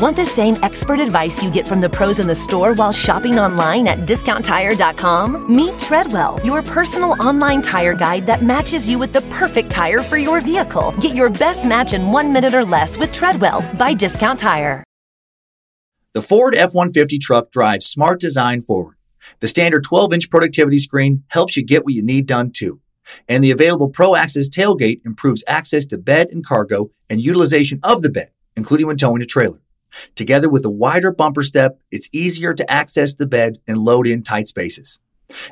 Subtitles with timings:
[0.00, 3.38] Want the same expert advice you get from the pros in the store while shopping
[3.38, 5.54] online at discounttire.com?
[5.54, 10.16] Meet Treadwell, your personal online tire guide that matches you with the perfect tire for
[10.16, 10.92] your vehicle.
[11.02, 14.82] Get your best match in one minute or less with Treadwell by Discount Tire.
[16.14, 18.96] The Ford F 150 truck drives smart design forward.
[19.40, 22.80] The standard 12 inch productivity screen helps you get what you need done too.
[23.28, 28.00] And the available Pro Access tailgate improves access to bed and cargo and utilization of
[28.00, 29.60] the bed, including when towing a trailer.
[30.14, 34.22] Together with a wider bumper step, it's easier to access the bed and load in
[34.22, 34.98] tight spaces.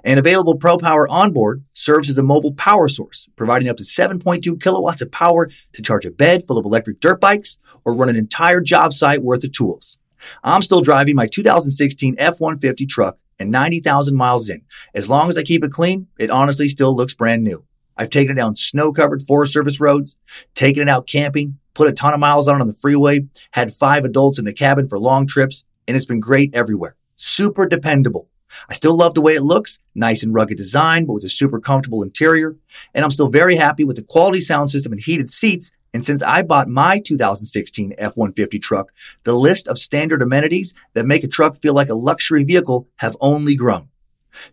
[0.04, 4.60] And available Pro Power onboard serves as a mobile power source, providing up to 7.2
[4.60, 8.16] kilowatts of power to charge a bed full of electric dirt bikes or run an
[8.16, 9.98] entire job site worth of tools.
[10.42, 14.62] I'm still driving my 2016 F-150 truck and 90,000 miles in.
[14.94, 17.64] As long as I keep it clean, it honestly still looks brand new.
[17.96, 20.16] I've taken it down snow covered Forest Service roads,
[20.54, 23.20] taken it out camping, put a ton of miles on on the freeway,
[23.52, 26.96] had five adults in the cabin for long trips, and it's been great everywhere.
[27.14, 28.28] Super dependable.
[28.68, 31.60] I still love the way it looks, nice and rugged design, but with a super
[31.60, 32.56] comfortable interior.
[32.94, 35.70] And I'm still very happy with the quality sound system and heated seats.
[35.94, 38.90] And since I bought my 2016 F-150 truck,
[39.22, 43.16] the list of standard amenities that make a truck feel like a luxury vehicle have
[43.20, 43.88] only grown.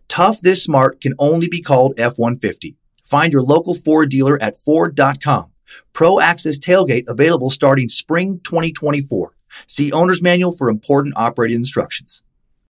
[0.06, 2.76] Tough this smart can only be called F-150.
[3.04, 5.52] Find your local Ford dealer at Ford.com.
[5.92, 9.32] Pro Access Tailgate available starting spring 2024.
[9.66, 12.22] See Owner's Manual for important operating instructions.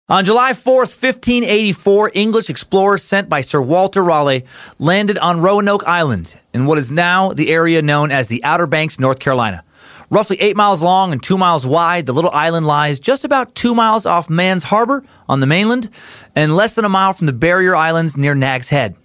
[0.07, 4.45] On July 4th, 1584, English explorers sent by Sir Walter Raleigh
[4.77, 8.99] landed on Roanoke Island in what is now the area known as the Outer Banks,
[8.99, 9.63] North Carolina.
[10.11, 13.73] Roughly eight miles long and two miles wide, the little island lies just about two
[13.73, 15.89] miles off Man's Harbor on the mainland
[16.35, 18.95] and less than a mile from the Barrier Islands near Nag's Head.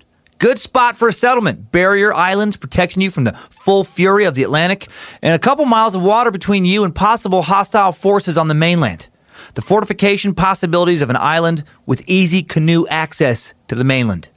[0.41, 1.71] Good spot for a settlement.
[1.71, 4.89] Barrier Islands protecting you from the full fury of the Atlantic,
[5.21, 9.07] and a couple miles of water between you and possible hostile forces on the mainland
[9.55, 14.29] the fortification possibilities of an island with easy canoe access to the mainland.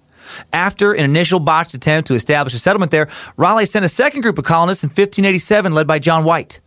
[0.52, 4.38] After an initial botched attempt to establish a settlement there, Raleigh sent a second group
[4.38, 6.59] of colonists in 1587 led by John White.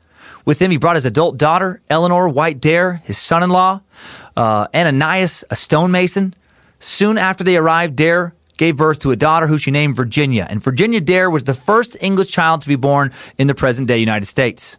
[0.44, 3.80] With him, he brought his adult daughter, Eleanor White Dare, his son in law,
[4.36, 6.34] uh, Ananias, a stonemason.
[6.78, 10.62] Soon after they arrived, Dare gave birth to a daughter who she named Virginia, and
[10.62, 14.26] Virginia Dare was the first English child to be born in the present day United
[14.26, 14.78] States.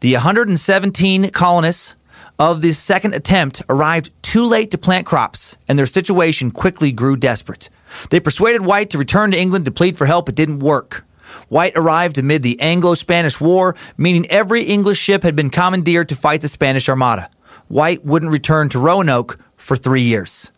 [0.00, 1.96] The 117 colonists
[2.38, 7.16] of this second attempt arrived too late to plant crops, and their situation quickly grew
[7.16, 7.70] desperate.
[8.10, 10.28] They persuaded White to return to England to plead for help.
[10.28, 11.04] It didn't work.
[11.48, 16.16] White arrived amid the Anglo Spanish War, meaning every English ship had been commandeered to
[16.16, 17.30] fight the Spanish Armada.
[17.68, 20.50] White wouldn't return to Roanoke for three years.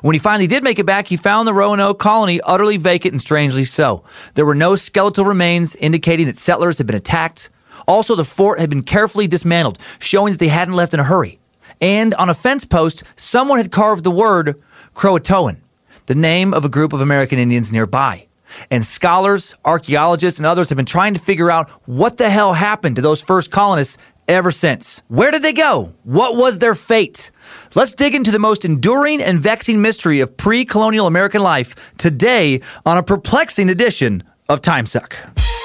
[0.00, 3.20] When he finally did make it back, he found the Roanoke colony utterly vacant and
[3.20, 4.04] strangely so.
[4.34, 7.50] There were no skeletal remains indicating that settlers had been attacked.
[7.86, 11.38] Also, the fort had been carefully dismantled, showing that they hadn't left in a hurry.
[11.80, 14.60] And on a fence post, someone had carved the word
[14.94, 15.58] Croatoan,
[16.06, 18.28] the name of a group of American Indians nearby.
[18.70, 22.96] And scholars, archaeologists, and others have been trying to figure out what the hell happened
[22.96, 23.96] to those first colonists
[24.32, 25.02] ever since.
[25.08, 25.94] Where did they go?
[26.04, 27.30] What was their fate?
[27.74, 32.60] Let's dig into the most enduring and vexing mystery of pre colonial American life today
[32.84, 35.16] on a perplexing edition of Time Suck.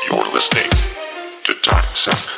[0.09, 0.69] You're listening
[1.43, 2.37] to Time Suck.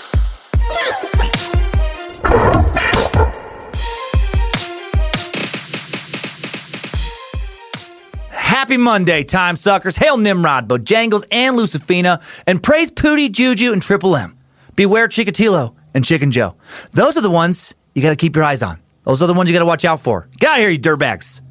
[8.30, 9.96] Happy Monday, time suckers.
[9.96, 14.38] Hail Nimrod, Bojangles, and Lucifina, and praise Pootie, Juju, and Triple M.
[14.76, 16.56] Beware Chikatilo and Chicken Joe.
[16.92, 18.80] Those are the ones you got to keep your eyes on.
[19.04, 20.28] Those are the ones you got to watch out for.
[20.38, 21.42] Get out here, you dirtbags.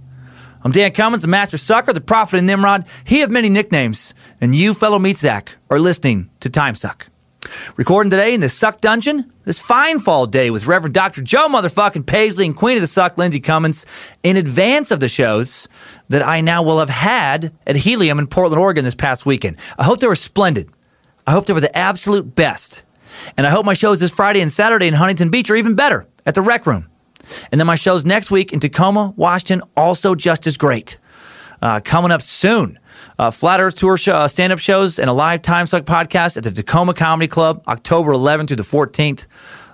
[0.62, 2.84] I'm Dan Cummins, the master sucker, the prophet of Nimrod.
[3.04, 7.08] He of many nicknames, and you, fellow meat sack, are listening to Time Suck.
[7.76, 11.22] Recording today in the Suck Dungeon, this fine fall day with Reverend Dr.
[11.22, 13.86] Joe motherfucking Paisley and Queen of the Suck, Lindsay Cummins,
[14.22, 15.68] in advance of the shows
[16.08, 19.56] that I now will have had at Helium in Portland, Oregon this past weekend.
[19.78, 20.70] I hope they were splendid.
[21.26, 22.82] I hope they were the absolute best.
[23.36, 26.06] And I hope my shows this Friday and Saturday in Huntington Beach are even better
[26.26, 26.88] at the Rec Room.
[27.52, 30.98] And then my shows next week in Tacoma, Washington, also just as great.
[31.60, 32.78] Uh, coming up soon
[33.18, 36.36] uh, Flat Earth Tour show, uh, stand up shows, and a live Time Suck podcast
[36.36, 39.26] at the Tacoma Comedy Club, October 11th through the 14th.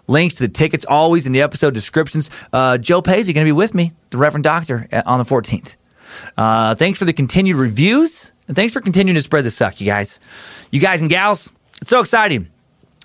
[0.06, 2.28] Links to the tickets always in the episode descriptions.
[2.52, 5.76] Uh, Joe Paisley going to be with me, the Reverend Doctor, on the 14th.
[6.36, 9.86] Uh, thanks for the continued reviews, and thanks for continuing to spread the suck, you
[9.86, 10.20] guys.
[10.70, 11.50] You guys and gals,
[11.80, 12.48] it's so exciting.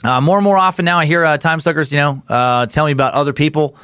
[0.03, 2.85] Uh, more and more often now, I hear uh, time suckers, you know, uh, tell
[2.85, 3.75] me about other people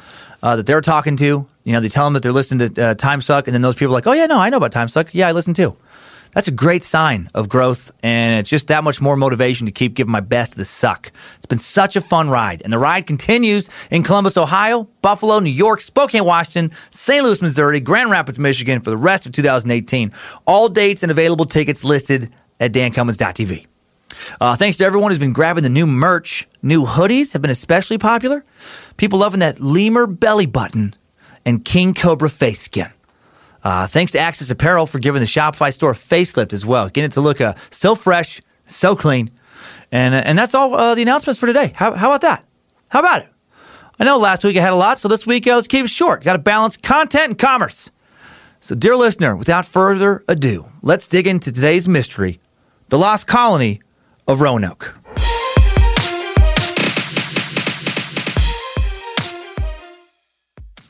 [0.42, 1.46] uh, that they're talking to.
[1.64, 3.74] You know, they tell them that they're listening to uh, Time Suck, and then those
[3.74, 5.12] people are like, "Oh yeah, no, I know about Time Suck.
[5.12, 5.76] Yeah, I listen too."
[6.32, 9.94] That's a great sign of growth, and it's just that much more motivation to keep
[9.94, 11.10] giving my best to the suck.
[11.38, 15.50] It's been such a fun ride, and the ride continues in Columbus, Ohio, Buffalo, New
[15.50, 17.24] York, Spokane, Washington, St.
[17.24, 20.12] Louis, Missouri, Grand Rapids, Michigan for the rest of 2018.
[20.46, 22.30] All dates and available tickets listed
[22.60, 23.66] at dancummins.tv.
[24.40, 26.48] Uh, thanks to everyone who's been grabbing the new merch.
[26.62, 28.44] New hoodies have been especially popular.
[28.96, 30.94] People loving that lemur belly button
[31.44, 32.90] and king cobra face skin.
[33.62, 37.06] Uh, thanks to Axis Apparel for giving the Shopify store a facelift as well, getting
[37.06, 39.30] it to look uh, so fresh, so clean.
[39.90, 41.72] And, uh, and that's all uh, the announcements for today.
[41.74, 42.44] How, how about that?
[42.88, 43.28] How about it?
[43.98, 45.90] I know last week I had a lot, so this week uh, let's keep it
[45.90, 46.22] short.
[46.22, 47.90] Got to balance content and commerce.
[48.60, 52.40] So, dear listener, without further ado, let's dig into today's mystery
[52.88, 53.80] the lost colony
[54.26, 54.94] of Roanoke.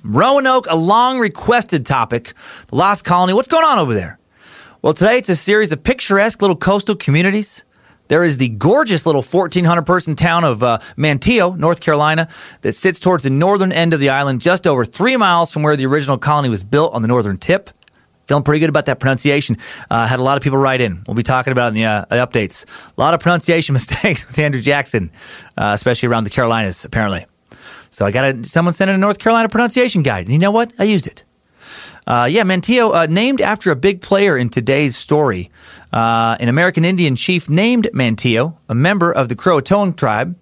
[0.03, 2.33] Roanoke, a long requested topic.
[2.69, 3.33] The Lost Colony.
[3.33, 4.19] What's going on over there?
[4.81, 7.65] Well, today it's a series of picturesque little coastal communities.
[8.09, 12.29] There is the gorgeous little 1,400 person town of uh, Manteo, North Carolina,
[12.61, 15.77] that sits towards the northern end of the island, just over three miles from where
[15.77, 17.71] the original colony was built on the northern tip.
[18.27, 19.57] Feeling pretty good about that pronunciation.
[19.89, 21.03] Uh, had a lot of people write in.
[21.07, 22.65] We'll be talking about in the uh, updates.
[22.97, 25.11] A lot of pronunciation mistakes with Andrew Jackson,
[25.57, 27.27] uh, especially around the Carolinas, apparently.
[27.91, 30.51] So I got a, someone sent in a North Carolina pronunciation guide, and you know
[30.51, 30.73] what?
[30.79, 31.25] I used it.
[32.07, 35.51] Uh, yeah, Manteo, uh, named after a big player in today's story,
[35.93, 40.37] uh, an American Indian chief named Manteo, a member of the Croatoan tribe.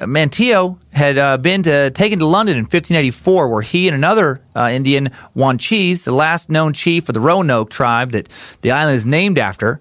[0.00, 4.68] Manteo had uh, been to, taken to London in 1584, where he and another uh,
[4.70, 8.28] Indian, Wanchese, the last known chief of the Roanoke tribe that
[8.62, 9.80] the island is named after,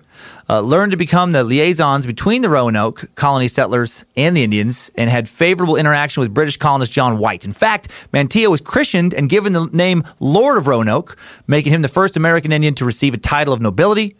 [0.49, 5.09] uh, learned to become the liaisons between the Roanoke colony settlers and the Indians and
[5.09, 7.45] had favorable interaction with British colonist John White.
[7.45, 11.15] In fact, Manteo was christened and given the name Lord of Roanoke,
[11.45, 14.15] making him the first American Indian to receive a title of nobility.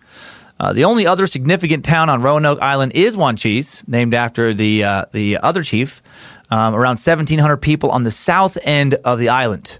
[0.59, 5.05] Uh, the only other significant town on Roanoke Island is Wanchese, named after the uh,
[5.11, 6.01] the other chief.
[6.49, 9.79] Um, around 1,700 people on the south end of the island.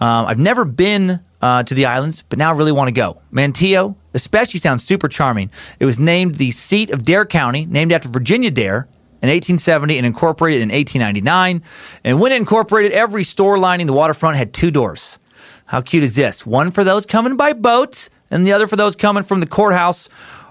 [0.00, 3.20] Um, I've never been uh, to the islands, but now I really want to go.
[3.30, 5.50] Manteo especially sounds super charming.
[5.78, 8.88] It was named the seat of Dare County, named after Virginia Dare.
[9.22, 11.62] In 1870 and incorporated in 1899.
[12.04, 15.18] And when incorporated, every store lining the waterfront had two doors.
[15.66, 16.46] How cute is this?
[16.46, 20.08] One for those coming by boat, and the other for those coming from the courthouse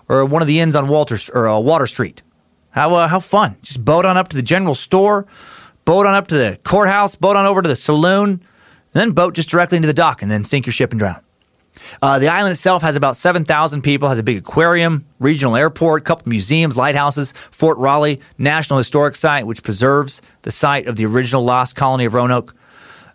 [0.08, 2.22] or one of the inns on Walter or uh, Water Street.
[2.72, 3.56] How uh, how fun!
[3.62, 5.26] Just boat on up to the general store,
[5.86, 8.42] boat on up to the courthouse, boat on over to the saloon, and
[8.94, 11.22] then boat just directly into the dock and then sink your ship and drown.
[12.02, 16.30] Uh, the island itself has about 7,000 people, has a big aquarium, regional airport, couple
[16.30, 21.76] museums, lighthouses, Fort Raleigh, National Historic Site, which preserves the site of the original lost
[21.76, 22.56] colony of Roanoke.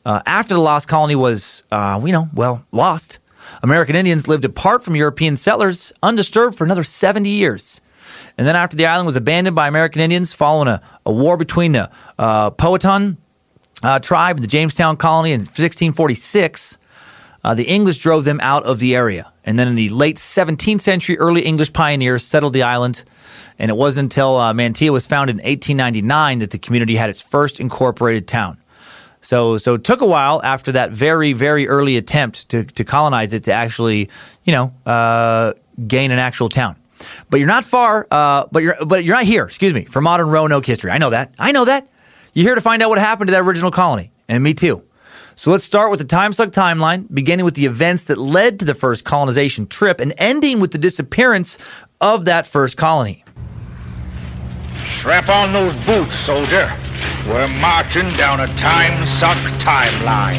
[0.05, 3.19] Uh, after the lost colony was, uh, you know, well, lost,
[3.65, 7.81] American Indians lived apart from European settlers, undisturbed for another 70 years.
[8.37, 11.73] And then after the island was abandoned by American Indians following a, a war between
[11.73, 13.17] the uh, Powhatan
[13.83, 16.77] uh, tribe and the Jamestown colony in 1646,
[17.43, 19.33] uh, the English drove them out of the area.
[19.45, 23.03] And then in the late 17th century, early English pioneers settled the island.
[23.59, 27.61] And it wasn't until uh, was founded in 1899 that the community had its first
[27.61, 28.59] incorporated town.
[29.25, 33.33] So, so it took a while after that very, very early attempt to, to colonize
[33.33, 34.11] it to actually,
[34.45, 35.55] you know, uh,
[35.89, 36.77] gain an actual town.
[37.31, 38.07] But you're not far.
[38.11, 39.45] Uh, but you're but you're not here.
[39.45, 40.91] Excuse me for modern Roanoke history.
[40.91, 41.35] I know that.
[41.39, 41.89] I know that.
[42.35, 44.85] You're here to find out what happened to that original colony, and me too.
[45.37, 48.65] So let's start with the time suck timeline, beginning with the events that led to
[48.65, 51.59] the first colonization trip and ending with the disappearance
[52.01, 53.24] of that first colony.
[54.99, 56.73] Strap on those boots, soldier.
[57.29, 60.39] We're marching down a time suck timeline.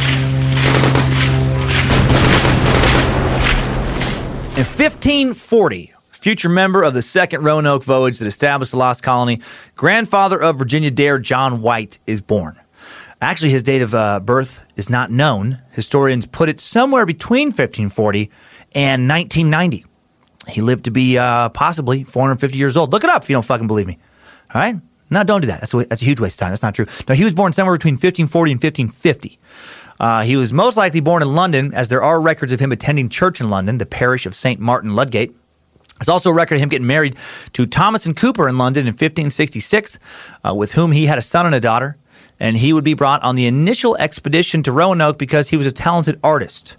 [4.58, 9.42] In 1540, future member of the second Roanoke voyage that established the lost colony,
[9.76, 12.60] grandfather of Virginia Dare John White is born.
[13.22, 15.60] Actually, his date of uh, birth is not known.
[15.72, 18.32] Historians put it somewhere between 1540
[18.74, 19.86] and 1990.
[20.48, 22.92] He lived to be uh, possibly 450 years old.
[22.92, 24.00] Look it up if you don't fucking believe me.
[24.56, 24.78] All right?
[25.10, 25.60] No, don't do that.
[25.60, 26.52] That's a, that's a huge waste of time.
[26.52, 26.88] That's not true.
[27.08, 29.40] No, he was born somewhere between 1540 and 1550.
[30.00, 33.10] Uh, he was most likely born in London, as there are records of him attending
[33.10, 34.60] church in London, the parish of St.
[34.60, 35.36] Martin Ludgate.
[36.00, 37.18] There's also a record of him getting married
[37.54, 40.00] to Thomasyn Cooper in London in 1566,
[40.46, 41.98] uh, with whom he had a son and a daughter.
[42.40, 45.72] And he would be brought on the initial expedition to Roanoke because he was a
[45.72, 46.76] talented artist.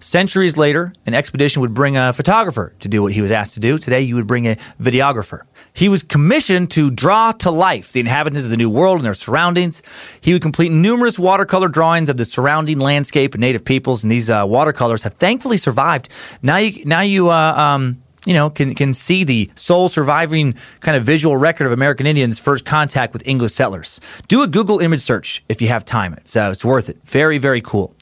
[0.00, 3.60] Centuries later, an expedition would bring a photographer to do what he was asked to
[3.60, 3.78] do.
[3.78, 5.42] Today, you would bring a videographer.
[5.72, 9.14] He was commissioned to draw to life the inhabitants of the New World and their
[9.14, 9.82] surroundings.
[10.20, 14.30] He would complete numerous watercolor drawings of the surrounding landscape and native peoples, and these
[14.30, 16.08] uh, watercolors have thankfully survived.
[16.42, 20.96] Now you, now you, uh, um, you know, can can see the sole surviving kind
[20.96, 24.00] of visual record of American Indians' first contact with English settlers.
[24.28, 26.14] Do a Google image search if you have time.
[26.14, 26.98] It's uh, it's worth it.
[27.04, 27.94] Very very cool.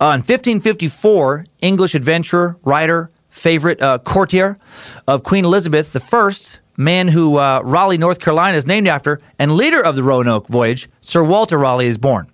[0.00, 4.58] Uh, in 1554, English adventurer, writer, favorite uh, courtier
[5.06, 6.30] of Queen Elizabeth I,
[6.76, 10.88] man who uh, Raleigh, North Carolina is named after, and leader of the Roanoke voyage,
[11.00, 12.30] Sir Walter Raleigh is born.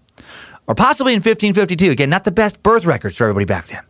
[0.66, 1.90] Or possibly in 1552.
[1.90, 3.82] Again, not the best birth records for everybody back then.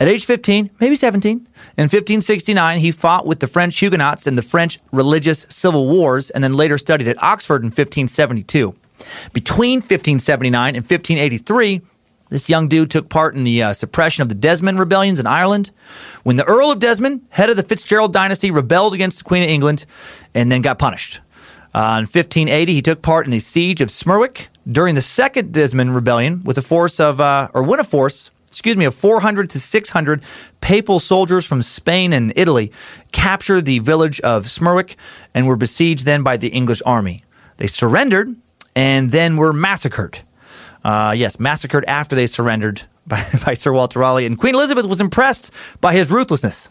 [0.00, 4.42] At age 15, maybe 17, in 1569, he fought with the French Huguenots in the
[4.42, 8.74] French religious civil wars and then later studied at Oxford in 1572.
[9.32, 11.80] Between 1579 and 1583,
[12.32, 15.70] this young dude took part in the uh, suppression of the Desmond rebellions in Ireland.
[16.22, 19.48] When the Earl of Desmond, head of the Fitzgerald dynasty, rebelled against the Queen of
[19.48, 19.84] England
[20.34, 21.20] and then got punished.
[21.74, 25.94] Uh, in 1580, he took part in the siege of Smerwick during the Second Desmond
[25.94, 29.60] Rebellion with a force of, uh, or when a force, excuse me, of 400 to
[29.60, 30.22] 600
[30.60, 32.72] papal soldiers from Spain and Italy
[33.12, 34.96] captured the village of Smerwick
[35.34, 37.24] and were besieged then by the English army.
[37.56, 38.36] They surrendered
[38.74, 40.20] and then were massacred.
[40.84, 44.26] Uh, yes, massacred after they surrendered by, by, Sir Walter Raleigh.
[44.26, 46.68] And Queen Elizabeth was impressed by his ruthlessness.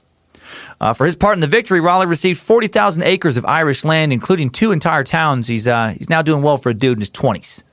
[0.82, 4.50] Uh, for his part in the victory, Raleigh received 40,000 acres of Irish land, including
[4.50, 5.48] two entire towns.
[5.48, 7.64] He's, uh, he's now doing well for a dude in his 20s.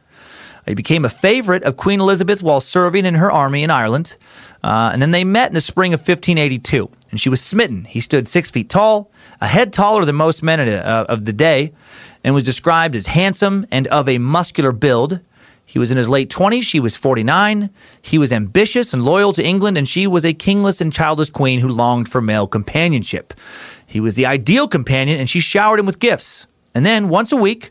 [0.67, 4.17] He became a favorite of Queen Elizabeth while serving in her army in Ireland.
[4.63, 7.85] Uh, and then they met in the spring of 1582, and she was smitten.
[7.85, 11.73] He stood six feet tall, a head taller than most men uh, of the day,
[12.25, 15.21] and was described as handsome and of a muscular build.
[15.69, 16.63] He was in his late 20s.
[16.63, 17.69] She was 49.
[18.01, 21.61] He was ambitious and loyal to England, and she was a kingless and childless queen
[21.61, 23.35] who longed for male companionship.
[23.87, 26.47] He was the ideal companion, and she showered him with gifts.
[26.75, 27.71] And then, once a week,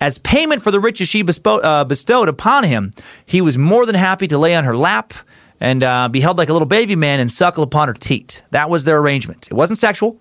[0.00, 2.92] as payment for the riches she bespo- uh, bestowed upon him,
[3.26, 5.12] he was more than happy to lay on her lap
[5.60, 8.42] and uh, be held like a little baby man and suckle upon her teat.
[8.52, 9.48] That was their arrangement.
[9.50, 10.18] It wasn't sexual.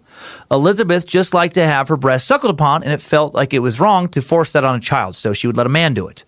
[0.51, 3.79] Elizabeth just liked to have her breast suckled upon, and it felt like it was
[3.79, 6.25] wrong to force that on a child, so she would let a man do it.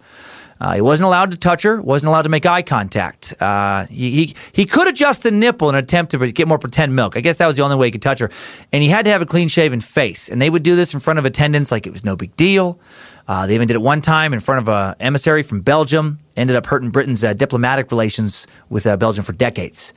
[0.59, 3.33] Uh, he wasn't allowed to touch her, wasn't allowed to make eye contact.
[3.41, 6.95] Uh, he, he, he could adjust the nipple in an attempt to get more pretend
[6.95, 7.17] milk.
[7.17, 8.29] I guess that was the only way he could touch her.
[8.71, 10.29] And he had to have a clean shaven face.
[10.29, 12.79] And they would do this in front of attendants like it was no big deal.
[13.27, 16.19] Uh, they even did it one time in front of an emissary from Belgium.
[16.37, 19.93] Ended up hurting Britain's uh, diplomatic relations with uh, Belgium for decades.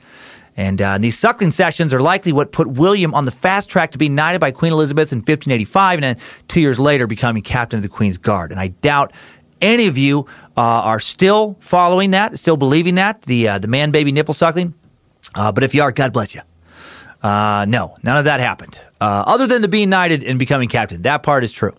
[0.57, 3.97] And uh, these suckling sessions are likely what put William on the fast track to
[3.97, 6.17] be knighted by Queen Elizabeth in 1585 and then
[6.49, 8.51] two years later becoming captain of the Queen's Guard.
[8.51, 9.13] And I doubt
[9.61, 10.25] any of you
[10.57, 14.73] uh, are still following that, still believing that, the, uh, the man baby nipple suckling.
[15.35, 16.41] Uh, but if you are, God bless you.
[17.21, 18.81] Uh, no, none of that happened.
[19.01, 21.01] Uh, other than the being knighted and becoming captain.
[21.01, 21.75] That part is true.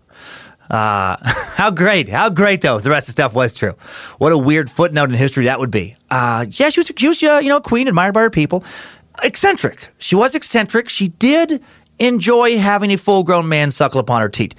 [0.69, 1.17] Uh,
[1.57, 2.79] how great, how great though.
[2.79, 3.75] The rest of the stuff was true.
[4.19, 5.97] What a weird footnote in history that would be.
[6.11, 8.65] yeah, she was, she was you know, queen, admired by her people.
[9.23, 9.89] Eccentric.
[9.99, 10.89] She was eccentric.
[10.89, 11.63] She did
[11.99, 14.55] enjoy having a full grown man suckle upon her teat.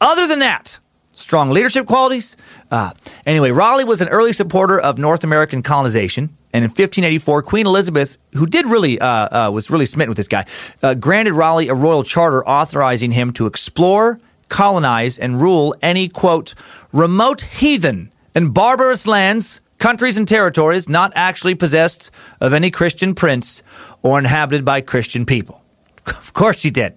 [0.00, 0.78] Other than that,
[1.14, 2.36] strong leadership qualities.
[2.70, 2.92] Uh,
[3.24, 6.36] anyway, Raleigh was an early supporter of North American colonization.
[6.52, 10.28] And in 1584, Queen Elizabeth, who did really uh, uh, was really smitten with this
[10.28, 10.46] guy,
[10.82, 16.54] uh, granted Raleigh a royal charter authorizing him to explore, colonize, and rule any quote
[16.92, 23.62] remote heathen and barbarous lands, countries, and territories not actually possessed of any Christian prince
[24.02, 25.60] or inhabited by Christian people.
[26.06, 26.94] Of course, he did.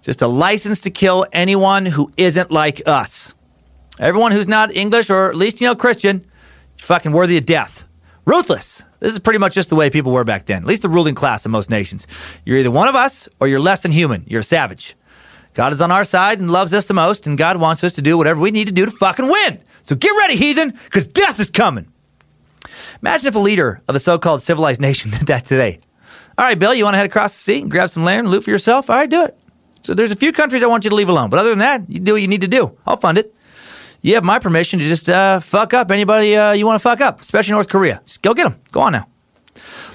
[0.00, 3.34] Just a license to kill anyone who isn't like us.
[4.02, 6.26] Everyone who's not English or at least, you know, Christian,
[6.76, 7.84] fucking worthy of death.
[8.24, 8.82] Ruthless.
[8.98, 11.14] This is pretty much just the way people were back then, at least the ruling
[11.14, 12.08] class in most nations.
[12.44, 14.24] You're either one of us or you're less than human.
[14.26, 14.96] You're a savage.
[15.54, 18.02] God is on our side and loves us the most, and God wants us to
[18.02, 19.60] do whatever we need to do to fucking win.
[19.82, 21.86] So get ready, heathen, because death is coming.
[23.02, 25.78] Imagine if a leader of a so called civilized nation did that today.
[26.36, 28.30] All right, Bill, you want to head across the sea and grab some land and
[28.30, 28.90] loot for yourself?
[28.90, 29.38] All right, do it.
[29.82, 31.88] So there's a few countries I want you to leave alone, but other than that,
[31.88, 32.76] you do what you need to do.
[32.84, 33.32] I'll fund it
[34.02, 37.00] you have my permission to just uh, fuck up anybody uh, you want to fuck
[37.00, 38.02] up, especially North Korea.
[38.04, 38.60] Just go get them.
[38.70, 39.08] Go on now.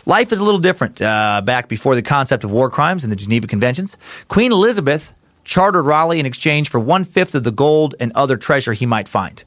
[0.05, 3.15] Life is a little different uh, back before the concept of war crimes and the
[3.17, 3.97] Geneva Conventions.
[4.29, 8.73] Queen Elizabeth chartered Raleigh in exchange for one fifth of the gold and other treasure
[8.73, 9.43] he might find.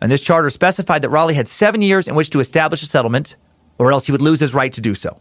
[0.00, 3.36] And this charter specified that Raleigh had seven years in which to establish a settlement,
[3.78, 5.20] or else he would lose his right to do so.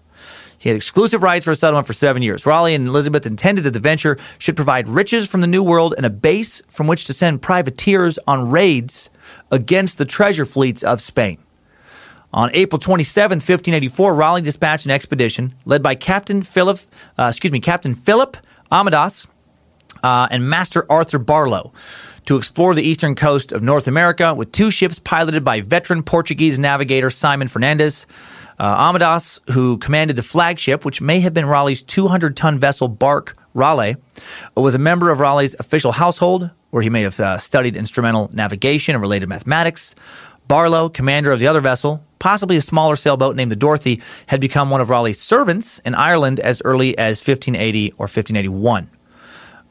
[0.62, 2.46] He had exclusive rights for a settlement for seven years.
[2.46, 6.06] Raleigh and Elizabeth intended that the venture should provide riches from the New World and
[6.06, 9.10] a base from which to send privateers on raids
[9.50, 11.40] against the treasure fleets of Spain.
[12.32, 16.78] On April 27, 1584, Raleigh dispatched an expedition led by Captain Philip,
[17.18, 18.38] uh, excuse me, Captain Philip
[18.72, 19.26] Amadas
[20.04, 21.74] uh, and Master Arthur Barlow
[22.28, 26.60] to explore the eastern coast of North America with two ships piloted by veteran Portuguese
[26.60, 28.06] navigator Simon Fernandez.
[28.62, 33.36] Uh, Amadas, who commanded the flagship, which may have been Raleigh's 200 ton vessel bark
[33.56, 33.96] Raleigh,
[34.56, 38.94] was a member of Raleigh's official household, where he may have uh, studied instrumental navigation
[38.94, 39.96] and related mathematics.
[40.48, 44.70] Barlow, commander of the other vessel, possibly a smaller sailboat named the Dorothy, had become
[44.70, 48.92] one of Raleigh's servants in Ireland as early as 1580 or 1581.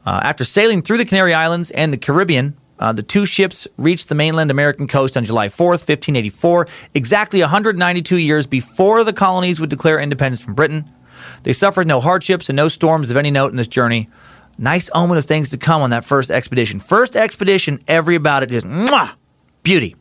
[0.05, 4.09] Uh, after sailing through the Canary Islands and the Caribbean, uh, the two ships reached
[4.09, 9.69] the mainland American coast on July 4th, 1584, exactly 192 years before the colonies would
[9.69, 10.91] declare independence from Britain.
[11.43, 14.09] They suffered no hardships and no storms of any note in this journey.
[14.57, 16.79] Nice omen of things to come on that first expedition.
[16.79, 19.11] First expedition, every about it just mwah,
[19.61, 19.95] beauty.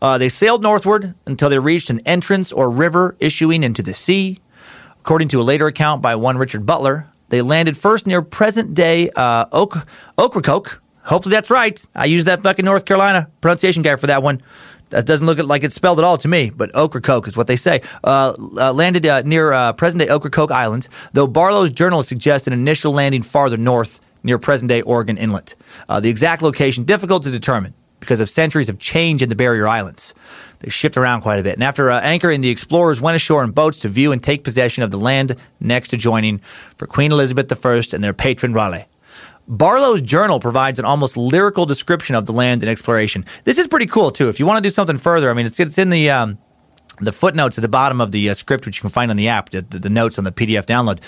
[0.00, 4.40] Uh, they sailed northward until they reached an entrance or river issuing into the sea.
[4.98, 9.10] According to a later account by one Richard Butler, they landed first near present day
[9.10, 9.86] uh, Oak,
[10.18, 11.84] Ocracoke, Hopefully that's right.
[11.92, 14.40] I used that fucking North Carolina pronunciation guy for that one.
[14.90, 17.56] That doesn't look like it's spelled at all to me, but Ocracoke is what they
[17.56, 17.82] say.
[18.04, 22.52] Uh, uh, landed uh, near uh, present day Ocracoke Island, though Barlow's journal suggests an
[22.52, 25.56] initial landing farther north near present day Oregon Inlet.
[25.88, 29.66] Uh, the exact location difficult to determine because of centuries of change in the barrier
[29.66, 30.14] islands.
[30.60, 31.54] They shift around quite a bit.
[31.54, 34.84] And after uh, anchoring, the explorers went ashore in boats to view and take possession
[34.84, 36.38] of the land next adjoining
[36.76, 38.86] for Queen Elizabeth I and their patron Raleigh.
[39.48, 43.24] Barlow's journal provides an almost lyrical description of the land and exploration.
[43.44, 44.28] This is pretty cool too.
[44.28, 46.38] If you want to do something further, I mean, it's it's in the um,
[47.00, 49.28] the footnotes at the bottom of the uh, script, which you can find on the
[49.28, 51.00] app, the, the notes on the PDF download.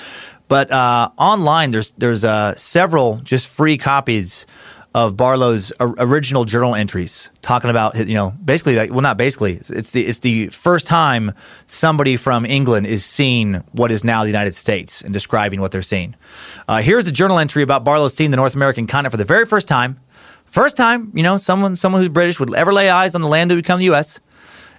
[0.49, 4.47] But uh, online, there's there's uh, several just free copies
[4.95, 9.93] of Barlow's original journal entries, talking about you know basically like well not basically it's
[9.93, 11.33] the it's the first time
[11.65, 15.81] somebody from England is seeing what is now the United States and describing what they're
[15.81, 16.15] seeing.
[16.69, 19.47] Uh, here's the journal entry about Barlow seeing the North American continent for the very
[19.47, 19.99] first time.
[20.45, 23.51] First time, you know, someone someone who's British would ever lay eyes on the land
[23.51, 24.21] that would become the U.S.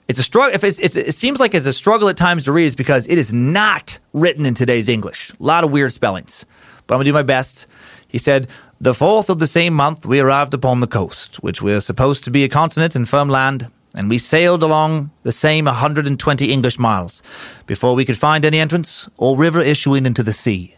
[0.08, 0.54] It's a struggle.
[0.54, 3.08] If it's, it's, it seems like it's a struggle at times to read, is because
[3.08, 5.32] it is not written in today's English.
[5.32, 6.46] A lot of weird spellings,
[6.86, 7.66] but I'm gonna do my best.
[8.08, 8.48] He said,
[8.84, 12.26] the fourth of the same month, we arrived upon the coast, which we are supposed
[12.26, 16.78] to be a continent and firm land, and we sailed along the same 120 English
[16.78, 17.24] miles
[17.66, 20.76] before we could find any entrance or river issuing into the sea.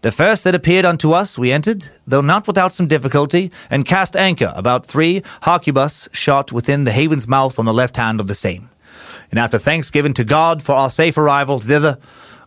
[0.00, 4.16] The first that appeared unto us we entered, though not without some difficulty, and cast
[4.16, 8.34] anchor about three harquebus shot within the haven's mouth on the left hand of the
[8.34, 8.70] same.
[9.30, 11.98] And after thanksgiving to God for our safe arrival thither,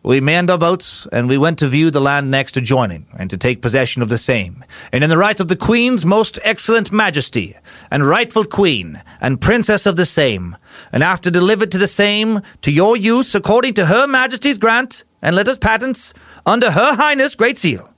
[0.05, 3.37] we manned our boats, and we went to view the land next adjoining, and to
[3.37, 4.63] take possession of the same.
[4.91, 7.57] And in the right of the Queen's most excellent majesty,
[7.89, 10.57] and rightful Queen, and princess of the same,
[10.91, 15.35] and after delivered to the same, to your use according to her majesty's grant, and
[15.35, 16.13] letters patents,
[16.45, 17.91] under her highness great seal,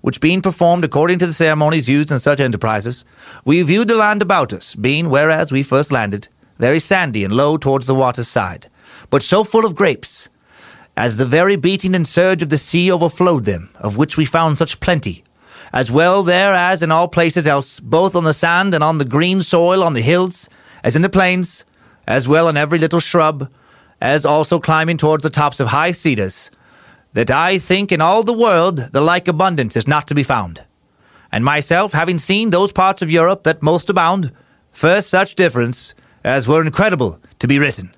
[0.00, 3.04] which being performed according to the ceremonies used in such enterprises,
[3.44, 6.26] we viewed the land about us, being, whereas we first landed,
[6.58, 8.68] very sandy and low towards the water's side,
[9.10, 10.28] but so full of grapes,
[10.96, 14.56] as the very beating and surge of the sea overflowed them, of which we found
[14.56, 15.22] such plenty,
[15.72, 19.04] as well there as in all places else, both on the sand and on the
[19.04, 20.48] green soil on the hills,
[20.82, 21.64] as in the plains,
[22.06, 23.50] as well on every little shrub,
[24.00, 26.50] as also climbing towards the tops of high cedars,
[27.12, 30.62] that I think in all the world the like abundance is not to be found.
[31.32, 34.32] And myself, having seen those parts of Europe that most abound,
[34.70, 37.94] first such difference as were incredible to be written.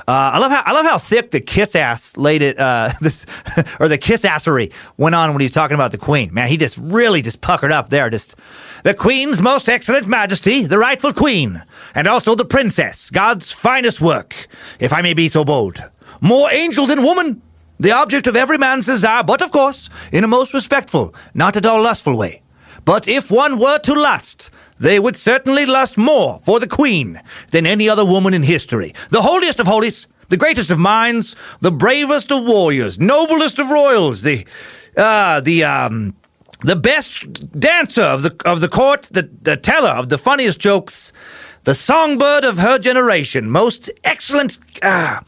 [0.00, 2.58] Uh, I love how I love how thick the kiss ass laid it.
[2.58, 3.26] Uh, this
[3.80, 6.32] or the kiss assery went on when he's talking about the queen.
[6.32, 8.10] Man, he just really just puckered up there.
[8.10, 8.36] Just
[8.82, 11.62] the queen's most excellent majesty, the rightful queen,
[11.94, 14.46] and also the princess, God's finest work,
[14.78, 15.82] if I may be so bold.
[16.20, 17.42] More angel than woman,
[17.78, 21.66] the object of every man's desire, but of course, in a most respectful, not at
[21.66, 22.42] all lustful way.
[22.84, 27.66] But if one were to lust, they would certainly lust more for the Queen than
[27.66, 28.94] any other woman in history.
[29.10, 34.22] The holiest of holies, the greatest of minds, the bravest of warriors, noblest of royals,
[34.22, 34.46] the,
[34.96, 36.16] uh, the, um,
[36.62, 41.12] the best dancer of the, of the court, the, the teller of the funniest jokes,
[41.64, 45.20] the songbird of her generation, most excellent, uh,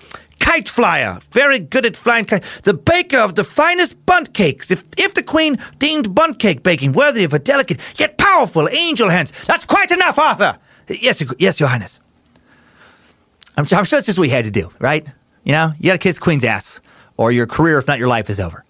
[0.47, 4.71] kite flyer, very good at flying kite, the baker of the finest bundt cakes.
[4.71, 9.11] If, if the queen deemed bundt cake baking worthy of her delicate yet powerful angel
[9.11, 10.59] hands, that's quite enough, Arthur.
[10.89, 12.01] Yes, yes, Your Highness.
[13.57, 15.07] I'm, I'm sure that's just what we had to do, right?
[15.43, 16.81] You know, you gotta kiss the queen's ass,
[17.17, 18.65] or your career, if not your life, is over.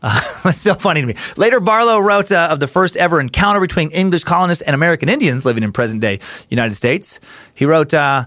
[0.00, 1.14] Uh, it's so funny to me.
[1.36, 5.44] Later, Barlow wrote uh, of the first ever encounter between English colonists and American Indians
[5.44, 7.20] living in present day United States.
[7.54, 8.24] He wrote, uh,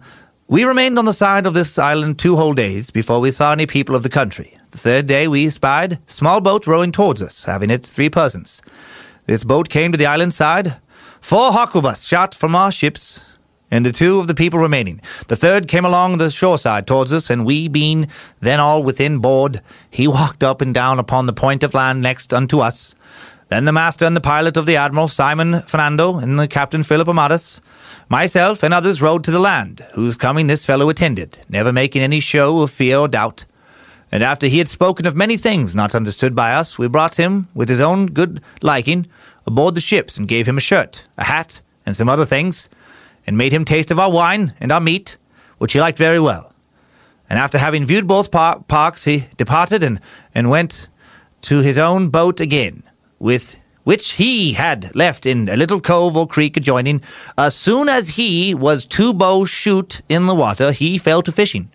[0.52, 3.66] We remained on the side of this island two whole days before we saw any
[3.66, 4.58] people of the country.
[4.72, 8.62] The third day we spied small boat rowing towards us, having it three persons.
[9.28, 10.76] This boat came to the island side.
[11.22, 13.24] Four harquebuses shot from our ships,
[13.72, 15.00] and the two of the people remaining.
[15.30, 18.10] The third came along the shore side towards us, and we being
[18.42, 22.34] then all within board, he walked up and down upon the point of land next
[22.34, 22.94] unto us.
[23.52, 27.10] Then the master and the pilot of the admiral, Simon Fernando, and the captain Philip
[27.10, 27.60] Amadas,
[28.08, 32.22] myself and others rode to the land, whose coming this fellow attended, never making any
[32.22, 33.44] show of fear or doubt.
[34.10, 37.50] And after he had spoken of many things not understood by us, we brought him,
[37.54, 39.06] with his own good liking,
[39.46, 42.70] aboard the ships, and gave him a shirt, a hat, and some other things,
[43.28, 45.18] and made him taste of our wine and our meat,
[45.58, 46.56] which he liked very well.
[47.30, 50.00] And after having viewed both par- parks, he departed and,
[50.34, 50.88] and went
[51.42, 52.84] to his own boat again,
[53.22, 57.02] with which he had left in a little cove or creek adjoining.
[57.38, 61.72] As soon as he was two bows shoot in the water, he fell to fishing,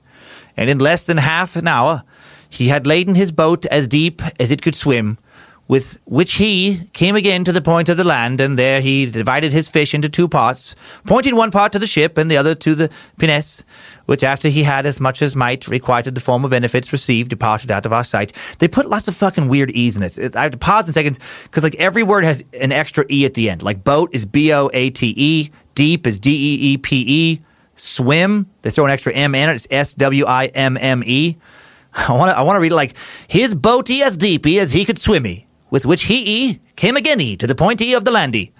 [0.57, 2.03] and in less than half an hour
[2.49, 5.19] he had laden his boat as deep as it could swim,
[5.69, 9.53] with which he came again to the point of the land, and there he divided
[9.53, 10.77] his fish into two parts,
[11.07, 13.65] pointing one part to the ship and the other to the pinnace,
[14.07, 17.85] which after he had as much as might requited the former benefits received, departed out
[17.85, 18.33] of our sight.
[18.59, 20.19] They put lots of fucking weird e's in this.
[20.19, 23.35] I have to pause in seconds because like every word has an extra e at
[23.35, 23.63] the end.
[23.63, 27.41] Like boat is b o a t e, deep is d e e p e,
[27.75, 29.55] swim they throw an extra m in it.
[29.55, 31.37] It's s w i m m e.
[31.97, 32.95] I want to I want to read it like
[33.27, 37.55] his boaty as deepy as he could swimmy, with which he came again to the
[37.55, 38.53] pointy of the landy.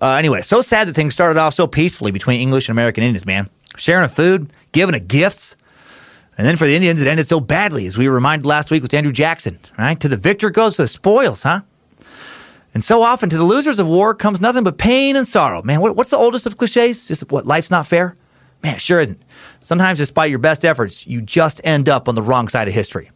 [0.00, 3.26] Uh, anyway, so sad that things started off so peacefully between English and American Indians,
[3.26, 3.50] man.
[3.76, 5.56] Sharing of food, giving of gifts.
[6.38, 8.82] And then for the Indians, it ended so badly, as we were reminded last week
[8.82, 9.98] with Andrew Jackson, right?
[10.00, 11.62] To the victor goes the spoils, huh?
[12.72, 15.62] And so often to the losers of war comes nothing but pain and sorrow.
[15.62, 17.06] Man, what, what's the oldest of cliches?
[17.06, 18.16] Just what, life's not fair?
[18.64, 19.22] Man, sure isn't.
[19.60, 23.10] Sometimes, despite your best efforts, you just end up on the wrong side of history.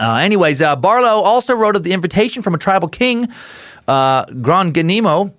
[0.00, 3.28] Uh, anyways, uh, Barlow also wrote of the invitation from a tribal king,
[3.86, 5.32] uh, Gronganimo.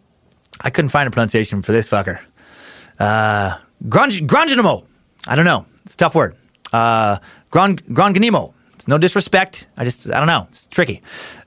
[0.62, 2.20] I couldn't find a pronunciation for this fucker.
[3.00, 3.58] Uh.
[5.28, 5.66] I don't know.
[5.84, 6.36] It's a tough word.
[6.72, 7.18] Uh,
[7.52, 8.54] Gronganimo.
[8.74, 9.68] It's no disrespect.
[9.78, 10.48] I just, I don't know.
[10.50, 11.02] It's tricky.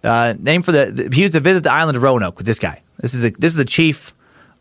[0.05, 2.59] Uh, name for the, the, he used to visit the island of Roanoke with this
[2.59, 2.83] guy.
[2.99, 4.15] This is the, this is the chief,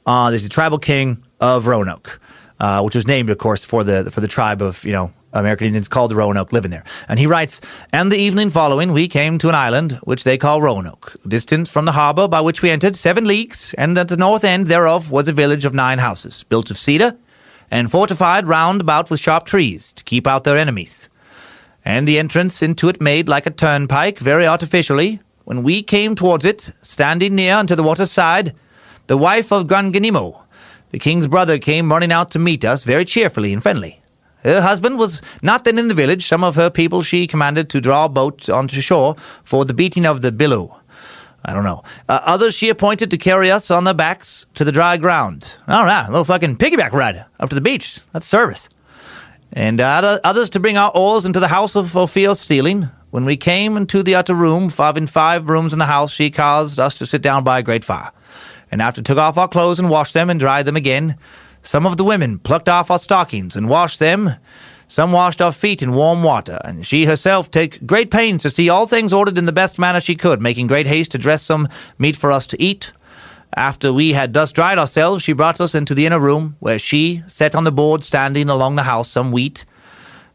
[0.06, 2.20] uh, this is the tribal king of Roanoke,
[2.60, 5.68] uh, which was named, of course, for the, for the tribe of, you know, American
[5.68, 6.84] Indians called the Roanoke living there.
[7.08, 7.62] And he writes,
[7.94, 11.86] And the evening following, we came to an island which they call Roanoke, distant from
[11.86, 15.28] the harbor by which we entered seven leagues, and at the north end thereof was
[15.28, 17.16] a village of nine houses, built of cedar,
[17.70, 21.10] and fortified round about with sharp trees to keep out their enemies.
[21.84, 25.22] And the entrance into it made like a turnpike very artificially.
[25.44, 28.54] When we came towards it, standing near unto the water's side,
[29.08, 30.42] the wife of Granganimo,
[30.90, 34.02] the king's brother, came running out to meet us very cheerfully and friendly.
[34.44, 36.26] Her husband was not then in the village.
[36.26, 40.06] Some of her people she commanded to draw a boat onto shore for the beating
[40.06, 40.80] of the billow.
[41.44, 41.84] I don't know.
[42.08, 45.58] Uh, others she appointed to carry us on their backs to the dry ground.
[45.68, 48.00] All right, a little fucking piggyback ride up to the beach.
[48.14, 48.70] That's service.
[49.54, 52.90] And uh, others to bring our oars into the house of Ophia's stealing.
[53.12, 56.30] When we came into the utter room, five in five rooms in the house, she
[56.30, 58.12] caused us to sit down by a great fire.
[58.72, 61.18] And after took off our clothes and washed them and dried them again,
[61.64, 64.32] some of the women plucked off our stockings and washed them.
[64.90, 68.70] Some washed our feet in warm water, and she herself took great pains to see
[68.70, 71.68] all things ordered in the best manner she could, making great haste to dress some
[71.98, 72.94] meat for us to eat.
[73.54, 77.22] After we had thus dried ourselves, she brought us into the inner room, where she
[77.28, 79.66] set on the board standing along the house some wheat,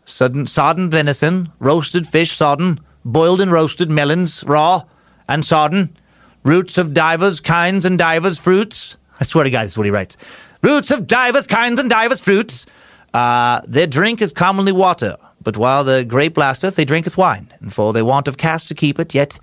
[0.05, 4.83] sodden, sodden venison, roasted fish sodden, boiled and roasted melons raw
[5.29, 5.97] and sodden,
[6.42, 8.96] roots of divers kinds and divers fruits.
[9.20, 10.16] I swear to God, this is what he writes.
[10.62, 12.66] Roots of divers kinds and divers fruits.
[13.14, 17.72] Uh, their drink is commonly water, but while the grape lasteth, they drinketh wine, and
[17.72, 19.38] for they want of cask to keep it, yet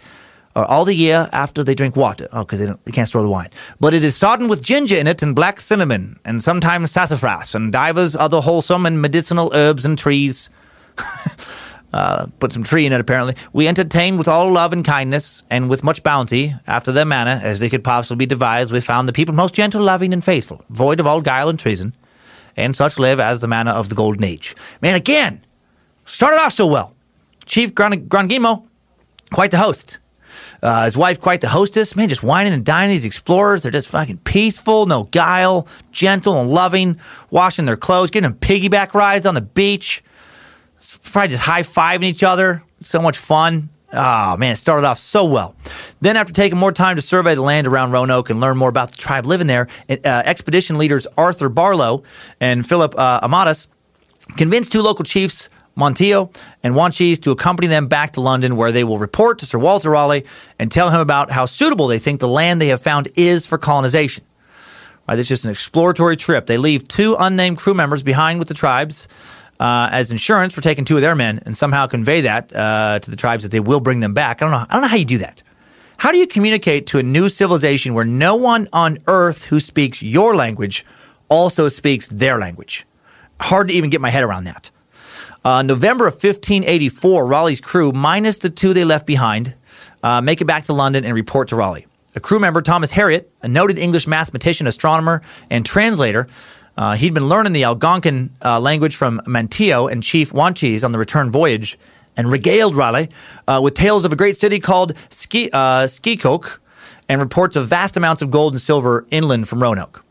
[0.56, 2.28] or all the year after they drink water.
[2.34, 3.50] Oh, because they, they can't store the wine.
[3.80, 7.72] But it is sodden with ginger in it, and black cinnamon, and sometimes sassafras, and
[7.72, 10.50] divers other wholesome and medicinal herbs and trees.
[11.94, 13.36] uh, put some tree in it, apparently.
[13.54, 17.60] We entertained with all love and kindness, and with much bounty, after their manner, as
[17.60, 18.72] they could possibly devise.
[18.72, 21.96] We found the people most gentle, loving, and faithful, void of all guile and treason,
[22.56, 24.56] and such live as the manner of the golden age.
[24.82, 25.44] Man, again,
[26.06, 26.96] started off so well.
[27.46, 28.68] Chief Gran- Grangimo,
[29.32, 29.98] quite the host.
[30.62, 31.96] Uh, his wife, quite the hostess.
[31.96, 32.92] Man, just whining and dining.
[32.92, 37.00] These explorers, they're just fucking peaceful, no guile, gentle and loving,
[37.30, 40.04] washing their clothes, getting them piggyback rides on the beach.
[41.04, 42.64] Probably just high fiving each other.
[42.84, 43.70] So much fun.
[43.92, 45.56] Oh man, it started off so well.
[46.00, 48.92] Then, after taking more time to survey the land around Roanoke and learn more about
[48.92, 52.04] the tribe living there, uh, expedition leaders Arthur Barlow
[52.40, 53.68] and Philip uh, Amadas
[54.38, 58.84] convinced two local chiefs, Manteo and Wanchese, to accompany them back to London, where they
[58.84, 60.26] will report to Sir Walter Raleigh
[60.60, 63.58] and tell him about how suitable they think the land they have found is for
[63.58, 64.24] colonization.
[65.08, 66.46] Right, this is just an exploratory trip.
[66.46, 69.08] They leave two unnamed crew members behind with the tribes
[69.60, 73.12] uh, as insurance for taking two of their men, and somehow convey that uh, to
[73.12, 74.42] the tribes that they will bring them back.
[74.42, 74.66] I don't know.
[74.70, 75.44] I don't know how you do that.
[75.98, 80.02] How do you communicate to a new civilization where no one on earth who speaks
[80.02, 80.86] your language
[81.28, 82.86] also speaks their language?
[83.42, 84.72] Hard to even get my head around that.
[85.44, 89.56] Uh, November of 1584, Raleigh's crew, minus the two they left behind,
[90.04, 91.86] uh, make it back to London and report to Raleigh.
[92.16, 96.28] A crew member, Thomas Harriot, a noted English mathematician, astronomer, and translator,
[96.80, 100.98] uh, he'd been learning the Algonquin uh, language from Manteo and Chief Wanchese on the
[100.98, 101.78] return voyage
[102.16, 103.10] and regaled Raleigh
[103.50, 105.88] uh, with tales of a great city called Ski, uh,
[107.10, 110.06] and reports of vast amounts of gold and silver inland from Roanoke.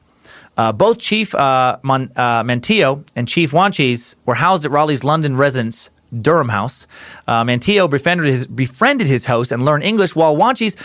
[0.59, 5.89] Uh, both Chief uh, Mon- Manteo and Chief Wanchese were housed at Raleigh's London residence,
[6.21, 6.87] Durham House.
[7.27, 10.77] Uh, Manteo befriended his, befriended his host and learned English, while Wanchese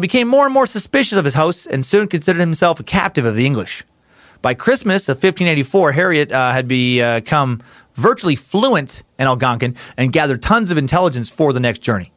[0.00, 3.36] became more and more suspicious of his host and soon considered himself a captive of
[3.36, 3.84] the English.
[4.40, 7.60] By Christmas of 1584, Harriot uh, had become
[7.94, 12.12] virtually fluent in Algonquin and gathered tons of intelligence for the next journey.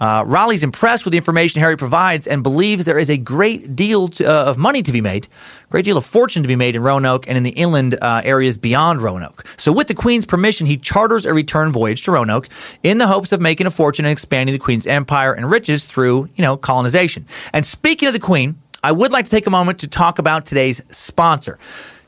[0.00, 4.08] Uh, Raleigh's impressed with the information Harriot provides and believes there is a great deal
[4.08, 5.26] to, uh, of money to be made,
[5.70, 8.58] great deal of fortune to be made in Roanoke and in the inland uh, areas
[8.58, 9.44] beyond Roanoke.
[9.56, 12.48] So, with the Queen's permission, he charters a return voyage to Roanoke
[12.82, 16.28] in the hopes of making a fortune and expanding the Queen's empire and riches through,
[16.36, 17.26] you know, colonization.
[17.52, 20.46] And speaking of the Queen, I would like to take a moment to talk about
[20.46, 21.58] today's sponsor.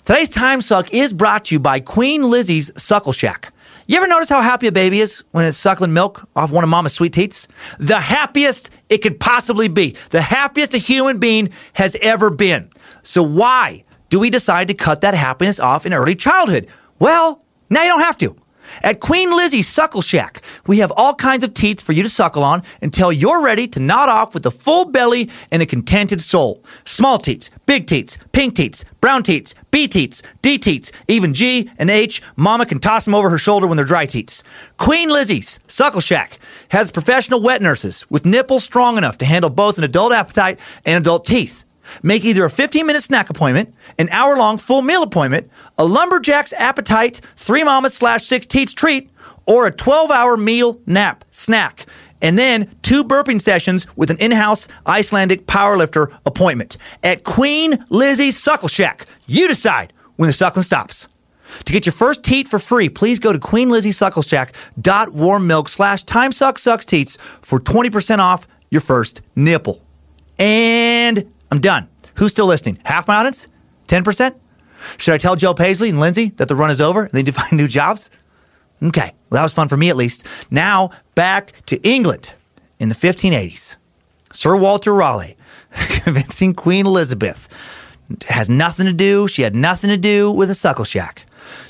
[0.04, 3.52] Today's Time Suck is brought to you by Queen Lizzie's Suckle Shack.
[3.88, 6.70] You ever notice how happy a baby is when it's suckling milk off one of
[6.70, 7.48] mama's sweet teats?
[7.80, 9.96] The happiest it could possibly be.
[10.10, 12.70] The happiest a human being has ever been.
[13.02, 16.68] So why do we decide to cut that happiness off in early childhood?
[17.00, 18.36] Well, now you don't have to.
[18.82, 22.42] At Queen Lizzie's Suckle Shack, we have all kinds of teats for you to suckle
[22.42, 26.64] on until you're ready to nod off with a full belly and a contented soul.
[26.84, 31.90] Small teats, big teats, pink teats, brown teats, B teats, D teats, even G and
[31.90, 32.22] H.
[32.36, 34.42] Mama can toss them over her shoulder when they're dry teats.
[34.78, 36.38] Queen Lizzie's Suckle Shack
[36.70, 40.96] has professional wet nurses with nipples strong enough to handle both an adult appetite and
[41.02, 41.64] adult teeth.
[42.02, 46.52] Make either a 15 minute snack appointment, an hour long full meal appointment, a lumberjack's
[46.54, 49.10] appetite, three mamas slash six teats treat,
[49.46, 51.86] or a 12 hour meal nap snack.
[52.22, 58.38] And then two burping sessions with an in house Icelandic powerlifter appointment at Queen Lizzie's
[58.38, 59.06] Suckle Shack.
[59.26, 61.08] You decide when the suckling stops.
[61.64, 68.18] To get your first teat for free, please go to queenlizziesuckleshack.warmmilk slash timesucksucksteats for 20%
[68.18, 69.82] off your first nipple.
[70.38, 71.88] And I'm done.
[72.14, 72.78] Who's still listening?
[72.84, 73.48] Half my audience?
[73.88, 74.34] 10%?
[74.96, 77.26] Should I tell Joe Paisley and Lindsay that the run is over and they need
[77.26, 78.10] to find new jobs?
[78.82, 80.26] Okay, well, that was fun for me at least.
[80.50, 82.34] Now, back to England
[82.78, 83.76] in the 1580s.
[84.32, 85.36] Sir Walter Raleigh
[85.72, 87.48] convincing Queen Elizabeth
[88.28, 91.26] has nothing to do, she had nothing to do with a suckle shack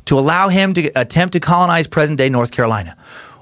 [0.07, 2.97] to allow him to attempt to colonize present day North Carolina.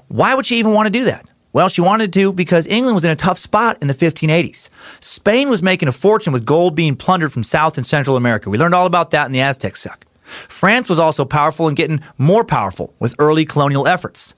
[0.07, 1.25] Why would she even want to do that?
[1.51, 4.69] Well, she wanted to because England was in a tough spot in the 1580s.
[4.99, 8.51] Spain was making a fortune with gold being plundered from South and Central America.
[8.51, 10.05] We learned all about that in the Aztec suck.
[10.23, 14.35] France was also powerful and getting more powerful with early colonial efforts.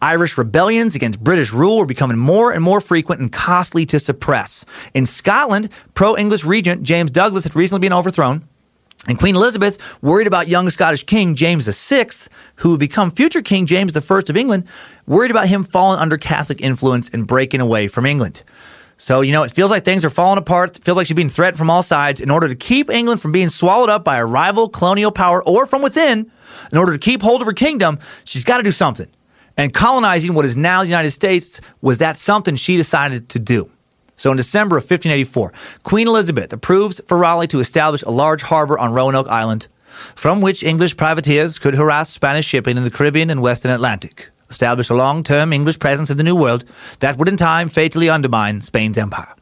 [0.00, 4.64] Irish rebellions against British rule were becoming more and more frequent and costly to suppress.
[4.94, 8.48] In Scotland, pro English regent James Douglas had recently been overthrown.
[9.06, 12.08] And Queen Elizabeth, worried about young Scottish King James VI,
[12.56, 14.64] who would become future King James I of England,
[15.06, 18.42] worried about him falling under Catholic influence and breaking away from England.
[18.96, 20.76] So, you know, it feels like things are falling apart.
[20.76, 22.20] It feels like she's being threatened from all sides.
[22.20, 25.66] In order to keep England from being swallowed up by a rival colonial power or
[25.66, 26.30] from within,
[26.70, 29.08] in order to keep hold of her kingdom, she's got to do something.
[29.56, 33.70] And colonizing what is now the United States was that something she decided to do.
[34.16, 38.78] So in December of 1584, Queen Elizabeth approves for Raleigh to establish a large harbor
[38.78, 39.66] on Roanoke Island,
[40.14, 44.90] from which English privateers could harass Spanish shipping in the Caribbean and Western Atlantic, establish
[44.90, 46.64] a long-term English presence in the New World
[47.00, 49.34] that would in time fatally undermine Spain's empire.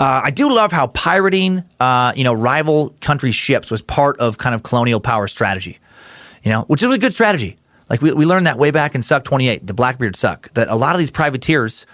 [0.00, 4.38] Uh, I do love how pirating, uh, you know, rival country ships was part of
[4.38, 5.78] kind of colonial power strategy,
[6.42, 7.58] you know, which was a good strategy.
[7.90, 10.76] Like we, we learned that way back in Suck 28, the Blackbeard Suck, that a
[10.76, 11.86] lot of these privateers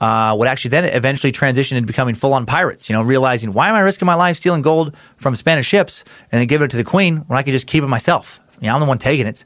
[0.00, 3.68] uh, would actually then eventually transition into becoming full on pirates, you know, realizing why
[3.68, 6.76] am I risking my life stealing gold from Spanish ships and then giving it to
[6.76, 8.40] the queen when I could just keep it myself?
[8.60, 9.44] You know, I'm the one taking it.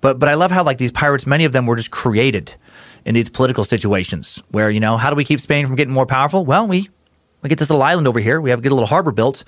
[0.00, 2.54] But, but I love how, like, these pirates, many of them were just created
[3.04, 6.06] in these political situations where, you know, how do we keep Spain from getting more
[6.06, 6.44] powerful?
[6.44, 6.90] Well, we
[7.42, 8.40] we get this little island over here.
[8.40, 9.44] We have get a little harbor built,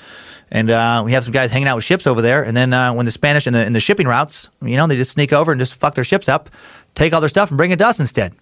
[0.50, 2.44] and uh, we have some guys hanging out with ships over there.
[2.44, 4.96] And then uh, when the Spanish and the, and the shipping routes, you know, they
[4.96, 6.50] just sneak over and just fuck their ships up,
[6.94, 8.32] take all their stuff, and bring it to us instead.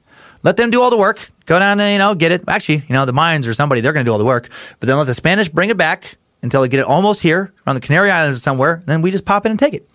[0.43, 1.31] Let them do all the work.
[1.47, 2.45] Go down and you know get it.
[2.49, 4.49] Actually, you know the mines or somebody they're going to do all the work.
[4.81, 7.75] But then let the Spanish bring it back until they get it almost here around
[7.75, 8.83] the Canary Islands or somewhere.
[8.87, 9.89] Then we just pop in and take it.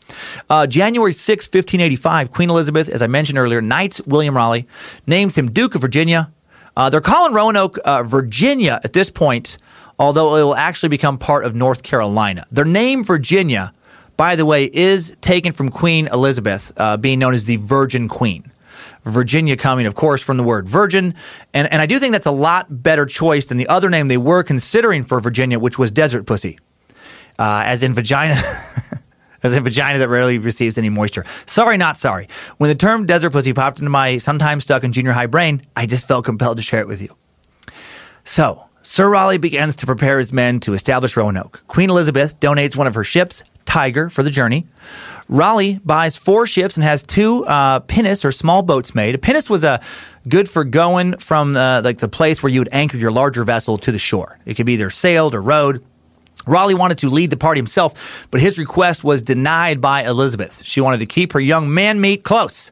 [0.50, 4.68] Uh, January 6, 1585, Queen Elizabeth, as I mentioned earlier, knights William Raleigh,
[5.08, 6.32] names him Duke of Virginia.
[6.76, 9.58] Uh, they're calling Roanoke, uh, Virginia at this point,
[9.98, 12.46] although it will actually become part of North Carolina.
[12.52, 13.74] Their name, Virginia,
[14.18, 18.52] by the way, is taken from Queen Elizabeth, uh, being known as the Virgin Queen.
[19.04, 21.16] Virginia coming, of course, from the word virgin.
[21.54, 24.18] And, and I do think that's a lot better choice than the other name they
[24.18, 26.60] were considering for Virginia, which was desert pussy,
[27.38, 28.36] uh, as in vagina.
[29.44, 31.26] as in vagina that rarely receives any moisture.
[31.46, 32.30] Sorry, not sorry.
[32.58, 35.86] When the term desert pussy popped into my sometimes stuck in junior high brain, I
[35.86, 37.16] just felt compelled to share it with you.
[38.24, 41.64] So, Sir Raleigh begins to prepare his men to establish Roanoke.
[41.68, 44.66] Queen Elizabeth donates one of her ships, Tiger, for the journey.
[45.30, 49.16] Raleigh buys four ships and has two uh, pinnace or small boats made.
[49.16, 49.78] A pinnace was a uh,
[50.28, 53.78] good for going from uh, like the place where you would anchor your larger vessel
[53.78, 54.40] to the shore.
[54.46, 55.84] It could be either sailed or rowed.
[56.46, 60.64] Raleigh wanted to lead the party himself, but his request was denied by Elizabeth.
[60.66, 62.72] She wanted to keep her young man meat close.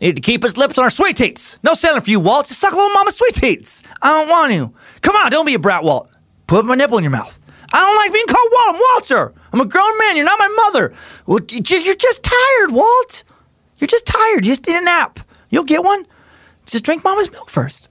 [0.00, 1.58] Need to keep his lips on her sweet teats.
[1.62, 2.46] No sailing for you, Walt.
[2.46, 3.82] Just suck little mama's sweet teats.
[4.00, 4.72] I don't want to.
[5.02, 6.10] Come on, don't be a brat, Walt.
[6.46, 7.38] Put my nipple in your mouth.
[7.72, 8.74] I don't like being called Walt.
[8.74, 9.34] I'm Walter.
[9.52, 10.16] I'm a grown man.
[10.16, 10.92] You're not my mother.
[11.26, 13.22] Well, you're just tired, Walt.
[13.78, 14.44] You're just tired.
[14.44, 15.20] You just need a nap.
[15.50, 16.06] You'll get one.
[16.66, 17.88] Just drink mama's milk first.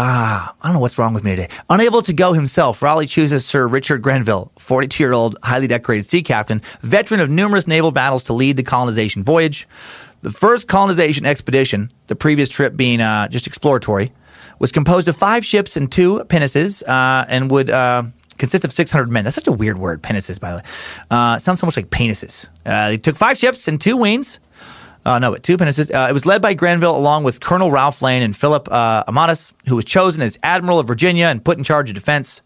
[0.00, 1.48] Ah, I don't know what's wrong with me today.
[1.68, 6.22] Unable to go himself, Raleigh chooses Sir Richard Grenville, 42 year old, highly decorated sea
[6.22, 9.66] captain, veteran of numerous naval battles, to lead the colonization voyage.
[10.22, 14.12] The first colonization expedition, the previous trip being uh, just exploratory,
[14.60, 18.04] was composed of five ships and two pinnaces uh, and would uh,
[18.38, 19.24] consist of 600 men.
[19.24, 20.62] That's such a weird word, penises, by the way.
[21.10, 22.48] Uh, sounds so much like penises.
[22.64, 24.40] Uh, they took five ships and two wings.
[25.04, 25.94] Uh, no, but two penises.
[25.94, 29.52] Uh, it was led by Grenville along with Colonel Ralph Lane and Philip uh, Amadas,
[29.66, 32.42] who was chosen as Admiral of Virginia and put in charge of defense.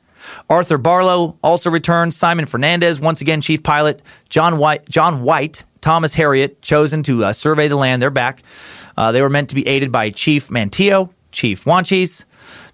[0.48, 2.14] Arthur Barlowe also returned.
[2.14, 4.02] Simon Fernandez, once again chief pilot.
[4.28, 8.00] John White, John White, Thomas Harriot, chosen to uh, survey the land.
[8.00, 8.42] They're back.
[8.96, 12.24] Uh, they were meant to be aided by Chief Manteo, Chief Wanchese.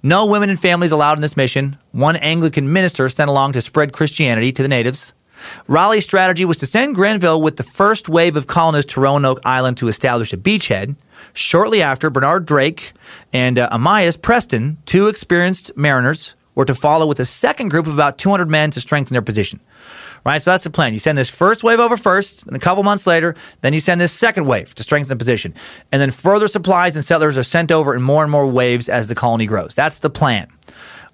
[0.03, 1.77] No women and families allowed in this mission.
[1.91, 5.13] One Anglican minister sent along to spread Christianity to the natives.
[5.67, 9.77] Raleigh's strategy was to send Grenville with the first wave of colonists to Roanoke Island
[9.79, 10.97] to establish a beachhead.
[11.33, 12.93] Shortly after, Bernard Drake
[13.33, 17.94] and uh, Amyas Preston, two experienced mariners, were to follow with a second group of
[17.94, 19.61] about 200 men to strengthen their position.
[20.27, 20.92] Right, so that's the plan.
[20.92, 24.01] You send this first wave over first, and a couple months later, then you send
[24.01, 25.55] this second wave to strengthen the position.
[25.92, 29.07] And then further supplies and settlers are sent over in more and more waves as
[29.07, 29.77] the colony grows.
[29.77, 30.49] That's the plan.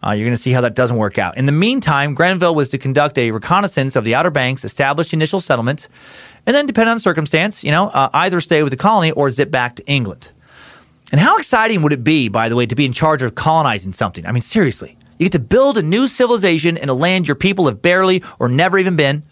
[0.02, 1.36] Uh, you're going to see how that doesn't work out.
[1.36, 5.40] In the meantime, Grenville was to conduct a reconnaissance of the Outer Banks, establish initial
[5.40, 5.88] settlement,
[6.46, 9.50] and then, depending on circumstance, you know, uh, either stay with the colony or zip
[9.50, 10.30] back to England.
[11.12, 13.92] And how exciting would it be, by the way, to be in charge of colonizing
[13.92, 14.24] something?
[14.24, 14.96] I mean, seriously.
[15.18, 18.48] You get to build a new civilization in a land your people have barely or
[18.48, 19.22] never even been.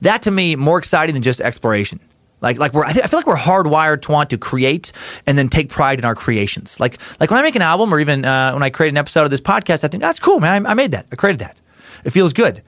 [0.00, 2.00] That to me more exciting than just exploration.
[2.40, 4.90] Like, like we're, I, th- I, feel like we're hardwired to want to create
[5.26, 6.80] and then take pride in our creations.
[6.80, 9.22] Like, like when I make an album or even uh, when I create an episode
[9.22, 10.66] of this podcast, I think that's cool, man.
[10.66, 11.06] I, I made that.
[11.12, 11.60] I created that.
[12.04, 12.62] It feels good.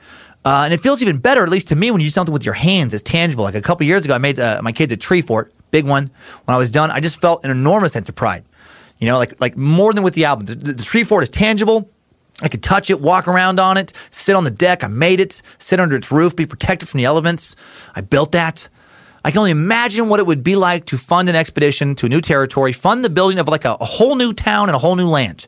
[0.44, 2.44] Uh, and it feels even better, at least to me, when you do something with
[2.44, 2.94] your hands.
[2.94, 3.44] It's tangible.
[3.44, 6.10] Like a couple years ago, I made uh, my kids a tree fort, big one.
[6.44, 8.44] When I was done, I just felt an enormous sense of pride.
[8.98, 10.46] You know, like like more than with the album.
[10.46, 11.90] The, the tree fort is tangible.
[12.42, 14.82] I could touch it, walk around on it, sit on the deck.
[14.82, 17.54] I made it, sit under its roof, be protected from the elements.
[17.94, 18.68] I built that.
[19.24, 22.08] I can only imagine what it would be like to fund an expedition to a
[22.08, 24.96] new territory, fund the building of like a, a whole new town and a whole
[24.96, 25.46] new land.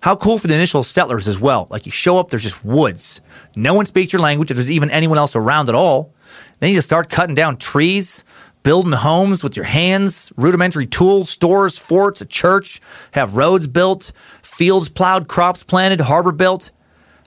[0.00, 1.66] How cool for the initial settlers as well.
[1.70, 3.20] Like you show up, there's just woods.
[3.54, 6.12] No one speaks your language, if there's even anyone else around at all.
[6.58, 8.24] Then you just start cutting down trees,
[8.62, 12.80] building homes with your hands, rudimentary tools, stores, forts, a church,
[13.12, 16.70] have roads built, fields plowed, crops planted, harbor built.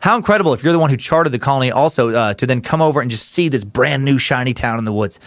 [0.02, 2.82] How incredible if you're the one who charted the colony also uh, to then come
[2.82, 5.20] over and just see this brand new shiny town in the woods.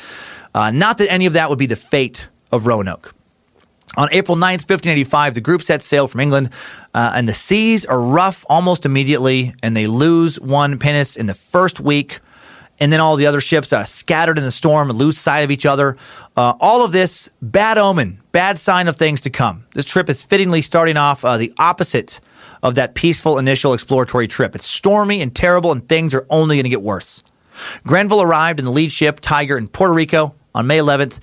[0.55, 3.15] Uh, not that any of that would be the fate of Roanoke.
[3.97, 6.51] On April 9th, 1585, the group sets sail from England,
[6.95, 11.35] uh, and the seas are rough almost immediately, and they lose one pinnace in the
[11.35, 12.21] first week.
[12.81, 15.51] And then all the other ships uh, scattered in the storm, and lose sight of
[15.51, 15.97] each other.
[16.37, 19.67] Uh, all of this, bad omen, bad sign of things to come.
[19.75, 22.21] This trip is fittingly starting off uh, the opposite
[22.63, 24.55] of that peaceful initial exploratory trip.
[24.55, 27.23] It's stormy and terrible, and things are only going to get worse.
[27.87, 31.21] Grenville arrived in the lead ship, Tiger, in Puerto Rico on May 11th.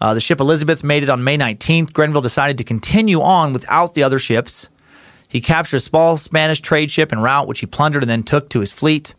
[0.00, 1.92] Uh, the ship Elizabeth made it on May 19th.
[1.92, 4.68] Grenville decided to continue on without the other ships.
[5.28, 8.48] He captured a small Spanish trade ship en route, which he plundered and then took
[8.50, 9.14] to his fleet.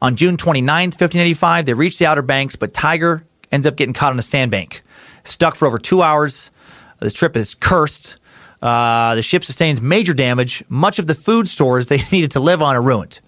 [0.00, 4.12] On June 29th, 1585, they reached the Outer Banks, but Tiger ends up getting caught
[4.12, 4.82] on a sandbank.
[5.24, 6.52] Stuck for over two hours.
[7.00, 8.16] This trip is cursed.
[8.62, 10.62] Uh, the ship sustains major damage.
[10.68, 13.20] Much of the food stores they needed to live on are ruined.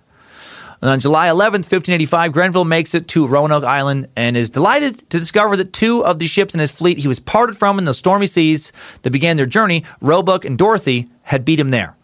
[0.81, 5.19] And on July 11th, 1585, Grenville makes it to Roanoke Island and is delighted to
[5.19, 7.93] discover that two of the ships in his fleet he was parted from in the
[7.93, 11.97] stormy seas that began their journey, Roebuck and Dorothy, had beat him there.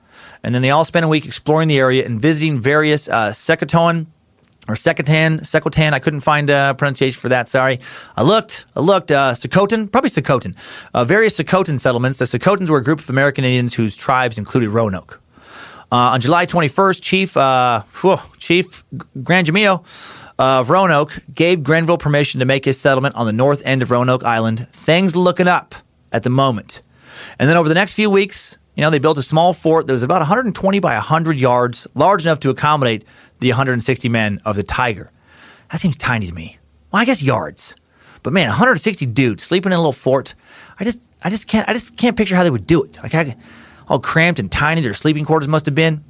[0.42, 4.06] And then they all spent a week exploring the area and visiting various uh, Secatoan
[4.68, 5.92] or Secotan, Secotan.
[5.92, 7.48] I couldn't find a pronunciation for that.
[7.48, 7.80] Sorry.
[8.16, 10.56] I looked, I looked, uh, probably Socotan.
[10.92, 12.18] Uh, various Socotan settlements.
[12.18, 15.20] The Socotans were a group of American Indians whose tribes included Roanoke.
[15.92, 18.84] Uh, on July 21st, Chief uh, whew, Chief
[19.18, 19.84] Granganimeo
[20.38, 24.24] of Roanoke gave Grenville permission to make his settlement on the north end of Roanoke
[24.24, 24.68] Island.
[24.68, 25.76] Things looking up
[26.12, 26.82] at the moment.
[27.38, 29.92] And then over the next few weeks, you know, they built a small fort that
[29.92, 33.04] was about 120 by 100 yards, large enough to accommodate
[33.40, 35.10] the 160 men of the Tiger.
[35.70, 36.58] That seems tiny to me.
[36.92, 37.74] Well, I guess yards.
[38.22, 40.34] But man, 160 dudes sleeping in a little fort.
[40.78, 42.98] I just, I just can't, I just can't picture how they would do it.
[43.02, 43.36] Like, I,
[43.88, 46.04] all cramped and tiny their sleeping quarters must have been.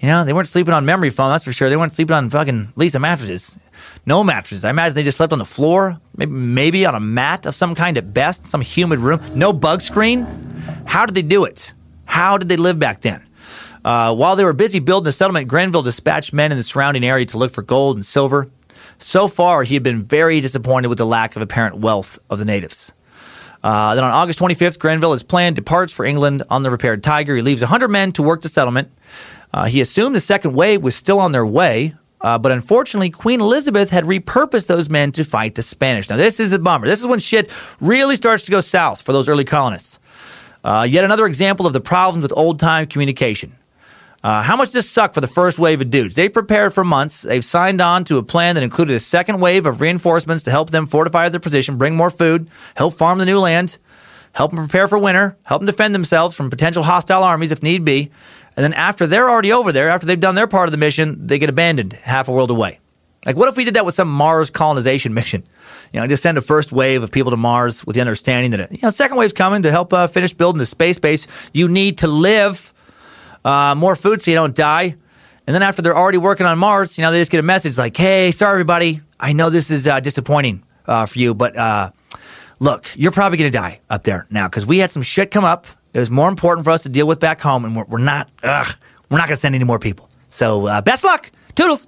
[0.00, 1.68] You know, they weren't sleeping on memory foam, that's for sure.
[1.68, 3.58] They weren't sleeping on fucking Leesa mattresses.
[4.06, 4.64] No mattresses.
[4.64, 7.74] I imagine they just slept on the floor, maybe, maybe on a mat of some
[7.74, 9.20] kind at best, some humid room.
[9.34, 10.24] No bug screen.
[10.86, 11.74] How did they do it?
[12.04, 13.26] How did they live back then?
[13.84, 17.26] Uh, while they were busy building the settlement, Grenville dispatched men in the surrounding area
[17.26, 18.50] to look for gold and silver.
[18.98, 22.44] So far, he had been very disappointed with the lack of apparent wealth of the
[22.44, 22.92] natives.
[23.62, 27.36] Uh, then on August 25th, Grenville, his plan departs for England on the repaired Tiger.
[27.36, 28.90] He leaves 100 men to work the settlement.
[29.52, 33.40] Uh, he assumed the second wave was still on their way, uh, but unfortunately, Queen
[33.40, 36.08] Elizabeth had repurposed those men to fight the Spanish.
[36.08, 36.86] Now, this is a bummer.
[36.86, 37.50] This is when shit
[37.80, 39.98] really starts to go south for those early colonists.
[40.64, 43.57] Uh, yet another example of the problems with old time communication.
[44.22, 46.16] Uh, how much does this suck for the first wave of dudes?
[46.16, 47.22] They've prepared for months.
[47.22, 50.70] They've signed on to a plan that included a second wave of reinforcements to help
[50.70, 53.78] them fortify their position, bring more food, help farm the new land,
[54.32, 57.84] help them prepare for winter, help them defend themselves from potential hostile armies if need
[57.84, 58.10] be.
[58.56, 61.28] And then after they're already over there, after they've done their part of the mission,
[61.28, 62.80] they get abandoned half a world away.
[63.24, 65.44] Like, what if we did that with some Mars colonization mission?
[65.92, 68.72] You know, just send a first wave of people to Mars with the understanding that,
[68.72, 71.98] you know, second wave's coming to help uh, finish building the space base you need
[71.98, 72.74] to live
[73.44, 74.96] uh, more food so you don't die.
[75.46, 77.78] And then after they're already working on Mars, you know, they just get a message
[77.78, 79.00] like, hey, sorry, everybody.
[79.18, 81.90] I know this is uh, disappointing uh, for you, but uh,
[82.60, 85.44] look, you're probably going to die up there now because we had some shit come
[85.44, 85.66] up.
[85.94, 88.30] It was more important for us to deal with back home, and we're, we're not,
[88.42, 90.08] we're not going to send any more people.
[90.28, 91.30] So uh, best luck.
[91.54, 91.86] Toodles.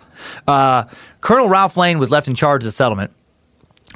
[0.48, 0.84] Uh,
[1.20, 3.12] Colonel Ralph Lane was left in charge of the settlement.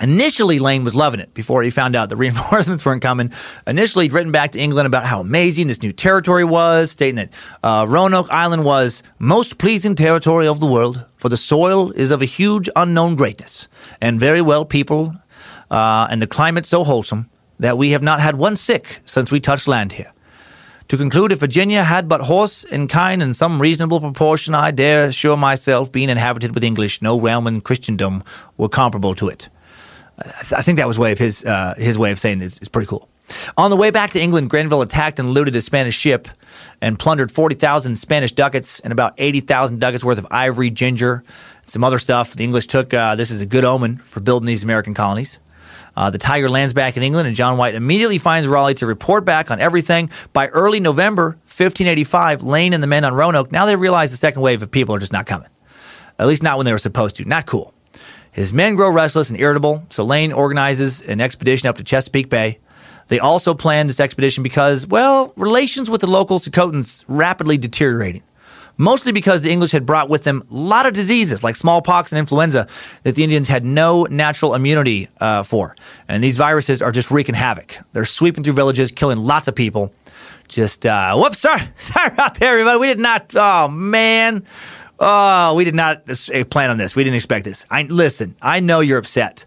[0.01, 3.33] Initially, Lane was loving it before he found out the reinforcements weren't coming.
[3.67, 7.31] Initially, he'd written back to England about how amazing this new territory was, stating that
[7.63, 12.23] uh, Roanoke Island was most pleasing territory of the world, for the soil is of
[12.23, 13.69] a huge unknown greatness,
[14.01, 15.15] and very well people,
[15.71, 17.31] uh, and the climate so wholesome
[17.61, 20.13] that we have not had one sick since we touched land here.
[20.89, 25.05] To conclude, if Virginia had but horse and kind in some reasonable proportion, I dare
[25.05, 28.23] assure myself, being inhabited with English, no realm in Christendom
[28.59, 29.49] were comparable to it.
[30.19, 32.69] I think that was way of his uh, his way of saying it is, is
[32.69, 33.09] pretty cool.
[33.57, 36.29] On the way back to England, Grenville attacked and looted a Spanish ship
[36.83, 41.25] and plundered 40,000 Spanish ducats and about 80,000 ducats worth of ivory, ginger,
[41.65, 42.35] some other stuff.
[42.35, 45.41] The English took uh, this as a good omen for building these American colonies.
[45.97, 49.25] Uh, the Tiger lands back in England, and John White immediately finds Raleigh to report
[49.25, 50.11] back on everything.
[50.33, 54.43] By early November 1585, Lane and the men on Roanoke now they realize the second
[54.43, 55.49] wave of people are just not coming.
[56.19, 57.25] At least not when they were supposed to.
[57.25, 57.73] Not cool.
[58.35, 62.59] His men grow restless and irritable, so Lane organizes an expedition up to Chesapeake Bay.
[63.07, 68.25] They also plan this expedition because, well, relations with the local Socotans rapidly deteriorating.
[68.77, 72.19] Mostly because the English had brought with them a lot of diseases like smallpox and
[72.19, 72.67] influenza
[73.05, 75.77] that the Indians had no natural immunity uh, for.
[76.09, 77.79] And these viruses are just wreaking havoc.
[77.93, 79.93] They're sweeping through villages, killing lots of people.
[80.49, 82.81] Just, uh, whoops, sorry, sorry about there, everybody.
[82.81, 84.45] We did not, oh man.
[85.07, 86.07] Oh, we did not
[86.49, 86.97] plan on this.
[86.97, 87.67] We didn't expect this.
[87.71, 88.37] I listen.
[88.41, 89.45] I know you're upset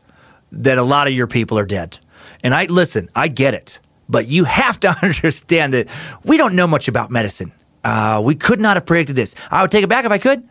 [0.51, 1.97] that a lot of your people are dead,
[2.43, 3.09] and I listen.
[3.15, 5.87] I get it, but you have to understand that
[6.23, 7.51] we don't know much about medicine.
[7.83, 9.33] Uh, we could not have predicted this.
[9.49, 10.47] I would take it back if I could.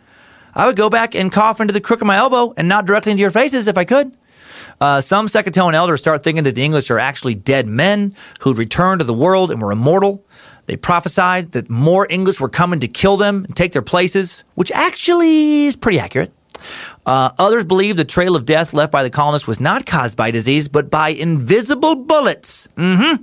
[0.56, 3.12] I would go back and cough into the crook of my elbow and not directly
[3.12, 4.10] into your faces if I could.
[4.80, 8.98] Uh, some Secretone elders start thinking that the English are actually dead men who'd returned
[8.98, 10.24] to the world and were immortal.
[10.66, 14.70] They prophesied that more English were coming to kill them and take their places, which
[14.72, 16.32] actually is pretty accurate.
[17.04, 20.30] Uh, others believe the trail of death left by the colonists was not caused by
[20.30, 22.68] disease, but by invisible bullets.
[22.76, 23.22] Mm-hmm.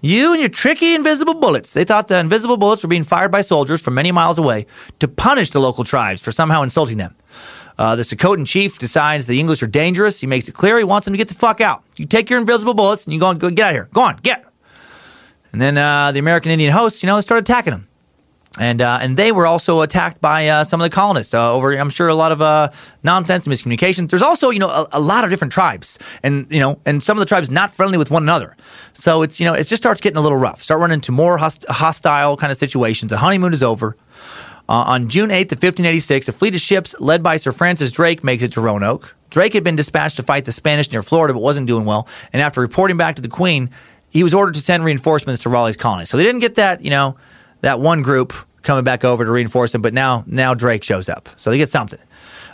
[0.00, 1.72] You and your tricky invisible bullets.
[1.72, 4.66] They thought the invisible bullets were being fired by soldiers from many miles away
[4.98, 7.14] to punish the local tribes for somehow insulting them.
[7.78, 10.20] Uh, the Sokotan chief decides the English are dangerous.
[10.20, 11.82] He makes it clear he wants them to get the fuck out.
[11.96, 13.88] You take your invisible bullets and you go and go get out of here.
[13.92, 14.44] Go on, get.
[15.54, 17.86] And then uh, the American Indian hosts, you know, started attacking them
[18.58, 21.72] and uh, and they were also attacked by uh, some of the colonists uh, over
[21.72, 22.70] I'm sure a lot of uh,
[23.02, 24.10] nonsense and miscommunications.
[24.10, 27.16] There's also you know a, a, lot of different tribes, and you know and some
[27.16, 28.56] of the tribes not friendly with one another.
[28.92, 30.62] So it's you know it just starts getting a little rough.
[30.62, 33.10] Start running into more host- hostile kind of situations.
[33.10, 33.96] The honeymoon is over.
[34.66, 38.24] Uh, on June 8th of 1586, a fleet of ships led by Sir Francis Drake
[38.24, 39.14] makes it to Roanoke.
[39.28, 42.08] Drake had been dispatched to fight the Spanish near Florida, but wasn't doing well.
[42.32, 43.68] And after reporting back to the Queen,
[44.14, 46.06] he was ordered to send reinforcements to Raleigh's colony.
[46.06, 47.16] So they didn't get that, you know,
[47.60, 49.82] that one group coming back over to reinforce him.
[49.82, 52.00] But now, now Drake shows up, so they get something.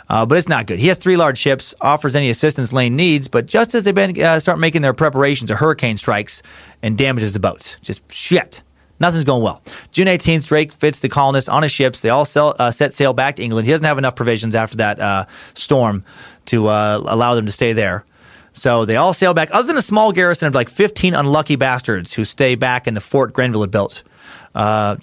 [0.09, 0.79] Uh, but it's not good.
[0.79, 4.19] He has three large ships, offers any assistance Lane needs, but just as they been,
[4.21, 6.43] uh, start making their preparations, a hurricane strikes
[6.81, 7.77] and damages the boats.
[7.81, 8.63] Just shit.
[8.99, 9.61] Nothing's going well.
[9.91, 12.01] June 18th, Drake fits the colonists on his ships.
[12.01, 13.67] They all sell, uh, set sail back to England.
[13.67, 16.03] He doesn't have enough provisions after that uh, storm
[16.45, 18.03] to uh, allow them to stay there.
[18.53, 22.13] So they all sail back, other than a small garrison of like 15 unlucky bastards
[22.13, 24.03] who stay back in the fort Grenville had built.
[24.53, 24.97] Uh,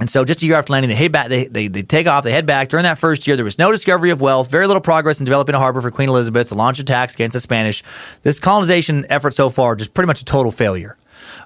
[0.00, 1.28] and so, just a year after landing, they head back.
[1.28, 2.24] They, they, they take off.
[2.24, 2.68] They head back.
[2.68, 5.54] During that first year, there was no discovery of wealth, very little progress in developing
[5.54, 7.84] a harbor for Queen Elizabeth to launch attacks against the Spanish.
[8.22, 10.96] This colonization effort so far just pretty much a total failure.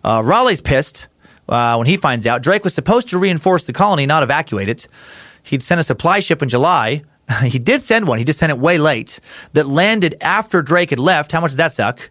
[0.03, 1.09] Uh, Raleigh's pissed
[1.49, 4.89] uh, when he finds out Drake was supposed to reinforce the colony, not evacuate it.
[5.43, 7.03] He'd sent a supply ship in July.
[7.45, 8.19] he did send one.
[8.19, 9.21] He just sent it way late.
[9.53, 11.33] That landed after Drake had left.
[11.33, 12.11] How much does that suck?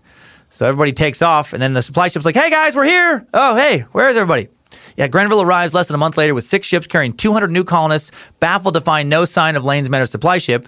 [0.49, 3.27] So everybody takes off, and then the supply ship's like, "Hey guys, we're here!
[3.33, 4.47] Oh hey, where is everybody?"
[4.95, 8.11] Yeah, Grenville arrives less than a month later with six ships carrying 200 new colonists,
[8.39, 10.67] baffled to find no sign of Lane's men or supply ship,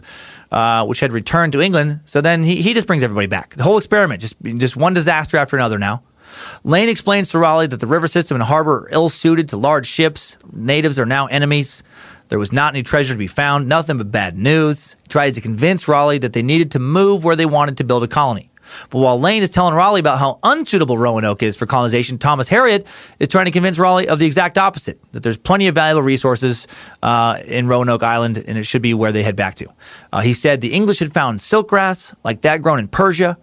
[0.51, 2.01] uh, which had returned to England.
[2.05, 3.55] So then he, he just brings everybody back.
[3.55, 6.03] The whole experiment, just, just one disaster after another now.
[6.63, 9.87] Lane explains to Raleigh that the river system and harbor are ill suited to large
[9.87, 10.37] ships.
[10.53, 11.83] Natives are now enemies.
[12.29, 14.95] There was not any treasure to be found, nothing but bad news.
[15.03, 18.03] He tries to convince Raleigh that they needed to move where they wanted to build
[18.03, 18.49] a colony.
[18.89, 22.85] But while Lane is telling Raleigh about how unsuitable Roanoke is for colonization, Thomas Harriot
[23.17, 26.67] is trying to convince Raleigh of the exact opposite that there's plenty of valuable resources
[27.01, 29.67] uh, in Roanoke Island and it should be where they head back to.
[30.13, 33.37] Uh, he said the English had found silk grass like that grown in Persia.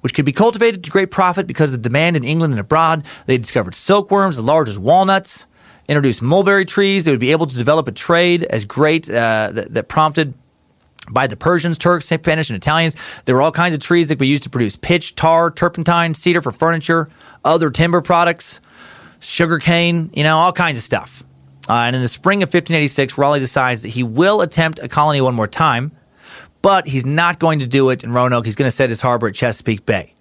[0.00, 3.04] Which could be cultivated to great profit because of the demand in England and abroad.
[3.26, 5.44] They discovered silkworms as large as walnuts,
[5.90, 7.04] introduced mulberry trees.
[7.04, 10.34] They would be able to develop a trade as great uh, that, that prompted
[11.10, 12.94] by the Persians, Turks, Spanish, and Italians.
[13.24, 16.14] There were all kinds of trees that could be used to produce pitch, tar, turpentine,
[16.14, 17.10] cedar for furniture,
[17.44, 18.60] other timber products,
[19.18, 21.24] sugarcane, you know, all kinds of stuff.
[21.68, 25.20] Uh, and in the spring of 1586, Raleigh decides that he will attempt a colony
[25.20, 25.90] one more time,
[26.62, 28.44] but he's not going to do it in Roanoke.
[28.44, 30.14] He's going to set his harbor at Chesapeake Bay.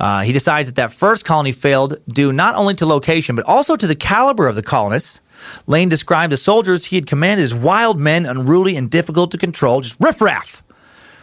[0.00, 3.76] Uh, he decides that that first colony failed due not only to location, but also
[3.76, 5.20] to the caliber of the colonists
[5.66, 9.80] Lane described the soldiers he had commanded as wild men, unruly and difficult to control,
[9.80, 10.62] just riffraff.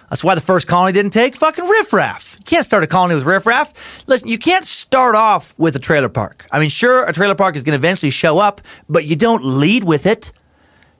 [0.09, 2.37] That's why the first colony didn't take fucking riffraff.
[2.39, 3.73] You can't start a colony with riffraff.
[4.07, 6.47] Listen, you can't start off with a trailer park.
[6.49, 9.43] I mean, sure, a trailer park is going to eventually show up, but you don't
[9.43, 10.31] lead with it.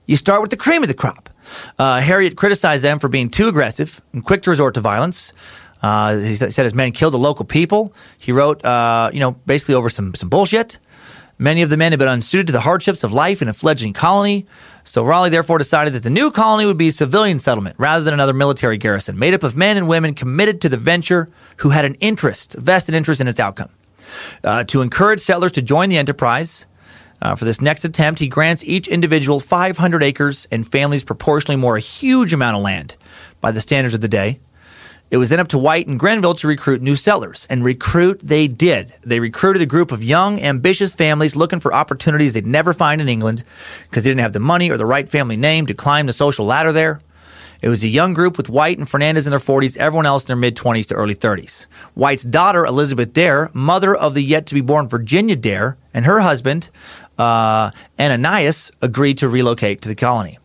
[0.04, 1.30] You start with the cream of the crop.
[1.78, 5.32] Uh, Harriot criticized them for being too aggressive and quick to resort to violence.
[5.82, 7.92] Uh, he said his men killed the local people.
[8.18, 10.78] He wrote, uh, you know, basically over some some bullshit.
[11.40, 13.92] Many of the men had been unsuited to the hardships of life in a fledgling
[13.92, 14.44] colony,
[14.82, 18.12] so Raleigh therefore decided that the new colony would be a civilian settlement rather than
[18.12, 21.84] another military garrison, made up of men and women committed to the venture who had
[21.84, 23.68] an interest, vested interest in its outcome.
[24.42, 26.66] Uh, to encourage settlers to join the enterprise,
[27.20, 31.76] uh, for this next attempt, he grants each individual 500 acres and families proportionally more
[31.76, 32.96] a huge amount of land
[33.40, 34.40] by the standards of the day.
[35.10, 38.46] It was then up to White and Grenville to recruit new settlers, and recruit they
[38.46, 38.92] did.
[39.00, 43.08] They recruited a group of young, ambitious families looking for opportunities they'd never find in
[43.08, 43.42] England
[43.88, 46.44] because they didn't have the money or the right family name to climb the social
[46.44, 47.00] ladder there.
[47.60, 50.26] It was a young group with White and Fernandez in their 40s, everyone else in
[50.28, 51.66] their mid 20s to early 30s.
[51.94, 56.20] White's daughter, Elizabeth Dare, mother of the yet to be born Virginia Dare, and her
[56.20, 56.70] husband,
[57.18, 60.38] uh, Ananias, agreed to relocate to the colony.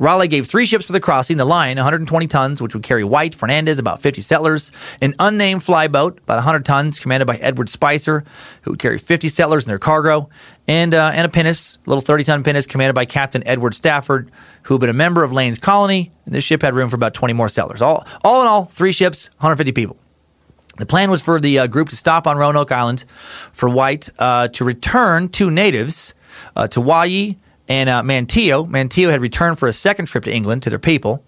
[0.00, 3.34] Raleigh gave three ships for the crossing the Lion, 120 tons, which would carry White,
[3.34, 4.72] Fernandez, about 50 settlers,
[5.02, 8.24] an unnamed flyboat, about 100 tons, commanded by Edward Spicer,
[8.62, 10.30] who would carry 50 settlers and their cargo,
[10.66, 14.30] and, uh, and a pinnace, a little 30 ton pinnace, commanded by Captain Edward Stafford,
[14.62, 17.12] who had been a member of Lane's colony, and this ship had room for about
[17.12, 17.82] 20 more settlers.
[17.82, 19.98] All, all in all, three ships, 150 people.
[20.78, 23.04] The plan was for the uh, group to stop on Roanoke Island,
[23.52, 26.14] for White uh, to return two natives
[26.56, 27.36] uh, Towaye
[27.70, 29.10] and uh, Manteo.
[29.10, 31.24] Had returned for a second trip to England to their people.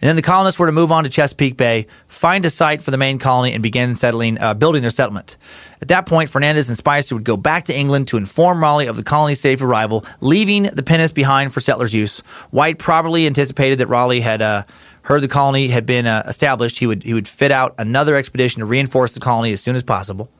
[0.00, 2.90] And then the colonists were to move on to Chesapeake Bay, find a site for
[2.90, 5.36] the main colony, and begin settling, uh, building their settlement.
[5.82, 8.96] At that point, Fernandez and Spicer would go back to England to inform Raleigh of
[8.96, 12.20] the colony's safe arrival, leaving the pinnace behind for settlers' use.
[12.50, 14.62] White probably anticipated that Raleigh had uh,
[15.02, 16.78] heard the colony had been uh, established.
[16.78, 19.82] He would he would fit out another expedition to reinforce the colony as soon as
[19.82, 20.30] possible.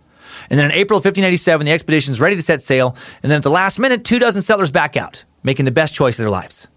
[0.51, 2.97] And then in April of 1587, the expedition is ready to set sail.
[3.22, 6.18] And then at the last minute, two dozen settlers back out, making the best choice
[6.18, 6.68] of their lives.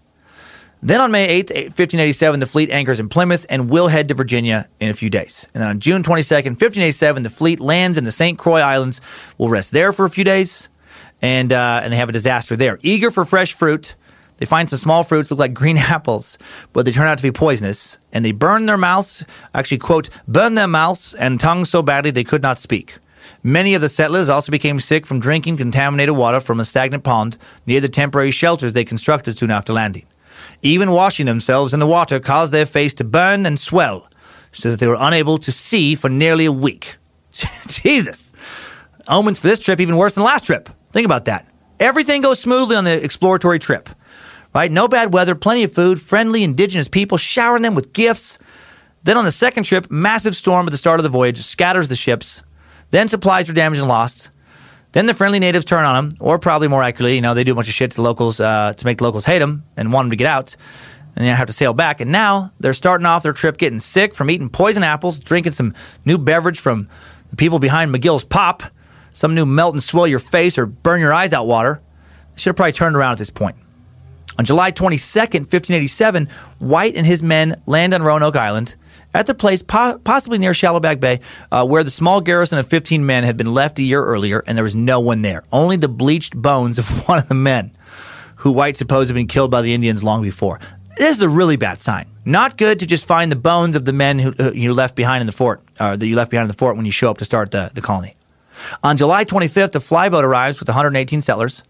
[0.82, 4.66] Then on May 8, 1587, the fleet anchors in Plymouth and will head to Virginia
[4.80, 5.46] in a few days.
[5.52, 8.38] And then on June 22nd, 1587, the fleet lands in the St.
[8.38, 9.00] Croix Islands,
[9.36, 10.70] will rest there for a few days,
[11.20, 12.78] and, uh, and they have a disaster there.
[12.80, 13.94] Eager for fresh fruit,
[14.38, 16.38] they find some small fruits, look like green apples,
[16.72, 19.22] but they turn out to be poisonous, and they burn their mouths,
[19.54, 22.96] actually, quote, burn their mouths and tongues so badly they could not speak.
[23.42, 27.38] Many of the settlers also became sick from drinking contaminated water from a stagnant pond
[27.64, 30.06] near the temporary shelters they constructed soon after landing.
[30.62, 34.08] Even washing themselves in the water caused their face to burn and swell,
[34.52, 36.96] so that they were unable to see for nearly a week.
[37.66, 38.32] Jesus!
[39.08, 40.68] Omens for this trip even worse than last trip.
[40.92, 41.46] Think about that.
[41.78, 43.88] Everything goes smoothly on the exploratory trip,
[44.54, 44.70] right?
[44.70, 48.38] No bad weather, plenty of food, friendly indigenous people showering them with gifts.
[49.02, 51.96] Then on the second trip, massive storm at the start of the voyage scatters the
[51.96, 52.42] ships.
[52.90, 54.30] Then supplies are damaged and lost.
[54.92, 57.52] Then the friendly natives turn on them, or probably more accurately, you know, they do
[57.52, 59.92] a bunch of shit to the locals uh, to make the locals hate them and
[59.92, 60.56] want them to get out.
[61.14, 62.00] And they have to sail back.
[62.00, 65.74] And now they're starting off their trip getting sick from eating poison apples, drinking some
[66.04, 66.88] new beverage from
[67.30, 68.62] the people behind McGill's Pop,
[69.12, 71.80] some new melt and swell your face or burn your eyes out water.
[72.34, 73.56] They should have probably turned around at this point.
[74.38, 76.28] On July 22nd, 1587,
[76.58, 78.76] White and his men land on Roanoke Island
[79.12, 83.04] at the place po- possibly near Shallowbag Bay, uh, where the small garrison of 15
[83.04, 85.44] men had been left a year earlier, and there was no one there.
[85.52, 87.72] Only the bleached bones of one of the men,
[88.36, 90.60] who White supposed had been killed by the Indians long before.
[90.96, 92.06] This is a really bad sign.
[92.24, 95.22] Not good to just find the bones of the men who, who you left behind
[95.22, 97.18] in the fort, or that you left behind in the fort when you show up
[97.18, 98.16] to start the, the colony.
[98.82, 101.62] On July 25th, a flyboat arrives with 118 settlers.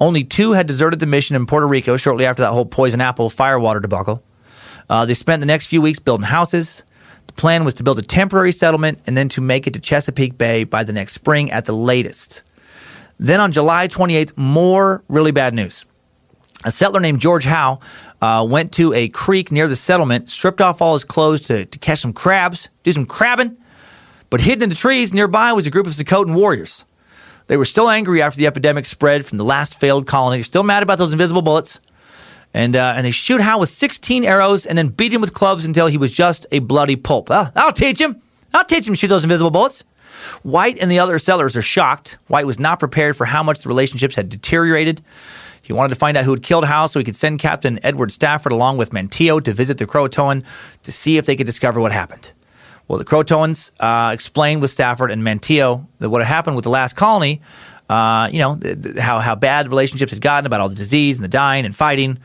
[0.00, 3.30] Only two had deserted the mission in Puerto Rico shortly after that whole poison apple
[3.30, 4.22] firewater debacle.
[4.92, 6.84] Uh, they spent the next few weeks building houses.
[7.26, 10.36] The plan was to build a temporary settlement and then to make it to Chesapeake
[10.36, 12.42] Bay by the next spring at the latest.
[13.18, 15.86] Then on July 28th, more really bad news.
[16.66, 17.80] A settler named George Howe
[18.20, 21.78] uh, went to a creek near the settlement, stripped off all his clothes to, to
[21.78, 23.56] catch some crabs, do some crabbing.
[24.28, 26.84] But hidden in the trees nearby was a group of Sokotan warriors.
[27.46, 30.62] They were still angry after the epidemic spread from the last failed colony, They're still
[30.62, 31.80] mad about those invisible bullets
[32.54, 35.64] and uh, and they shoot Howe with 16 arrows and then beat him with clubs
[35.64, 37.30] until he was just a bloody pulp.
[37.30, 38.20] Uh, I'll teach him.
[38.52, 39.84] I'll teach him to shoot those invisible bullets.
[40.42, 42.18] White and the other settlers are shocked.
[42.28, 45.02] White was not prepared for how much the relationships had deteriorated.
[45.62, 48.12] He wanted to find out who had killed Howe so he could send Captain Edward
[48.12, 50.44] Stafford along with Manteo to visit the Croatoan
[50.82, 52.32] to see if they could discover what happened.
[52.88, 56.70] Well, the Croatoans uh, explained with Stafford and Manteo that what had happened with the
[56.70, 57.40] last colony
[57.92, 58.58] uh, you know,
[58.98, 62.18] how, how bad relationships had gotten about all the disease and the dying and fighting.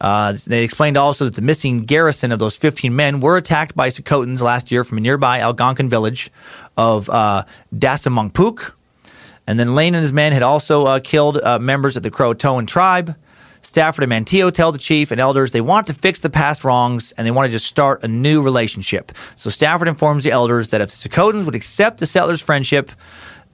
[0.00, 3.88] Uh, they explained also that the missing garrison of those 15 men were attacked by
[3.88, 6.30] Sokotans last year from a nearby Algonquin village
[6.78, 7.44] of uh.
[9.44, 12.66] And then Lane and his men had also uh, killed uh, members of the Croatoan
[12.66, 13.14] tribe.
[13.60, 17.12] Stafford and Manteo tell the chief and elders they want to fix the past wrongs
[17.12, 19.12] and they want to just start a new relationship.
[19.36, 22.90] So Stafford informs the elders that if the Sokotans would accept the settlers' friendship,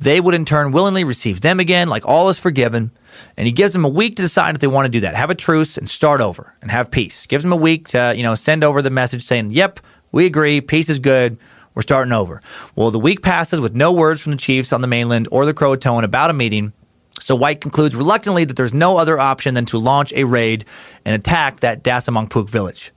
[0.00, 2.92] they would in turn willingly receive them again, like all is forgiven.
[3.36, 5.16] And he gives them a week to decide if they want to do that.
[5.16, 7.26] Have a truce and start over and have peace.
[7.26, 9.80] Gives them a week to, you know, send over the message saying, yep,
[10.12, 11.36] we agree, peace is good,
[11.74, 12.40] we're starting over.
[12.76, 15.54] Well, the week passes with no words from the chiefs on the mainland or the
[15.54, 16.72] Croatoan about a meeting.
[17.20, 20.64] So White concludes reluctantly that there's no other option than to launch a raid
[21.04, 22.92] and attack that Dasamongpuk village.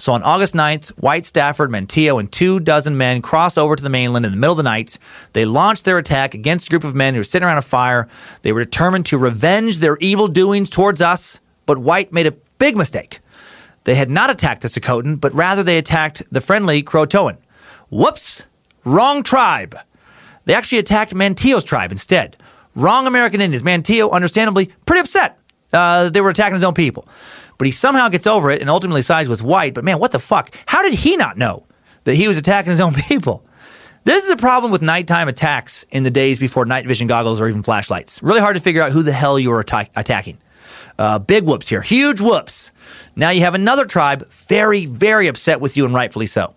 [0.00, 3.90] So on August 9th, White, Stafford, Manteo, and two dozen men cross over to the
[3.90, 4.98] mainland in the middle of the night.
[5.34, 8.08] They launched their attack against a group of men who were sitting around a fire.
[8.40, 12.78] They were determined to revenge their evil doings towards us, but White made a big
[12.78, 13.20] mistake.
[13.84, 17.36] They had not attacked the Sokotan, but rather they attacked the friendly Croatoan.
[17.90, 18.46] Whoops!
[18.86, 19.78] Wrong tribe.
[20.46, 22.38] They actually attacked Manteo's tribe instead.
[22.74, 23.62] Wrong American Indians.
[23.62, 25.38] Manteo, understandably, pretty upset.
[25.74, 27.06] Uh, they were attacking his own people
[27.60, 29.74] but he somehow gets over it and ultimately sides with White.
[29.74, 30.54] But man, what the fuck?
[30.64, 31.66] How did he not know
[32.04, 33.44] that he was attacking his own people?
[34.04, 37.48] This is a problem with nighttime attacks in the days before night vision goggles or
[37.50, 38.22] even flashlights.
[38.22, 40.38] Really hard to figure out who the hell you were atta- attacking.
[40.98, 42.72] Uh, big whoops here, huge whoops.
[43.14, 46.54] Now you have another tribe very, very upset with you, and rightfully so.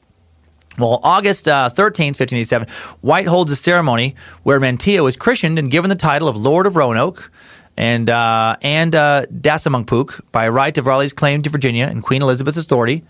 [0.78, 2.70] Well, August uh, 13th, 1587,
[3.02, 6.78] White holds a ceremony where Manteo is christened and given the title of Lord of
[6.78, 7.30] Roanoke
[7.78, 12.58] and uh, and uh, Dasamongpuk by right of Raleigh's claim to Virginia and Queen Elizabeth's
[12.58, 13.04] authority.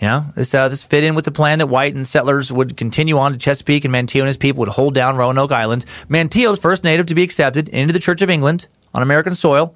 [0.00, 2.76] You know, this uh, this fit in with the plan that White and settlers would
[2.76, 5.84] continue on to Chesapeake, and Manteo and his people would hold down Roanoke Island.
[6.08, 9.74] Manteo, the first native to be accepted into the Church of England on American soil.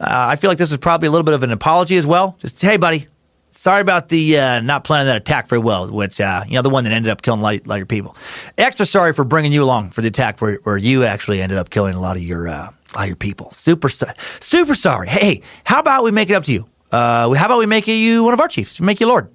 [0.00, 2.36] Uh, I feel like this was probably a little bit of an apology as well.
[2.38, 3.08] Just hey, buddy,
[3.50, 6.70] sorry about the uh, not planning that attack very well, which uh, you know the
[6.70, 8.16] one that ended up killing a lot, lot of your people.
[8.56, 11.70] Extra sorry for bringing you along for the attack where, where you actually ended up
[11.70, 13.50] killing a lot of your uh, lot of your people.
[13.50, 15.08] Super, super sorry.
[15.08, 16.68] Hey, how about we make it up to you?
[16.90, 18.80] Uh, how about we make you one of our chiefs?
[18.80, 19.30] Make you Lord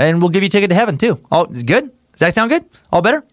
[0.00, 1.20] and we'll give you a ticket to heaven too.
[1.30, 1.90] All good?
[2.12, 2.64] Does that sound good?
[2.90, 3.24] All better?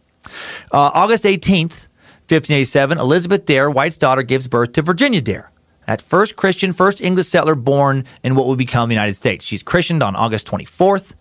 [0.71, 1.87] Uh, August 18th,
[2.29, 5.51] 1587, Elizabeth Dare, White's daughter, gives birth to Virginia Dare,
[5.87, 9.43] that first Christian, first English settler born in what would become the United States.
[9.43, 11.15] She's christened on August 24th.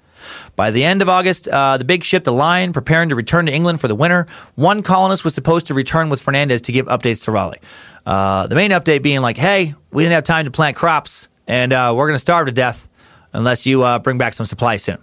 [0.57, 3.53] By the end of August, uh, the big ship, the Lion, preparing to return to
[3.53, 4.27] England for the winter.
[4.57, 7.61] One colonist was supposed to return with Fernandez to give updates to Raleigh.
[8.05, 11.73] Uh, the main update being like, hey, we didn't have time to plant crops, and
[11.73, 12.89] uh, we're going to starve to death
[13.33, 14.99] unless you uh, bring back some supplies soon.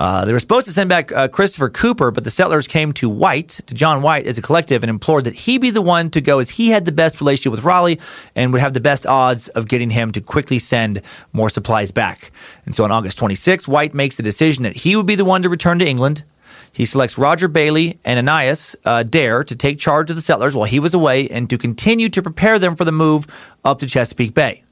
[0.00, 3.10] Uh, they were supposed to send back uh, Christopher Cooper, but the settlers came to
[3.10, 6.22] White, to John White, as a collective and implored that he be the one to
[6.22, 8.00] go as he had the best relationship with Raleigh
[8.34, 11.02] and would have the best odds of getting him to quickly send
[11.34, 12.32] more supplies back.
[12.64, 15.42] And so on August 26, White makes the decision that he would be the one
[15.42, 16.24] to return to England.
[16.72, 20.64] He selects Roger Bailey and Ananias uh, Dare to take charge of the settlers while
[20.64, 23.26] he was away and to continue to prepare them for the move
[23.66, 24.64] up to Chesapeake Bay.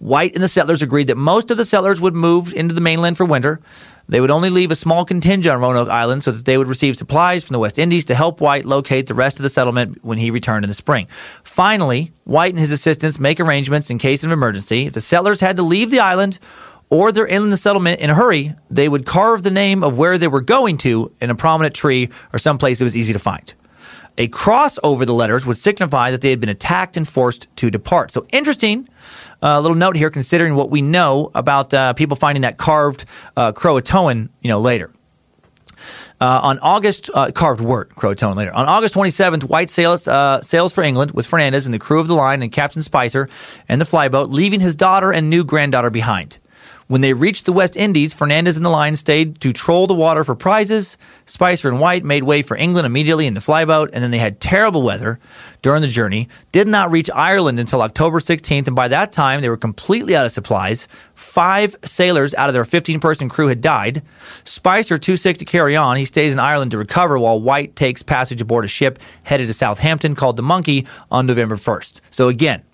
[0.00, 3.18] White and the settlers agreed that most of the settlers would move into the mainland
[3.18, 3.60] for winter.
[4.10, 6.96] They would only leave a small contingent on Roanoke Island so that they would receive
[6.96, 10.18] supplies from the West Indies to help White locate the rest of the settlement when
[10.18, 11.06] he returned in the spring.
[11.44, 14.86] Finally, White and his assistants make arrangements in case of emergency.
[14.86, 16.40] If the settlers had to leave the island
[16.88, 20.18] or they're in the settlement in a hurry, they would carve the name of where
[20.18, 23.54] they were going to in a prominent tree or someplace that was easy to find.
[24.20, 27.70] A cross over the letters would signify that they had been attacked and forced to
[27.70, 28.10] depart.
[28.10, 28.86] So interesting
[29.42, 33.52] uh, little note here, considering what we know about uh, people finding that carved uh,
[33.52, 34.92] Croatoan, you know, later.
[36.20, 38.52] Uh, on August, uh, carved word, Croatoan later.
[38.52, 42.06] On August 27th, White sails, uh, sails for England with Fernandez and the crew of
[42.06, 43.26] the Lion and Captain Spicer
[43.70, 46.36] and the flyboat, leaving his daughter and new granddaughter behind.
[46.90, 50.24] When they reached the West Indies, Fernandez and the Lion stayed to troll the water
[50.24, 50.98] for prizes.
[51.24, 54.40] Spicer and White made way for England immediately in the flyboat, and then they had
[54.40, 55.20] terrible weather
[55.62, 56.28] during the journey.
[56.50, 60.26] Did not reach Ireland until October 16th, and by that time they were completely out
[60.26, 60.88] of supplies.
[61.14, 64.02] Five sailors out of their 15 person crew had died.
[64.42, 68.02] Spicer, too sick to carry on, he stays in Ireland to recover while White takes
[68.02, 72.00] passage aboard a ship headed to Southampton called the Monkey on November 1st.
[72.10, 72.64] So again,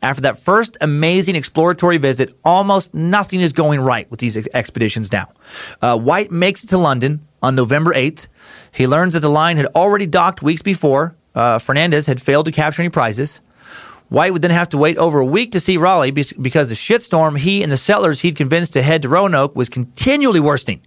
[0.00, 5.32] after that first amazing exploratory visit, almost nothing is going right with these expeditions now.
[5.82, 8.28] Uh, White makes it to London on November 8th.
[8.72, 11.16] He learns that the Lion had already docked weeks before.
[11.34, 13.40] Uh, Fernandez had failed to capture any prizes.
[14.08, 17.38] White would then have to wait over a week to see Raleigh because the shitstorm
[17.38, 20.80] he and the settlers he'd convinced to head to Roanoke was continually worsening.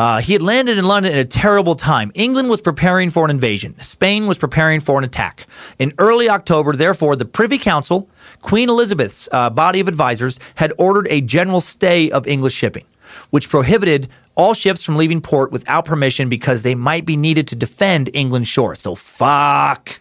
[0.00, 2.10] Uh, he had landed in London at a terrible time.
[2.14, 3.78] England was preparing for an invasion.
[3.80, 5.44] Spain was preparing for an attack.
[5.78, 8.08] In early October, therefore, the Privy Council,
[8.40, 12.86] Queen Elizabeth's uh, body of advisors, had ordered a general stay of English shipping,
[13.28, 17.54] which prohibited all ships from leaving port without permission because they might be needed to
[17.54, 18.74] defend England's shore.
[18.76, 20.00] So fuck.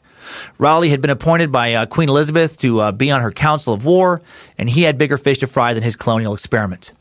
[0.58, 3.84] Raleigh had been appointed by uh, Queen Elizabeth to uh, be on her council of
[3.84, 4.22] war,
[4.58, 6.93] and he had bigger fish to fry than his colonial experiment.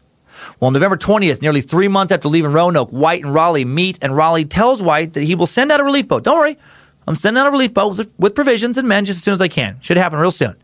[0.60, 4.16] Well, on November 20th, nearly three months after leaving Roanoke, White and Raleigh meet, and
[4.16, 6.24] Raleigh tells White that he will send out a relief boat.
[6.24, 6.58] Don't worry,
[7.06, 9.48] I'm sending out a relief boat with, provisions and men just as soon as I
[9.48, 9.78] can.
[9.80, 10.54] Should happen real soon.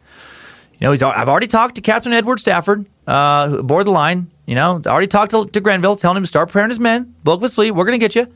[0.74, 4.30] You know, he's, I've already talked to Captain Edward Stafford uh, aboard the Lion.
[4.44, 7.38] You know, I already talked to, to telling him to start preparing his men, bulk
[7.38, 7.70] of his fleet.
[7.70, 8.26] We're going to get you.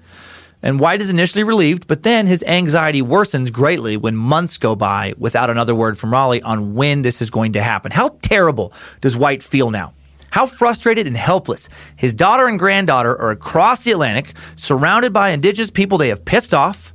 [0.62, 5.14] And White is initially relieved, but then his anxiety worsens greatly when months go by
[5.18, 7.92] without another word from Raleigh on when this is going to happen.
[7.92, 9.92] How terrible does White feel now?
[10.30, 11.68] How frustrated and helpless.
[11.96, 16.52] His daughter and granddaughter are across the Atlantic, surrounded by indigenous people they have pissed
[16.52, 16.92] off.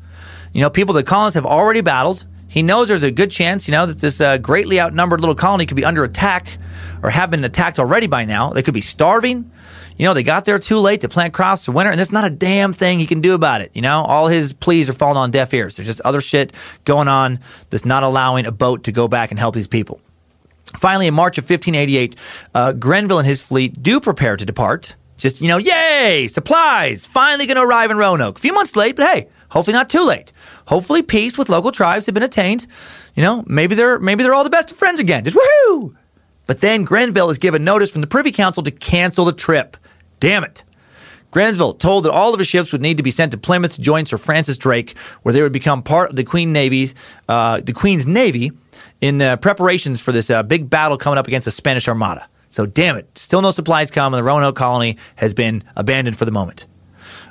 [0.53, 2.25] You know, people the colonists have already battled.
[2.47, 5.65] He knows there's a good chance, you know, that this uh, greatly outnumbered little colony
[5.65, 6.59] could be under attack
[7.01, 8.53] or have been attacked already by now.
[8.53, 9.51] They could be starving.
[9.97, 12.25] You know, they got there too late to plant crops for winter, and there's not
[12.25, 13.71] a damn thing he can do about it.
[13.73, 15.77] You know, all his pleas are falling on deaf ears.
[15.77, 16.53] There's just other shit
[16.85, 17.39] going on
[17.71, 19.99] that's not allowing a boat to go back and help these people.
[20.75, 22.15] Finally, in March of 1588,
[22.55, 24.95] uh, Grenville and his fleet do prepare to depart.
[25.17, 28.37] Just, you know, yay, supplies, finally going to arrive in Roanoke.
[28.37, 30.31] A few months late, but hey, hopefully not too late.
[30.67, 32.65] Hopefully peace with local tribes have been attained.
[33.15, 35.23] You know, maybe they're maybe they're all the best of friends again.
[35.23, 35.95] Just woohoo!
[36.47, 39.77] But then Grenville is given notice from the Privy Council to cancel the trip.
[40.19, 40.63] Damn it.
[41.31, 43.81] Grenville told that all of his ships would need to be sent to Plymouth to
[43.81, 46.93] join Sir Francis Drake, where they would become part of the Queen Navy's,
[47.27, 48.51] uh, the Queen's Navy,
[49.03, 52.25] in the preparations for this uh, big battle coming up against the Spanish Armada.
[52.47, 56.23] So damn it, still no supplies come, and the Roanoke colony has been abandoned for
[56.23, 56.67] the moment.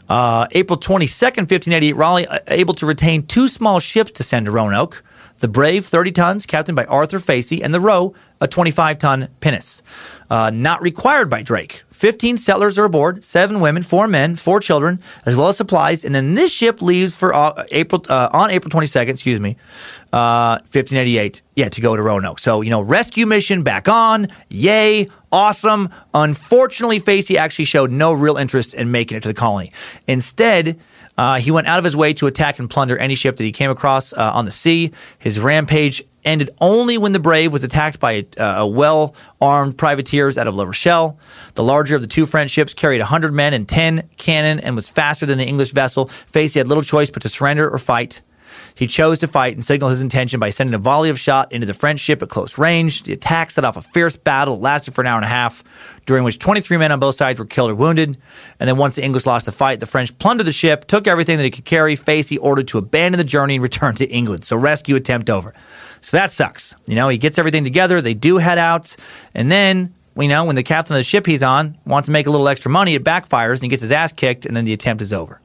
[0.06, 4.52] Uh, April 22nd, 1588, Raleigh uh, able to retain two small ships to send to
[4.52, 5.02] Roanoke.
[5.38, 9.82] The Brave, 30 tons, captained by Arthur Facey, and the Roe, a 25 ton pinnace.
[10.30, 11.82] Uh, not required by Drake.
[11.90, 16.04] 15 settlers are aboard, seven women, four men, four children, as well as supplies.
[16.04, 19.56] And then this ship leaves for uh, April uh, on April 22nd, excuse me,
[20.12, 22.40] uh, 1588, yeah, to go to Roanoke.
[22.40, 24.28] So, you know, rescue mission back on.
[24.48, 25.90] Yay, awesome.
[26.12, 29.72] Unfortunately, Facey actually showed no real interest in making it to the colony.
[30.08, 30.80] Instead,
[31.18, 33.52] uh, he went out of his way to attack and plunder any ship that he
[33.52, 34.92] came across uh, on the sea.
[35.18, 40.38] His rampage ended only when the Brave was attacked by a, uh, well armed privateers
[40.38, 41.18] out of La Rochelle.
[41.54, 44.88] The larger of the two French ships carried 100 men and 10 cannon and was
[44.88, 46.06] faster than the English vessel.
[46.26, 48.22] Facey had little choice but to surrender or fight.
[48.74, 51.66] He chose to fight and signaled his intention by sending a volley of shot into
[51.66, 53.02] the French ship at close range.
[53.02, 55.62] The attack set off a fierce battle that lasted for an hour and a half,
[56.06, 58.16] during which 23 men on both sides were killed or wounded.
[58.58, 61.36] And then once the English lost the fight, the French plundered the ship, took everything
[61.38, 61.96] that it could carry.
[61.96, 64.44] Facey ordered to abandon the journey and return to England.
[64.44, 65.54] So rescue attempt over.
[66.00, 66.74] So that sucks.
[66.86, 68.00] You know, he gets everything together.
[68.00, 68.96] They do head out.
[69.34, 72.26] And then, you know, when the captain of the ship he's on wants to make
[72.26, 74.72] a little extra money, it backfires and he gets his ass kicked, and then the
[74.72, 75.40] attempt is over.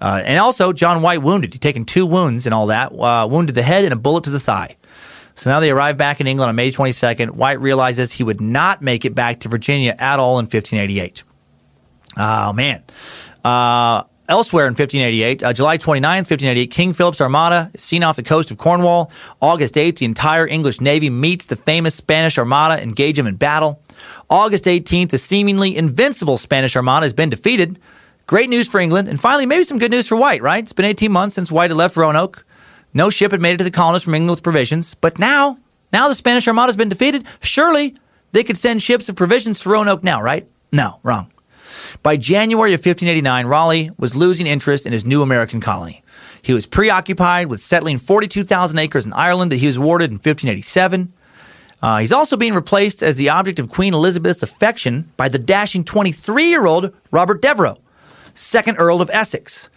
[0.00, 1.52] Uh, and also, John White wounded.
[1.54, 4.30] He'd taken two wounds and all that, uh, wounded the head and a bullet to
[4.30, 4.76] the thigh.
[5.34, 7.30] So now they arrive back in England on May 22nd.
[7.30, 11.24] White realizes he would not make it back to Virginia at all in 1588.
[12.16, 12.82] Oh, man.
[13.44, 18.22] Uh, elsewhere in 1588, uh, July 29, 1588, King Philip's Armada is seen off the
[18.22, 19.10] coast of Cornwall.
[19.42, 23.82] August 8th, the entire English Navy meets the famous Spanish Armada, engage them in battle.
[24.30, 27.78] August 18th, the seemingly invincible Spanish Armada has been defeated.
[28.26, 30.62] Great news for England, and finally, maybe some good news for White, right?
[30.62, 32.46] It's been 18 months since White had left Roanoke.
[32.94, 34.94] No ship had made it to the colonists from England with provisions.
[34.94, 35.58] But now,
[35.92, 37.96] now the Spanish Armada has been defeated, surely
[38.32, 40.48] they could send ships of provisions to Roanoke now, right?
[40.72, 41.30] No, wrong.
[42.02, 46.02] By January of 1589, Raleigh was losing interest in his new American colony.
[46.40, 51.12] He was preoccupied with settling 42,000 acres in Ireland that he was awarded in 1587.
[51.82, 55.84] Uh, he's also being replaced as the object of Queen Elizabeth's affection by the dashing
[55.84, 57.76] 23 year old Robert Devereux,
[58.34, 59.70] second Earl of Essex.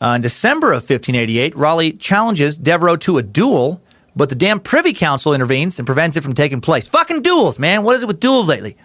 [0.00, 3.80] Uh, in December of 1588, Raleigh challenges Devereux to a duel,
[4.16, 6.88] but the damn Privy Council intervenes and prevents it from taking place.
[6.88, 7.82] Fucking duels, man.
[7.82, 8.76] What is it with duels lately?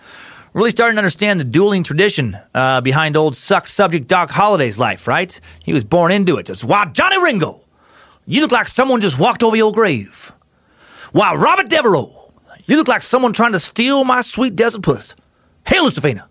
[0.54, 5.08] Really starting to understand the dueling tradition uh, behind old suck subject Doc Holliday's life,
[5.08, 5.40] right?
[5.64, 6.48] He was born into it.
[6.48, 7.62] Just, wow, Johnny Ringo,
[8.26, 10.32] you look like someone just walked over your grave.
[11.14, 12.12] Wow, Robert Devereux,
[12.66, 15.16] you look like someone trying to steal my sweet desert puss.
[15.68, 16.29] Hail, Estefina.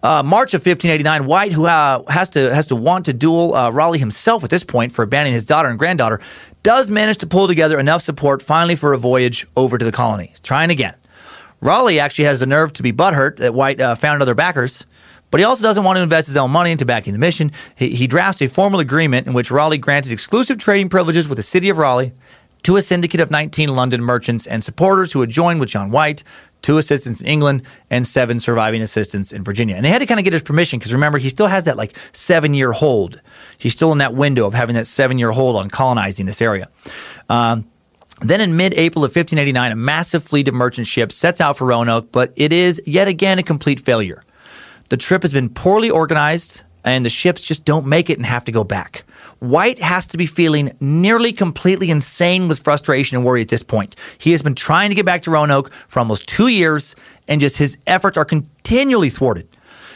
[0.00, 3.70] Uh, March of 1589, White, who uh, has to has to want to duel uh,
[3.70, 6.20] Raleigh himself at this point for abandoning his daughter and granddaughter,
[6.62, 10.32] does manage to pull together enough support finally for a voyage over to the colony.
[10.42, 10.94] Trying again.
[11.60, 14.86] Raleigh actually has the nerve to be butthurt that White uh, found other backers,
[15.32, 17.50] but he also doesn't want to invest his own money into backing the mission.
[17.74, 21.42] He, he drafts a formal agreement in which Raleigh granted exclusive trading privileges with the
[21.42, 22.12] city of Raleigh
[22.62, 26.22] to a syndicate of 19 London merchants and supporters who had joined with John White,
[26.62, 29.76] two assistants in England, and seven surviving assistants in Virginia.
[29.76, 31.76] And they had to kind of get his permission because remember, he still has that
[31.76, 33.20] like seven year hold.
[33.56, 36.68] He's still in that window of having that seven year hold on colonizing this area.
[37.28, 37.68] Um,
[38.20, 41.66] then in mid April of 1589, a massive fleet of merchant ships sets out for
[41.66, 44.22] Roanoke, but it is yet again a complete failure.
[44.88, 48.44] The trip has been poorly organized, and the ships just don't make it and have
[48.46, 49.04] to go back.
[49.40, 53.94] White has to be feeling nearly completely insane with frustration and worry at this point.
[54.18, 56.96] He has been trying to get back to Roanoke for almost two years,
[57.28, 59.48] and just his efforts are continually thwarted.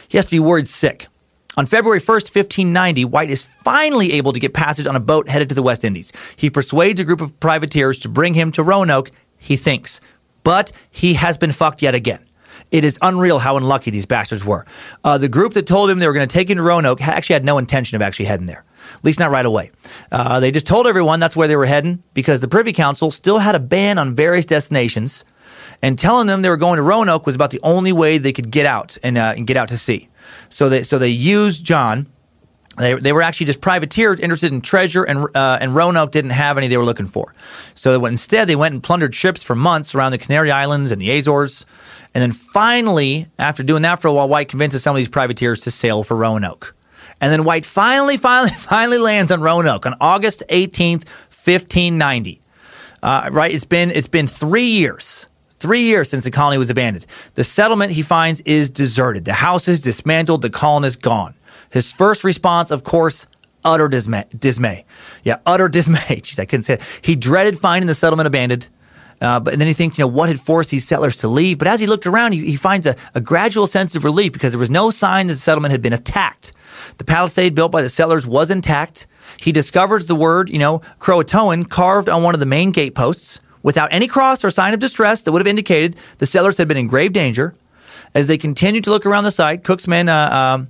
[0.07, 1.07] He has to be worried sick.
[1.55, 5.49] On February 1st, 1590, White is finally able to get passage on a boat headed
[5.49, 6.11] to the West Indies.
[6.35, 10.01] He persuades a group of privateers to bring him to Roanoke, he thinks.
[10.43, 12.25] But he has been fucked yet again.
[12.71, 14.65] It is unreal how unlucky these bastards were.
[15.03, 17.33] Uh, the group that told him they were going to take him to Roanoke actually
[17.33, 18.65] had no intention of actually heading there.
[18.95, 19.71] At least not right away.
[20.11, 23.39] Uh, they just told everyone that's where they were heading because the Privy Council still
[23.39, 25.25] had a ban on various destinations,
[25.81, 28.51] and telling them they were going to Roanoke was about the only way they could
[28.51, 30.09] get out and, uh, and get out to sea.
[30.49, 32.07] So they so they used John.
[32.77, 36.57] They, they were actually just privateers interested in treasure, and uh, and Roanoke didn't have
[36.57, 37.35] any they were looking for.
[37.75, 40.99] So they instead, they went and plundered ships for months around the Canary Islands and
[41.01, 41.65] the Azores.
[42.15, 45.59] And then finally, after doing that for a while, White convinces some of these privateers
[45.61, 46.75] to sail for Roanoke.
[47.23, 52.41] And then White finally, finally, finally lands on Roanoke on August 18th, 1590.
[53.01, 53.53] Uh, right?
[53.53, 55.27] It's been, it's been three years.
[55.51, 57.05] Three years since the colony was abandoned.
[57.35, 59.23] The settlement, he finds, is deserted.
[59.23, 60.41] The house is dismantled.
[60.41, 61.33] The colonists gone.
[61.69, 63.25] His first response, of course,
[63.63, 64.25] utter dismay.
[64.37, 64.83] dismay.
[65.23, 66.19] Yeah, utter dismay.
[66.19, 66.81] Jeez, I couldn't say it.
[67.01, 68.67] He dreaded finding the settlement abandoned.
[69.21, 71.57] Uh, but then he thinks, you know, what had forced these settlers to leave?
[71.57, 74.51] But as he looked around, he, he finds a, a gradual sense of relief because
[74.51, 76.51] there was no sign that the settlement had been attacked.
[76.97, 79.07] The palisade built by the settlers was intact.
[79.37, 83.89] He discovers the word, you know, Croatoan carved on one of the main gateposts without
[83.91, 86.87] any cross or sign of distress that would have indicated the settlers had been in
[86.87, 87.55] grave danger.
[88.13, 90.67] As they continued to look around the site, Cook's men, uh, um,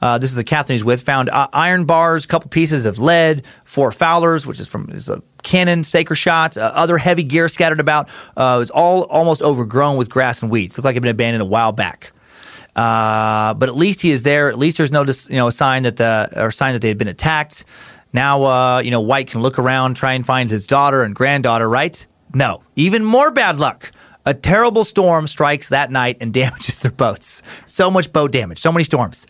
[0.00, 2.98] uh, this is the captain he's with, found uh, iron bars, a couple pieces of
[2.98, 7.48] lead, four Fowlers, which is from is a cannon, Saker shots, uh, other heavy gear
[7.48, 8.08] scattered about.
[8.36, 10.76] Uh, it was all almost overgrown with grass and weeds.
[10.76, 12.12] Looked like it had been abandoned a while back.
[12.76, 14.50] Uh, but at least he is there.
[14.50, 17.08] At least there's no, you know, sign that the or sign that they had been
[17.08, 17.64] attacked.
[18.12, 21.68] Now, uh, you know, White can look around, try and find his daughter and granddaughter.
[21.68, 22.06] Right?
[22.34, 23.90] No, even more bad luck.
[24.26, 27.42] A terrible storm strikes that night and damages their boats.
[27.64, 29.26] So much boat damage, so many storms.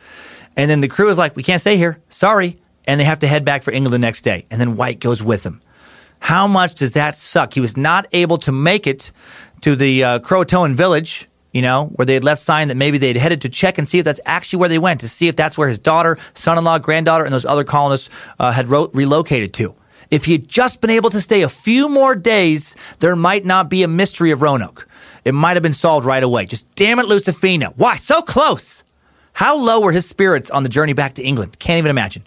[0.57, 2.01] And then the crew is like, we can't stay here.
[2.09, 2.59] Sorry.
[2.88, 4.47] And they have to head back for England the next day.
[4.51, 5.61] And then White goes with them.
[6.18, 7.53] How much does that suck?
[7.53, 9.12] He was not able to make it
[9.61, 13.16] to the uh, Croatoan village, you know, where they had left sign that maybe they'd
[13.16, 15.57] headed to check and see if that's actually where they went, to see if that's
[15.57, 19.54] where his daughter, son in law, granddaughter, and those other colonists uh, had ro- relocated
[19.54, 19.74] to.
[20.11, 23.70] If he had just been able to stay a few more days, there might not
[23.70, 24.86] be a mystery of Roanoke.
[25.24, 26.44] It might have been solved right away.
[26.44, 27.72] Just damn it, Lucifina.
[27.74, 27.96] Why?
[27.96, 28.84] So close.
[29.32, 31.59] How low were his spirits on the journey back to England?
[31.59, 32.24] Can't even imagine.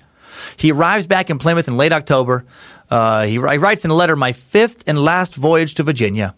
[0.58, 2.46] He arrives back in Plymouth in late October.
[2.90, 6.34] Uh, he, he, writes in a letter, "My fifth and last voyage to Virginia."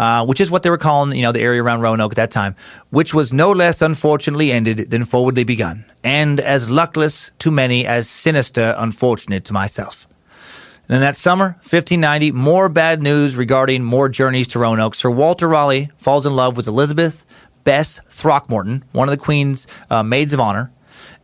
[0.00, 2.30] Uh, which is what they were calling, you know, the area around Roanoke at that
[2.32, 2.56] time,
[2.90, 8.08] which was no less unfortunately ended than forwardly begun, and as luckless to many as
[8.08, 10.08] sinister unfortunate to myself.
[10.88, 14.94] Then that summer, 1590, more bad news regarding more journeys to Roanoke.
[14.94, 17.24] Sir Walter Raleigh falls in love with Elizabeth
[17.64, 20.72] Bess Throckmorton, one of the Queen's uh, maids of honor.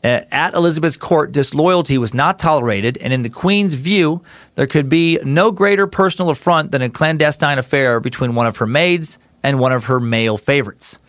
[0.04, 4.22] Uh, at Elizabeth's court, disloyalty was not tolerated, and in the Queen's view,
[4.54, 8.66] there could be no greater personal affront than a clandestine affair between one of her
[8.66, 11.00] maids and one of her male favorites.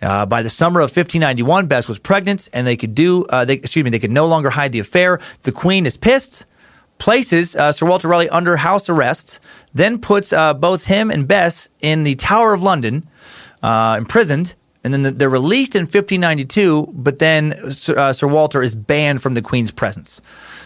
[0.00, 3.54] Uh, by the summer of 1591, Bess was pregnant, and they could do, uh, they,
[3.54, 5.20] excuse me, they could no longer hide the affair.
[5.42, 6.46] The Queen is pissed,
[6.98, 9.40] places uh, Sir Walter Raleigh under house arrest,
[9.74, 13.08] then puts uh, both him and Bess in the Tower of London,
[13.62, 14.54] uh, imprisoned,
[14.84, 19.42] and then they're released in 1592, but then uh, Sir Walter is banned from the
[19.42, 20.20] Queen's presence.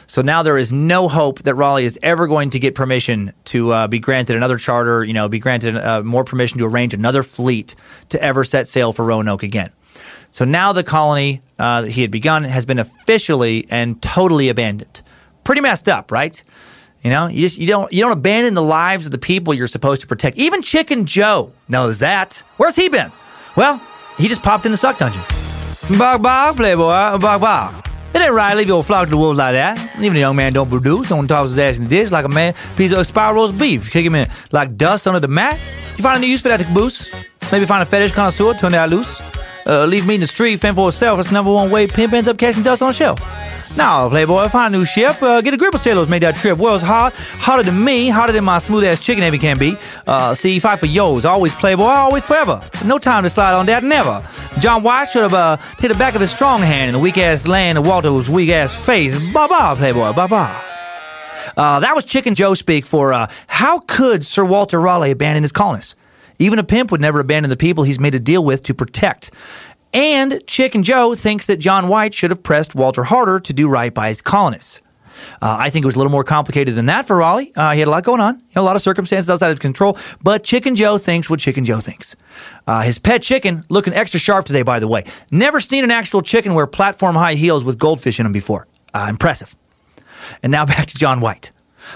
[0.07, 3.73] So now there is no hope that Raleigh is ever going to get permission to
[3.73, 7.23] uh, be granted another charter, you know, be granted uh, more permission to arrange another
[7.23, 7.75] fleet
[8.11, 9.71] to ever set sail for Roanoke again.
[10.31, 15.03] So now the colony uh, that he had begun has been officially and totally abandoned.
[15.45, 16.43] Pretty messed up, right?
[17.03, 19.67] You know, you just you don't you don't abandon the lives of the people you're
[19.67, 20.37] supposed to protect.
[20.37, 22.43] Even Chicken Joe knows that.
[22.57, 23.13] Where's he been?
[23.57, 23.81] Well,
[24.17, 25.23] he just popped in the suck dungeon.
[25.99, 27.89] Bog bog, playboy, bog bog.
[28.15, 29.79] It ain't right leave your flock to the wolves like that.
[30.01, 32.29] Even a young man don't produce, don't toss his ass in the dish like a
[32.29, 33.91] man piece of expired roast beef.
[33.91, 35.61] Kick him in like dust under the mat.
[35.97, 37.11] You find a new use for that to caboose?
[37.53, 39.21] Maybe find a fetish connoisseur, turn that loose.
[39.67, 41.17] Uh, leave me in the street, fend for itself.
[41.17, 43.21] That's the number one way pimp ends up catching dust on a shelf.
[43.77, 45.23] Now, Playboy, find a new ship.
[45.23, 46.57] Uh, get a grip of sailors made that trip.
[46.57, 49.77] World's hot, hotter than me, hotter than my smooth ass chicken every can be.
[50.07, 51.27] Uh, see, fight for yours.
[51.27, 52.63] Always Playboy, always forever.
[52.87, 54.27] No time to slide on that, never.
[54.61, 57.19] John White should have uh, hit the back of his strong hand in the weak
[57.19, 59.19] ass land of Walter's weak ass face.
[59.33, 60.63] Bye bye, Playboy, bye bye.
[61.55, 65.53] Uh, that was Chicken Joe speak for uh, how could Sir Walter Raleigh abandon his
[65.53, 65.97] colonists?
[66.39, 69.31] Even a pimp would never abandon the people he's made a deal with to protect.
[69.93, 73.93] And Chicken Joe thinks that John White should have pressed Walter harder to do right
[73.93, 74.83] by his colonists.
[75.41, 77.53] Uh, I think it was a little more complicated than that for Raleigh.
[77.57, 79.97] Uh, he had a lot going on, a lot of circumstances outside of control.
[80.23, 82.17] But Chicken Joe thinks what Chicken Joe thinks.
[82.67, 85.05] Uh, his pet chicken looking extra sharp today, by the way.
[85.31, 88.67] Never seen an actual chicken wear platform high heels with goldfish in them before.
[88.93, 89.57] Uh, impressive.
[90.43, 91.53] And now back to John White.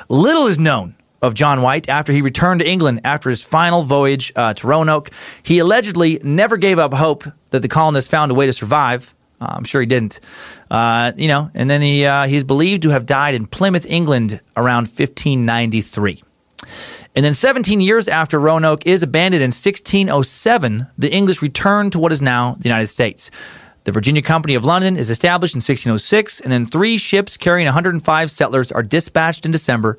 [0.08, 4.32] Little is known of John White after he returned to England after his final voyage
[4.36, 5.10] uh, to Roanoke.
[5.42, 9.14] He allegedly never gave up hope that the colonists found a way to survive.
[9.40, 10.20] Uh, I'm sure he didn't.
[10.70, 14.40] Uh, you know, and then he uh, he's believed to have died in Plymouth, England,
[14.56, 16.22] around 1593.
[17.16, 22.12] And then 17 years after Roanoke is abandoned in 1607, the English return to what
[22.12, 23.30] is now the United States.
[23.84, 28.30] The Virginia Company of London is established in 1606, and then three ships carrying 105
[28.30, 29.98] settlers are dispatched in December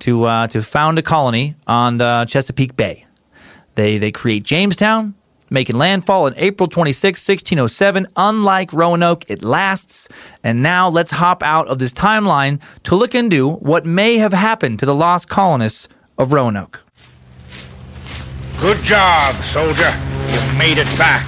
[0.00, 3.06] to uh, to found a colony on uh, Chesapeake Bay.
[3.74, 5.14] They they create Jamestown,
[5.50, 8.06] making landfall on April 26, 1607.
[8.16, 10.08] Unlike Roanoke, it lasts.
[10.42, 14.78] And now let's hop out of this timeline to look into what may have happened
[14.80, 15.88] to the lost colonists
[16.18, 16.82] of Roanoke.
[18.58, 19.92] Good job, soldier.
[20.28, 21.26] You've made it back.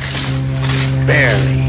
[1.06, 1.67] Barely.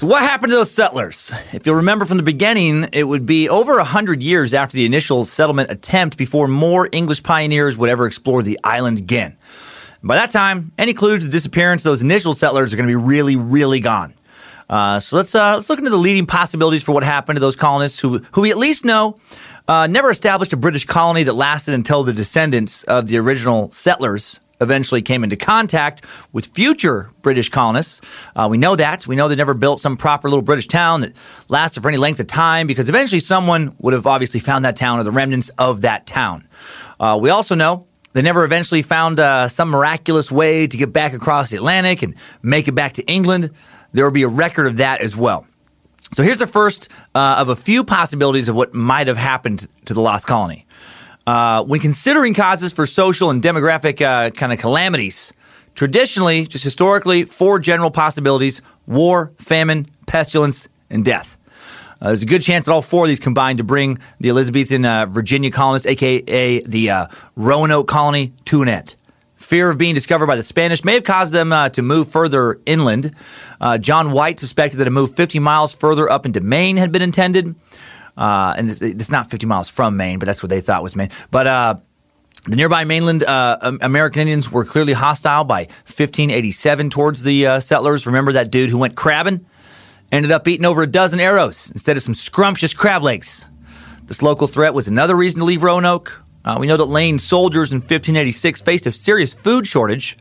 [0.00, 1.30] So, what happened to those settlers?
[1.52, 5.26] If you'll remember from the beginning, it would be over 100 years after the initial
[5.26, 9.36] settlement attempt before more English pioneers would ever explore the island again.
[10.02, 12.90] By that time, any clues to the disappearance of those initial settlers are going to
[12.90, 14.14] be really, really gone.
[14.70, 17.54] Uh, so let's uh, let's look into the leading possibilities for what happened to those
[17.54, 19.18] colonists who who we at least know
[19.68, 24.40] uh, never established a British colony that lasted until the descendants of the original settlers
[24.60, 28.00] eventually came into contact with future British colonists.
[28.36, 29.06] Uh, we know that.
[29.06, 31.12] We know they never built some proper little British town that
[31.48, 34.98] lasted for any length of time because eventually someone would have obviously found that town
[34.98, 36.46] or the remnants of that town.
[36.98, 41.12] Uh, we also know they never eventually found uh, some miraculous way to get back
[41.12, 43.50] across the Atlantic and make it back to England.
[43.92, 45.46] There will be a record of that as well.
[46.12, 49.94] So here's the first uh, of a few possibilities of what might have happened to
[49.94, 50.66] the lost colony.
[51.26, 55.32] Uh, when considering causes for social and demographic uh, kind of calamities,
[55.74, 61.38] traditionally, just historically, four general possibilities war, famine, pestilence, and death.
[62.00, 64.84] Uh, there's a good chance that all four of these combined to bring the Elizabethan
[64.84, 67.06] uh, Virginia colonists, aka the uh,
[67.36, 68.96] Roanoke colony, to an end.
[69.36, 72.60] Fear of being discovered by the Spanish may have caused them uh, to move further
[72.66, 73.14] inland.
[73.60, 77.02] Uh, John White suspected that a move 50 miles further up into Maine had been
[77.02, 77.54] intended.
[78.16, 80.96] Uh, and it's, it's, not 50 miles from Maine, but that's what they thought was
[80.96, 81.10] Maine.
[81.30, 81.74] But uh,
[82.46, 88.06] the nearby mainland uh, American Indians were clearly hostile by 1587 towards the uh, settlers.
[88.06, 89.44] Remember that dude who went crabbing?
[90.10, 93.46] Ended up eating over a dozen arrows instead of some scrumptious crab legs.
[94.06, 96.20] This local threat was another reason to leave Roanoke.
[96.44, 100.16] Uh, we know that Lane's soldiers in 1586 faced a serious food shortage,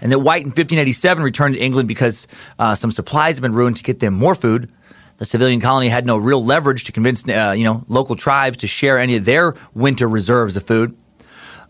[0.00, 2.26] and that White in 1587 returned to England because
[2.58, 4.70] uh, some supplies had been ruined to get them more food.
[5.20, 8.66] The civilian colony had no real leverage to convince uh, you know local tribes to
[8.66, 10.96] share any of their winter reserves of food.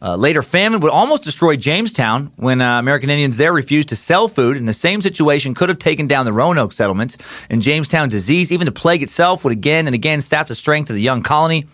[0.01, 4.28] Uh, later, famine would almost destroy Jamestown when uh, American Indians there refused to sell
[4.28, 7.18] food, and the same situation could have taken down the Roanoke settlements.
[7.51, 10.94] In Jamestown, disease, even the plague itself, would again and again sap the strength of
[10.94, 11.66] the young colony.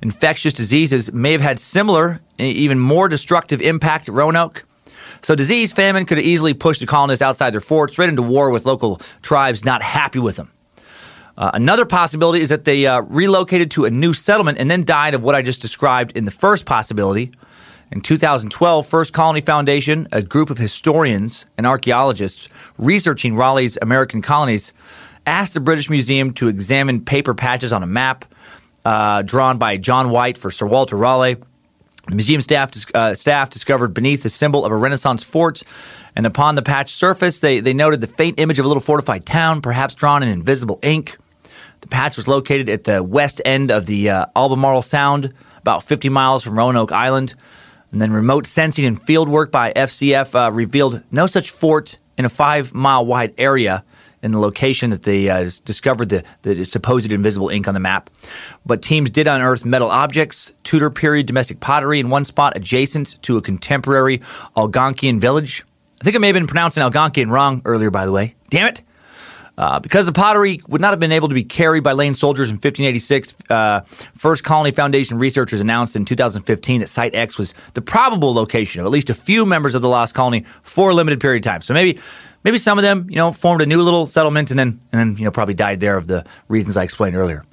[0.00, 4.64] Infectious diseases may have had similar, even more destructive impact at Roanoke.
[5.20, 8.48] So, disease, famine could have easily pushed the colonists outside their forts, straight into war
[8.48, 10.50] with local tribes not happy with them.
[11.38, 15.14] Uh, another possibility is that they uh, relocated to a new settlement and then died
[15.14, 17.30] of what I just described in the first possibility.
[17.92, 24.72] In 2012, First Colony Foundation, a group of historians and archaeologists researching Raleigh's American colonies,
[25.26, 28.24] asked the British Museum to examine paper patches on a map
[28.84, 31.36] uh, drawn by John White for Sir Walter Raleigh.
[32.08, 35.62] The museum staff, uh, staff discovered beneath the symbol of a Renaissance fort,
[36.16, 39.24] and upon the patch surface, they, they noted the faint image of a little fortified
[39.24, 41.16] town, perhaps drawn in invisible ink.
[41.80, 46.08] The patch was located at the west end of the uh, Albemarle Sound, about 50
[46.08, 47.34] miles from Roanoke Island.
[47.90, 52.24] And then remote sensing and field work by FCF uh, revealed no such fort in
[52.24, 53.84] a five mile wide area
[54.22, 58.10] in the location that they uh, discovered the, the supposed invisible ink on the map.
[58.66, 63.36] But teams did unearth metal objects, Tudor period domestic pottery in one spot adjacent to
[63.36, 64.20] a contemporary
[64.56, 65.64] Algonquian village.
[66.00, 68.34] I think I may have been pronouncing Algonquian wrong earlier, by the way.
[68.50, 68.82] Damn it!
[69.58, 72.48] Uh, because the pottery would not have been able to be carried by Lane soldiers
[72.48, 73.80] in 1586, uh,
[74.14, 78.86] First Colony Foundation researchers announced in 2015 that Site X was the probable location of
[78.86, 81.62] at least a few members of the lost colony for a limited period of time.
[81.62, 81.98] So maybe
[82.44, 85.16] maybe some of them, you know, formed a new little settlement and then and then
[85.18, 87.44] you know probably died there of the reasons I explained earlier.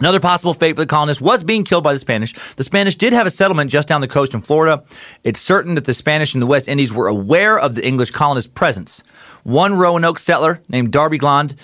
[0.00, 2.34] Another possible fate for the colonists was being killed by the Spanish.
[2.56, 4.82] The Spanish did have a settlement just down the coast in Florida.
[5.24, 8.50] It's certain that the Spanish in the West Indies were aware of the English colonists'
[8.52, 9.02] presence.
[9.46, 11.54] One Roanoke settler named Darby Glande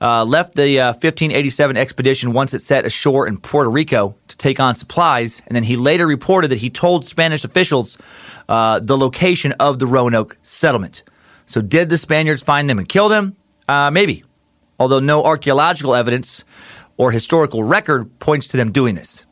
[0.00, 4.60] uh, left the uh, 1587 expedition once it set ashore in Puerto Rico to take
[4.60, 7.98] on supplies, and then he later reported that he told Spanish officials
[8.48, 11.02] uh, the location of the Roanoke settlement.
[11.44, 13.34] So, did the Spaniards find them and kill them?
[13.66, 14.22] Uh, maybe,
[14.78, 16.44] although no archaeological evidence
[16.96, 19.24] or historical record points to them doing this.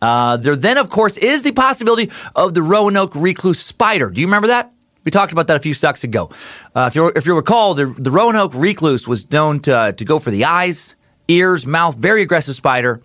[0.00, 4.10] Uh, there then, of course, is the possibility of the Roanoke recluse spider.
[4.10, 4.72] Do you remember that?
[5.08, 6.28] We talked about that a few sucks ago.
[6.74, 10.04] Uh, if, you if you recall, the, the Roanoke recluse was known to, uh, to
[10.04, 10.96] go for the eyes,
[11.28, 13.00] ears, mouth, very aggressive spider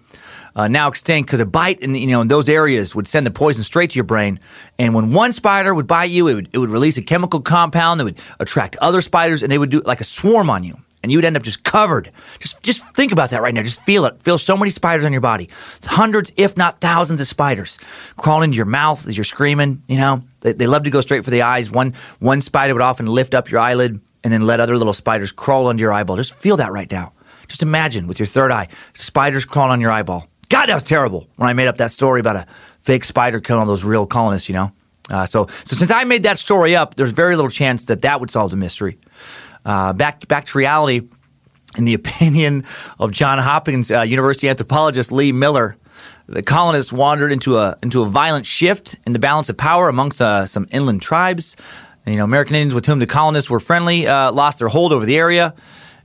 [0.53, 3.31] uh, now extinct because a bite in you know in those areas would send the
[3.31, 4.41] poison straight to your brain.
[4.77, 8.01] And when one spider would bite you, it would, it would release a chemical compound
[8.01, 10.82] that would attract other spiders, and they would do like a swarm on you.
[11.03, 12.11] And you would end up just covered.
[12.39, 13.61] Just, just think about that right now.
[13.61, 14.23] Just feel it.
[14.23, 15.49] Feel so many spiders on your body.
[15.83, 17.77] Hundreds, if not thousands, of spiders
[18.15, 19.83] crawling into your mouth as you're screaming.
[19.87, 21.69] You know, they, they love to go straight for the eyes.
[21.69, 25.33] One, one spider would often lift up your eyelid and then let other little spiders
[25.33, 26.15] crawl under your eyeball.
[26.15, 27.11] Just feel that right now.
[27.47, 30.27] Just imagine with your third eye, spiders crawling on your eyeball.
[30.49, 32.47] God, that was terrible when I made up that story about a
[32.81, 34.71] fake spider killing all those real colonists, you know?
[35.09, 38.21] Uh, so, so since I made that story up, there's very little chance that that
[38.21, 38.97] would solve the mystery.
[39.65, 41.01] Uh, back, back to reality.
[41.75, 42.65] In the opinion
[42.99, 45.77] of John Hopkins uh, University anthropologist Lee Miller,
[46.27, 50.21] the colonists wandered into a into a violent shift in the balance of power amongst
[50.21, 51.55] uh, some inland tribes.
[52.05, 55.05] You know, American Indians with whom the colonists were friendly uh, lost their hold over
[55.05, 55.53] the area.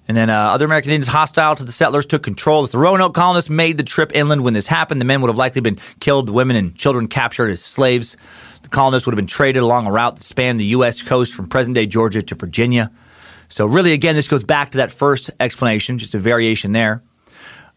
[0.07, 2.65] And then uh, other American Indians hostile to the settlers took control.
[2.65, 5.37] If the Roanoke colonists made the trip inland when this happened, the men would have
[5.37, 8.17] likely been killed, the women and children captured as slaves.
[8.63, 11.03] The colonists would have been traded along a route that spanned the U.S.
[11.03, 12.91] coast from present day Georgia to Virginia.
[13.49, 17.03] So, really, again, this goes back to that first explanation, just a variation there.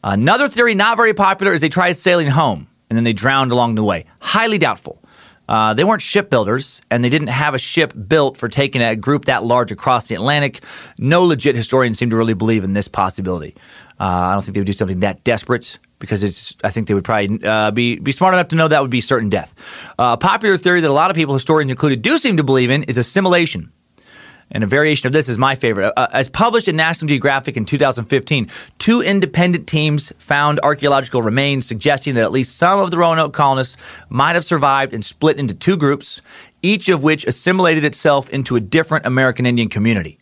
[0.04, 3.76] Another theory, not very popular, is they tried sailing home and then they drowned along
[3.76, 4.06] the way.
[4.20, 5.02] Highly doubtful.
[5.48, 9.26] Uh, they weren't shipbuilders, and they didn't have a ship built for taking a group
[9.26, 10.62] that large across the Atlantic.
[10.98, 13.56] No legit historians seem to really believe in this possibility.
[14.00, 16.56] Uh, I don't think they would do something that desperate because it's.
[16.64, 19.02] I think they would probably uh, be be smart enough to know that would be
[19.02, 19.54] certain death.
[20.00, 22.70] Uh, a popular theory that a lot of people, historians included, do seem to believe
[22.70, 23.72] in is assimilation
[24.52, 25.94] and a variation of this is my favorite.
[25.98, 32.16] Uh, as published in National Geographic in 2015, two independent teams found archaeological remains suggesting
[32.16, 33.78] that at least some of the Roanoke colonists
[34.10, 36.22] might have survived and split into two groups,
[36.62, 40.20] each of which assimilated itself into a different American Indian community.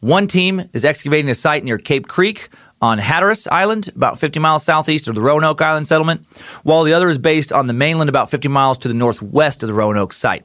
[0.00, 2.48] One team is excavating a site near Cape Creek
[2.80, 6.26] on Hatteras Island, about 50 miles southeast of the Roanoke Island settlement,
[6.64, 9.68] while the other is based on the mainland about 50 miles to the northwest of
[9.68, 10.44] the Roanoke site.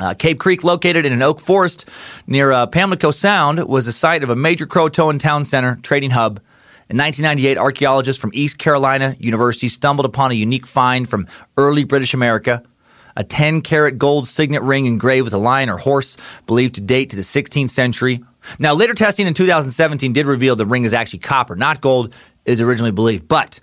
[0.00, 1.84] Uh, Cape Creek, located in an oak forest
[2.26, 6.40] near uh, Pamlico Sound, was the site of a major Croatoan town center trading hub.
[6.88, 12.14] In 1998, archaeologists from East Carolina University stumbled upon a unique find from early British
[12.14, 12.62] America
[13.16, 16.16] a 10 carat gold signet ring engraved with a lion or horse,
[16.46, 18.20] believed to date to the 16th century.
[18.58, 22.12] Now, later testing in 2017 did reveal the ring is actually copper, not gold,
[22.46, 23.28] as originally believed.
[23.28, 23.60] But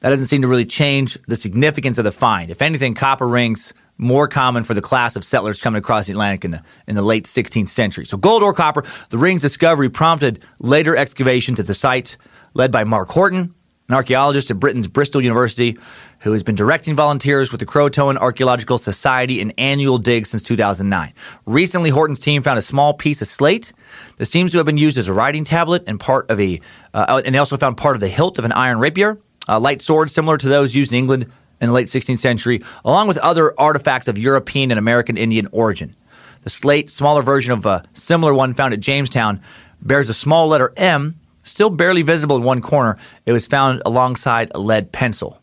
[0.00, 2.50] that doesn't seem to really change the significance of the find.
[2.50, 6.44] If anything, copper rings more common for the class of settlers coming across the Atlantic
[6.44, 8.04] in the, in the late 16th century.
[8.04, 12.16] So, gold or copper, the ring's discovery prompted later excavations at the site
[12.54, 13.54] led by Mark Horton,
[13.88, 15.78] an archaeologist at Britain's Bristol University,
[16.20, 21.12] who has been directing volunteers with the Croatoan Archaeological Society in annual digs since 2009.
[21.46, 23.72] Recently, Horton's team found a small piece of slate
[24.16, 26.60] that seems to have been used as a writing tablet and part of a,
[26.94, 29.18] uh, and they also found part of the hilt of an iron rapier,
[29.48, 31.30] a light sword similar to those used in England
[31.62, 35.94] in the late 16th century, along with other artifacts of European and American Indian origin.
[36.42, 39.40] The slate, smaller version of a similar one found at Jamestown,
[39.80, 41.14] bears a small letter M,
[41.44, 42.98] still barely visible in one corner.
[43.26, 45.40] It was found alongside a lead pencil.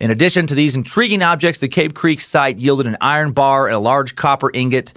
[0.00, 3.74] In addition to these intriguing objects, the Cape Creek site yielded an iron bar and
[3.74, 4.92] a large copper ingot,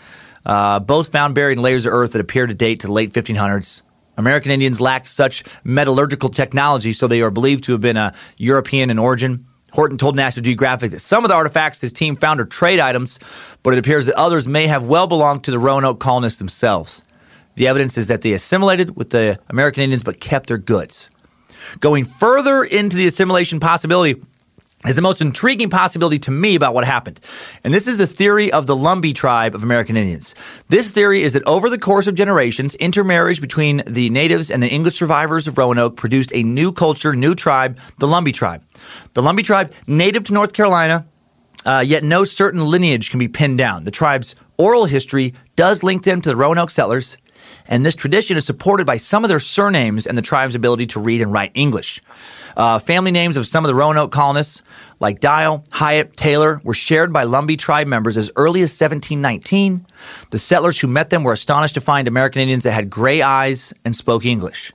[0.45, 3.11] uh, both found buried in layers of earth that appear to date to the late
[3.11, 3.81] 1500s.
[4.15, 8.91] American Indians lacked such metallurgical technology, so they are believed to have been a European
[8.91, 9.47] in origin.
[9.72, 13.19] Horton told National Geographic that some of the artifacts his team found are trade items,
[13.64, 17.03] but it appears that others may have well belonged to the Roanoke colonists themselves.
[17.56, 21.10] The evidence is that they assimilated with the American Indians but kept their goods.
[21.80, 24.22] Going further into the assimilation possibility,
[24.87, 27.19] is the most intriguing possibility to me about what happened.
[27.63, 30.33] And this is the theory of the Lumbee tribe of American Indians.
[30.69, 34.69] This theory is that over the course of generations, intermarriage between the natives and the
[34.69, 38.63] English survivors of Roanoke produced a new culture, new tribe, the Lumbee tribe.
[39.13, 41.05] The Lumbee tribe, native to North Carolina,
[41.65, 43.83] uh, yet no certain lineage can be pinned down.
[43.83, 47.17] The tribe's oral history does link them to the Roanoke settlers,
[47.67, 50.99] and this tradition is supported by some of their surnames and the tribe's ability to
[50.99, 52.01] read and write English.
[52.57, 54.61] Uh, family names of some of the Roanoke colonists,
[54.99, 59.85] like Dial, Hyatt, Taylor, were shared by Lumbee tribe members as early as 1719.
[60.31, 63.73] The settlers who met them were astonished to find American Indians that had gray eyes
[63.85, 64.73] and spoke English.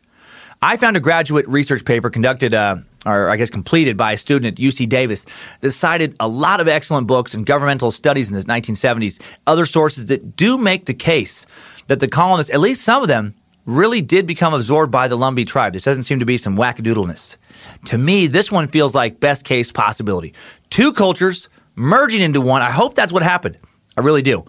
[0.62, 4.54] I found a graduate research paper conducted, uh, or I guess completed by a student
[4.54, 5.26] at UC Davis
[5.60, 10.06] that cited a lot of excellent books and governmental studies in the 1970s, other sources
[10.06, 11.46] that do make the case
[11.86, 13.34] that the colonists, at least some of them,
[13.64, 15.72] really did become absorbed by the Lumbee tribe.
[15.72, 17.36] This doesn't seem to be some wackadoodleness.
[17.86, 20.34] To me, this one feels like best case possibility.
[20.70, 22.62] Two cultures merging into one.
[22.62, 23.58] I hope that's what happened.
[23.96, 24.44] I really do.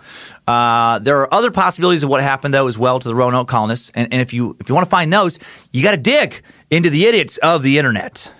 [0.45, 3.91] Uh, there are other possibilities of what happened though as well to the Roanoke colonists,
[3.95, 5.39] and, and if you if you want to find those,
[5.72, 8.34] you got to dig into the idiots of the internet.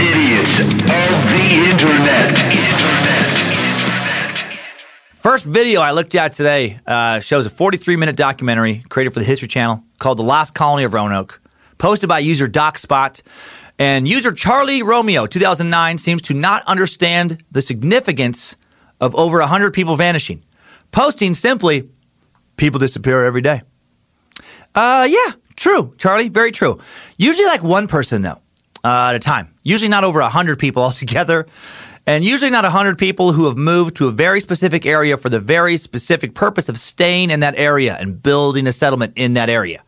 [0.00, 2.38] Idiots of the Internet.
[2.38, 2.89] Internet.
[5.20, 9.26] First video I looked at today uh, shows a 43 minute documentary created for the
[9.26, 11.40] History Channel called "The Lost Colony of Roanoke."
[11.76, 13.20] posted by user DocSpot.
[13.78, 18.56] And user Charlie Romeo, 2009, seems to not understand the significance
[18.98, 20.42] of over 100 people vanishing,
[20.90, 21.90] posting simply,
[22.56, 23.60] people disappear every day.
[24.74, 26.78] Uh, yeah, true, Charlie, very true.
[27.18, 28.40] Usually like one person, though,
[28.84, 29.54] uh, at a time.
[29.62, 31.46] Usually not over 100 people altogether.
[32.10, 35.38] And usually not 100 people who have moved to a very specific area for the
[35.38, 39.80] very specific purpose of staying in that area and building a settlement in that area.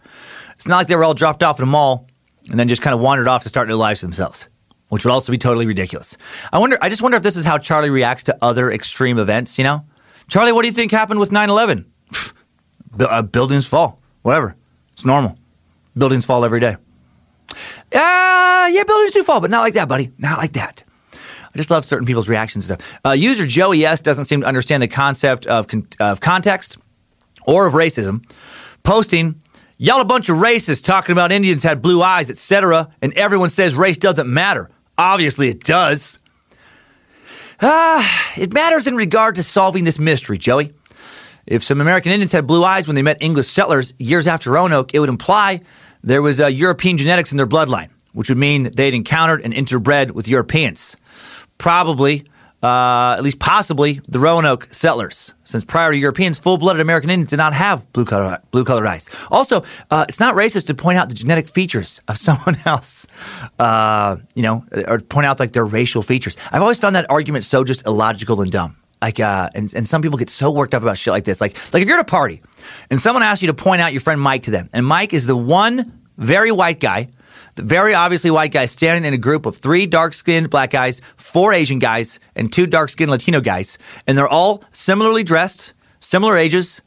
[0.53, 2.07] It's not like they were all dropped off at a mall
[2.49, 4.49] and then just kind of wandered off to start new lives themselves,
[4.89, 6.17] which would also be totally ridiculous.
[6.53, 6.79] I wonder.
[6.81, 9.59] I just wonder if this is how Charlie reacts to other extreme events.
[9.59, 9.85] You know,
[10.29, 11.87] Charlie, what do you think happened with 9/11?
[13.01, 13.99] Uh, buildings fall.
[14.21, 14.55] Whatever.
[14.93, 15.39] It's normal.
[15.97, 16.77] Buildings fall every day.
[17.91, 20.13] Uh, yeah, buildings do fall, but not like that, buddy.
[20.19, 20.85] Not like that.
[21.55, 23.01] I just love certain people's reactions and stuff.
[23.05, 26.79] Uh, user Joey S doesn't seem to understand the concept of, con- of context
[27.45, 28.25] or of racism.
[28.83, 29.37] Posting,
[29.79, 33.75] y'all a bunch of racists talking about Indians had blue eyes, etc., and everyone says
[33.75, 34.71] race doesn't matter.
[34.97, 36.19] Obviously, it does.
[37.61, 40.73] Ah, it matters in regard to solving this mystery, Joey.
[41.47, 44.95] If some American Indians had blue eyes when they met English settlers years after Roanoke,
[44.95, 45.61] it would imply
[46.03, 50.13] there was uh, European genetics in their bloodline, which would mean they'd encountered and interbred
[50.13, 50.97] with Europeans.
[51.59, 52.25] Probably,
[52.63, 57.37] uh, at least possibly, the Roanoke settlers, since prior to Europeans, full-blooded American Indians did
[57.37, 59.09] not have blue color blue colored eyes.
[59.31, 63.07] Also, uh, it's not racist to point out the genetic features of someone else,
[63.59, 66.37] uh, you know, or point out like their racial features.
[66.51, 68.77] I've always found that argument so just illogical and dumb.
[69.03, 71.41] Like, uh, and, and some people get so worked up about shit like this.
[71.41, 72.41] Like, like if you're at a party
[72.89, 75.27] and someone asks you to point out your friend Mike to them, and Mike is
[75.27, 77.09] the one very white guy,
[77.57, 81.53] very obviously white guy standing in a group of three dark skinned black guys, four
[81.53, 86.83] Asian guys, and two dark skinned Latino guys, and they're all similarly dressed, similar ages,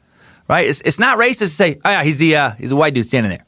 [0.48, 0.66] right?
[0.66, 3.06] It's, it's not racist to say, oh yeah, he's the uh, he's a white dude
[3.06, 3.44] standing there.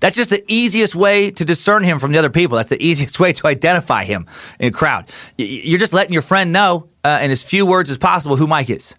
[0.00, 2.56] That's just the easiest way to discern him from the other people.
[2.56, 4.26] That's the easiest way to identify him
[4.58, 5.08] in a crowd.
[5.38, 8.68] You're just letting your friend know uh, in as few words as possible who Mike
[8.68, 8.96] is.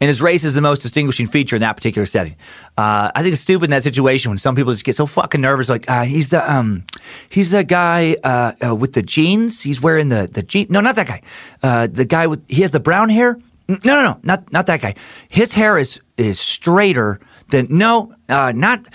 [0.00, 2.36] And his race is the most distinguishing feature in that particular setting.
[2.76, 5.40] Uh, I think it's stupid in that situation when some people just get so fucking
[5.40, 5.68] nervous.
[5.68, 6.84] Like, uh, he's the um,
[7.28, 9.62] he's the guy uh, uh, with the jeans.
[9.62, 10.68] He's wearing the the jean.
[10.70, 11.22] No, not that guy.
[11.62, 13.38] Uh, the guy with he has the brown hair.
[13.68, 14.94] No, no, no, not not that guy.
[15.30, 17.18] His hair is is straighter
[17.48, 18.86] than no, uh, not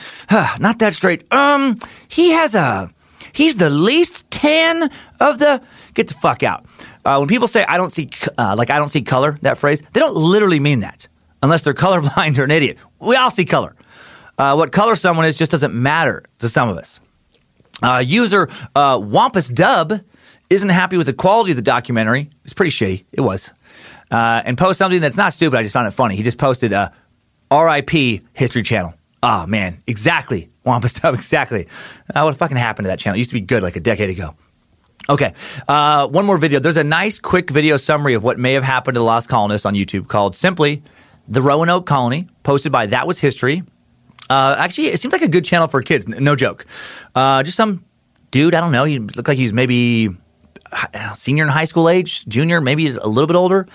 [0.60, 1.32] not that straight.
[1.34, 1.78] Um,
[2.08, 2.90] he has a
[3.34, 4.90] he's the least tan
[5.20, 5.62] of the.
[5.94, 6.66] Get the fuck out.
[7.06, 9.82] Uh, when people say I don't see uh, like I don't see color, that phrase,
[9.94, 11.08] they don't literally mean that
[11.42, 12.78] unless they're colorblind or an idiot.
[13.00, 13.76] We all see color.
[14.38, 17.00] Uh, what color someone is just doesn't matter to some of us.
[17.82, 20.02] Uh, user uh, Wampus Dub
[20.50, 22.30] isn't happy with the quality of the documentary.
[22.44, 23.06] It's pretty shitty.
[23.12, 23.52] It was.
[24.10, 25.58] Uh, and post something that's not stupid.
[25.58, 26.16] I just found it funny.
[26.16, 26.90] He just posted uh,
[27.52, 28.94] RIP History Channel.
[29.22, 29.82] Oh, man.
[29.88, 30.50] Exactly.
[30.64, 31.68] Wampus Dub, exactly.
[32.14, 33.16] Uh, what fucking happened to that channel?
[33.16, 34.36] It used to be good like a decade ago.
[35.10, 35.34] Okay,
[35.68, 36.60] uh, one more video.
[36.60, 39.66] There's a nice, quick video summary of what may have happened to the lost colonists
[39.66, 40.82] on YouTube called simply
[41.28, 43.64] "The Roanoke Colony," posted by That Was History.
[44.30, 46.08] Uh, actually, it seems like a good channel for kids.
[46.10, 46.66] n- No joke.
[47.14, 47.84] Uh, just some
[48.32, 48.56] dude.
[48.56, 48.86] I don't know.
[48.86, 50.10] He looked like he was maybe
[51.16, 53.68] senior in high school age, junior, maybe a little bit older.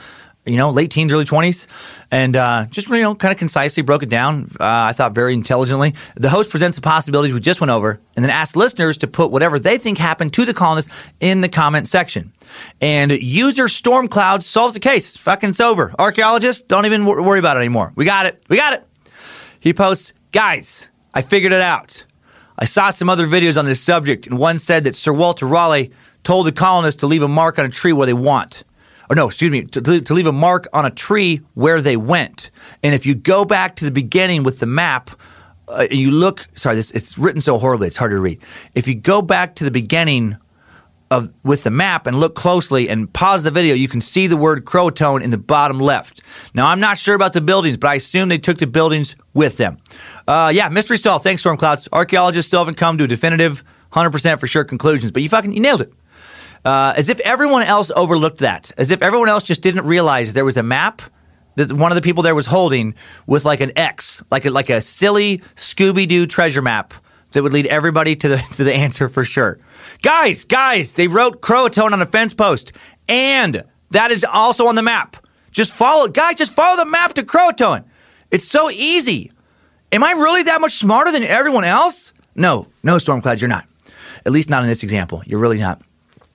[0.49, 1.69] You know, late teens, early twenties,
[2.11, 4.51] and uh, just you know, kind of concisely broke it down.
[4.59, 5.95] Uh, I thought very intelligently.
[6.17, 9.31] The host presents the possibilities we just went over, and then asks listeners to put
[9.31, 12.33] whatever they think happened to the colonists in the comment section.
[12.81, 15.17] And user Stormcloud solves the case.
[15.17, 15.95] Fucking it's over.
[15.99, 17.93] Archaeologists don't even wor- worry about it anymore.
[17.95, 18.43] We got it.
[18.49, 18.87] We got it.
[19.61, 22.07] He posts, guys, I figured it out.
[22.59, 25.93] I saw some other videos on this subject, and one said that Sir Walter Raleigh
[26.25, 28.65] told the colonists to leave a mark on a tree where they want.
[29.11, 32.51] Or no, excuse me, to, to leave a mark on a tree where they went.
[32.83, 35.11] And if you go back to the beginning with the map,
[35.67, 38.41] uh, and you look, sorry, this, it's written so horribly, it's hard to read.
[38.75, 40.37] If you go back to the beginning
[41.11, 44.37] of with the map and look closely and pause the video, you can see the
[44.37, 46.21] word Croatoan in the bottom left.
[46.55, 49.57] Now, I'm not sure about the buildings, but I assume they took the buildings with
[49.57, 49.79] them.
[50.27, 51.25] Uh, yeah, mystery solved.
[51.25, 51.89] Thanks, Storm Clouds.
[51.93, 55.61] Archaeologists still haven't come to a definitive, 100% for sure conclusions, but you fucking you
[55.61, 55.93] nailed it.
[56.69, 58.71] Uh, as if everyone else overlooked that.
[58.77, 61.01] As if everyone else just didn't realize there was a map
[61.57, 62.95] that one of the people there was holding
[63.27, 66.93] with like an X, like a, like a silly Scooby Doo treasure map
[67.33, 69.59] that would lead everybody to the to the answer for sure.
[70.03, 72.73] Guys, guys, they wrote Croatoan on a fence post,
[73.09, 75.17] and that is also on the map.
[75.51, 76.37] Just follow, guys.
[76.37, 77.85] Just follow the map to Croatoan.
[78.31, 79.33] It's so easy.
[79.91, 82.13] Am I really that much smarter than everyone else?
[82.35, 83.67] No, no, Stormcloud, you're not.
[84.27, 85.23] At least not in this example.
[85.25, 85.81] You're really not.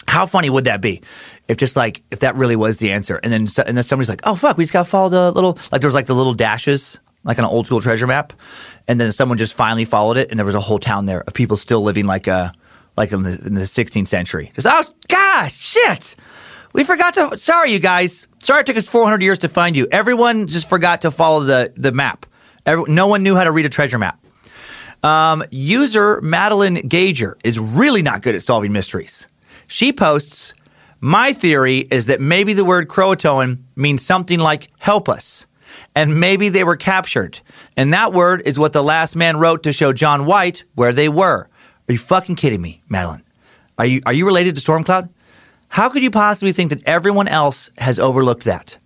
[0.07, 1.01] How funny would that be
[1.47, 4.21] if just like if that really was the answer, and then and then somebody's like,
[4.23, 6.99] oh fuck, we just gotta follow the little like there was like the little dashes
[7.23, 8.33] like on an old school treasure map,
[8.87, 11.33] and then someone just finally followed it, and there was a whole town there of
[11.33, 12.53] people still living like a
[12.95, 14.51] like in the, in the 16th century.
[14.55, 16.15] Just oh gosh, shit,
[16.73, 17.37] we forgot to.
[17.37, 18.27] Sorry, you guys.
[18.43, 19.87] Sorry, it took us 400 years to find you.
[19.89, 22.25] Everyone just forgot to follow the the map.
[22.65, 24.19] Every, no one knew how to read a treasure map.
[25.03, 29.27] Um, user Madeline Gager is really not good at solving mysteries.
[29.67, 30.53] She posts,
[30.99, 35.45] My theory is that maybe the word Croatoan means something like help us.
[35.95, 37.39] and maybe they were captured.
[37.75, 41.09] And that word is what the last man wrote to show John White where they
[41.09, 41.49] were.
[41.89, 43.23] Are you fucking kidding me, Madeline?
[43.77, 45.09] Are you are you related to Stormcloud?
[45.69, 48.77] How could you possibly think that everyone else has overlooked that?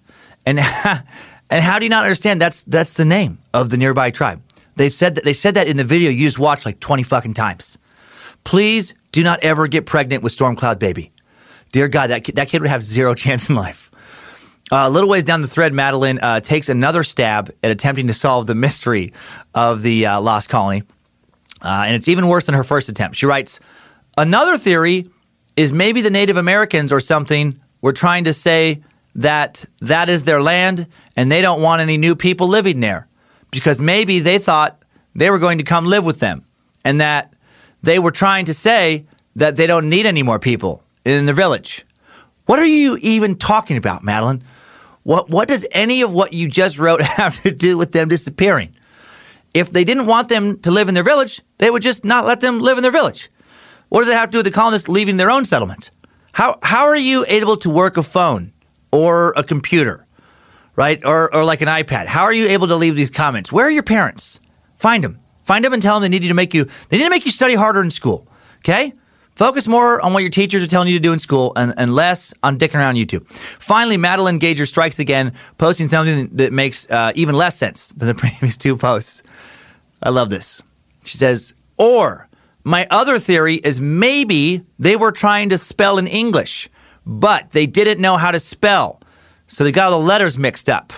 [0.45, 0.59] And
[1.49, 4.41] and how do you not understand that's that's the name of the nearby tribe?
[4.77, 7.33] They said that they said that in the video you just watched like 20 fucking
[7.33, 7.77] times.
[8.45, 11.11] Please do not ever get pregnant with Storm Cloud baby.
[11.72, 13.89] Dear God, that kid, that kid would have zero chance in life.
[14.72, 18.14] Uh, a little ways down the thread, Madeline uh, takes another stab at attempting to
[18.14, 19.14] solve the mystery
[19.56, 20.84] of the uh, lost colony.
[21.64, 23.18] Uh, and it's even worse than her first attempt.
[23.18, 23.60] She writes
[24.19, 25.10] Another theory
[25.56, 28.84] is maybe the Native Americans or something were trying to say
[29.15, 30.85] that that is their land
[31.15, 33.07] and they don't want any new people living there
[33.49, 34.85] because maybe they thought
[35.15, 36.45] they were going to come live with them
[36.85, 37.34] and that
[37.83, 39.05] they were trying to say
[39.35, 41.85] that they don't need any more people in the village.
[42.45, 44.43] What are you even talking about, Madeline?
[45.03, 48.75] What, what does any of what you just wrote have to do with them disappearing?
[49.53, 52.41] If they didn't want them to live in their village, they would just not let
[52.41, 53.29] them live in their village.
[53.89, 55.91] What does it have to do with the colonists leaving their own settlement?
[56.33, 58.53] How, how are you able to work a phone
[58.91, 60.05] or a computer,
[60.75, 61.03] right?
[61.05, 62.07] Or, or like an iPad?
[62.07, 63.51] How are you able to leave these comments?
[63.51, 64.39] Where are your parents?
[64.75, 65.19] Find them.
[65.47, 67.23] Find them and tell them they need you to make you, they need to make
[67.23, 68.27] you study harder in school.
[68.57, 68.91] Okay?
[69.37, 71.95] Focus more on what your teachers are telling you to do in school and, and
[71.95, 73.25] less on dicking around YouTube.
[73.29, 78.13] Finally, Madeline Gager strikes again, posting something that makes uh, even less sense than the
[78.15, 79.23] previous two posts.
[80.03, 80.61] I love this.
[81.05, 82.27] She says, or
[82.65, 86.67] my other theory is maybe they were trying to spell in English,
[87.05, 89.01] but they didn't know how to spell.
[89.47, 90.91] So they got all the letters mixed up.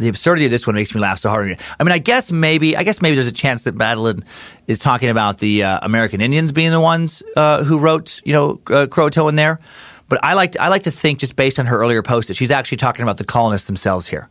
[0.00, 1.58] The absurdity of this one makes me laugh so hard.
[1.78, 4.24] I mean, I guess maybe, I guess maybe there's a chance that Madeline
[4.66, 8.52] is talking about the uh, American Indians being the ones uh, who wrote, you know,
[8.68, 9.60] uh, Croatoan in there.
[10.08, 12.34] But I like, to, I like to think, just based on her earlier post, that
[12.34, 14.28] she's actually talking about the colonists themselves here.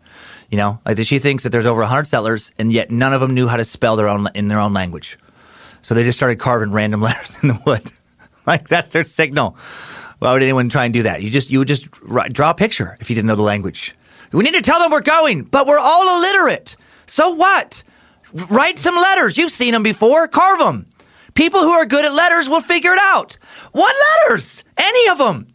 [0.49, 3.21] You know, like that she thinks that there's over 100 settlers, and yet none of
[3.21, 5.19] them knew how to spell their own in their own language.
[5.83, 7.91] So they just started carving random letters in the wood.
[8.47, 9.55] like that's their signal.
[10.17, 11.21] Why would anyone try and do that?
[11.21, 13.95] You just you would just draw a picture if you didn't know the language.
[14.31, 16.75] We need to tell them we're going, but we're all illiterate.
[17.07, 17.83] So what?
[18.49, 19.37] Write some letters.
[19.37, 20.27] You've seen them before.
[20.27, 20.85] Carve them.
[21.33, 23.37] People who are good at letters will figure it out.
[23.71, 23.95] What
[24.27, 24.63] letters?
[24.77, 25.47] Any of them.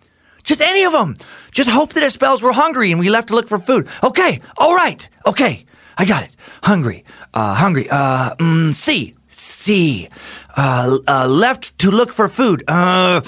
[0.42, 1.16] Just any of them.
[1.52, 3.88] Just hope that it spells we're hungry and we left to look for food.
[4.02, 4.40] Okay.
[4.59, 5.09] All right.
[5.26, 5.64] Okay.
[5.96, 6.30] I got it.
[6.62, 7.05] Hungry.
[7.32, 7.88] Uh, hungry.
[7.90, 9.14] Uh, mm, C.
[9.28, 10.09] C.
[10.56, 12.64] Uh, uh, left to look for food.
[12.68, 13.22] Uh,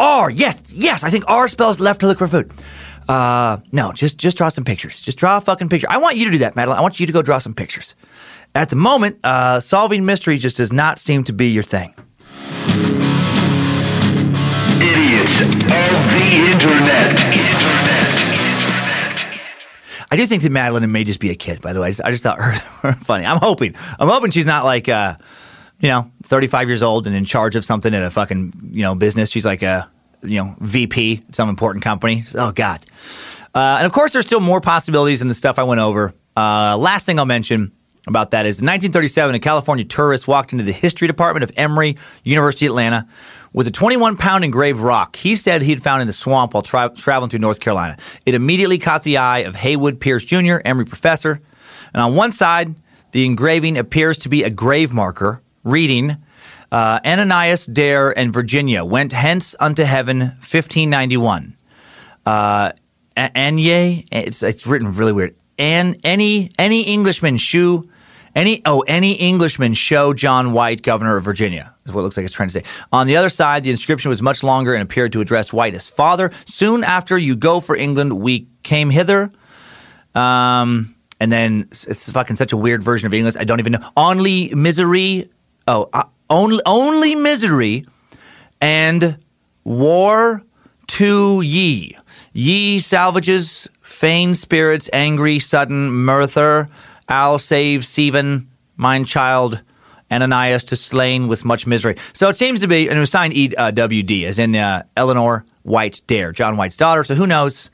[0.00, 0.30] R.
[0.30, 0.58] Yes.
[0.68, 1.04] Yes.
[1.04, 2.50] I think R spells left to look for food.
[3.08, 5.00] Uh, no, just just draw some pictures.
[5.00, 5.86] Just draw a fucking picture.
[5.88, 6.78] I want you to do that, Madeline.
[6.78, 7.94] I want you to go draw some pictures.
[8.54, 11.94] At the moment, uh, solving mysteries just does not seem to be your thing.
[14.80, 17.10] Idiots of the Internet.
[17.10, 17.32] Internet.
[17.32, 17.86] internet.
[20.10, 21.60] I do think that Madeline may just be a kid.
[21.60, 22.52] By the way, I just, I just thought her,
[22.82, 23.26] her funny.
[23.26, 23.74] I'm hoping.
[23.98, 25.16] I'm hoping she's not like, uh,
[25.80, 28.94] you know, 35 years old and in charge of something in a fucking you know
[28.94, 29.30] business.
[29.30, 29.90] She's like a
[30.22, 32.24] you know VP at some important company.
[32.34, 32.84] Oh God.
[33.54, 36.12] Uh, and of course, there's still more possibilities in the stuff I went over.
[36.36, 37.72] Uh, last thing I'll mention
[38.06, 41.96] about that is in 1937, a California tourist walked into the history department of Emory
[42.22, 43.08] University, Atlanta,
[43.52, 46.92] with a 21 pound engraved rock he said he'd found in the swamp while tra-
[46.94, 47.96] traveling through North Carolina.
[48.26, 51.40] It immediately caught the eye of Haywood Pearce Jr., Emory professor.
[51.94, 52.74] And on one side,
[53.12, 56.18] the engraving appears to be a grave marker reading,
[56.72, 61.56] uh, Ananias, Dare, and Virginia went hence unto heaven, 1591.
[62.24, 62.72] Uh,
[63.16, 65.36] Anye, it's, it's written really weird.
[65.58, 67.88] And any any Englishman shoe
[68.36, 72.26] any oh any Englishman show John White, governor of Virginia, is what it looks like
[72.26, 72.64] it's trying to say.
[72.92, 75.88] On the other side, the inscription was much longer and appeared to address White as
[75.88, 76.30] father.
[76.44, 79.32] Soon after you go for England, we came hither.
[80.14, 83.36] Um, and then it's fucking such a weird version of English.
[83.36, 83.90] I don't even know.
[83.96, 85.30] Only misery.
[85.66, 87.84] Oh, uh, only only misery,
[88.60, 89.18] and
[89.64, 90.42] war
[90.86, 91.96] to ye.
[92.32, 96.68] Ye salvages, fain spirits, angry, sudden, murther,
[97.08, 99.62] I'll save Stephen, mine child,
[100.10, 101.96] Ananias to slain with much misery.
[102.12, 106.02] So it seems to be, and it was signed EWD, as in uh, Eleanor White
[106.06, 107.04] Dare, John White's daughter.
[107.04, 107.70] So who knows?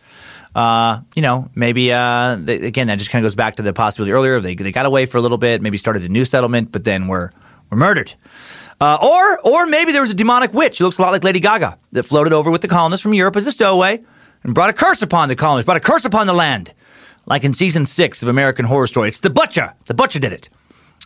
[0.54, 3.72] Uh, you know, maybe uh, they, again that just kind of goes back to the
[3.72, 4.38] possibility earlier.
[4.38, 7.06] They they got away for a little bit, maybe started a new settlement, but then
[7.06, 7.32] were
[7.72, 8.14] were murdered.
[8.80, 11.40] Uh, or or maybe there was a demonic witch who looks a lot like Lady
[11.40, 14.00] Gaga that floated over with the colonists from Europe as a stowaway
[14.44, 16.74] and brought a curse upon the colonists, brought a curse upon the land
[17.26, 19.08] like in season six of American Horror Story.
[19.08, 19.74] It's the butcher.
[19.86, 20.48] The butcher did it.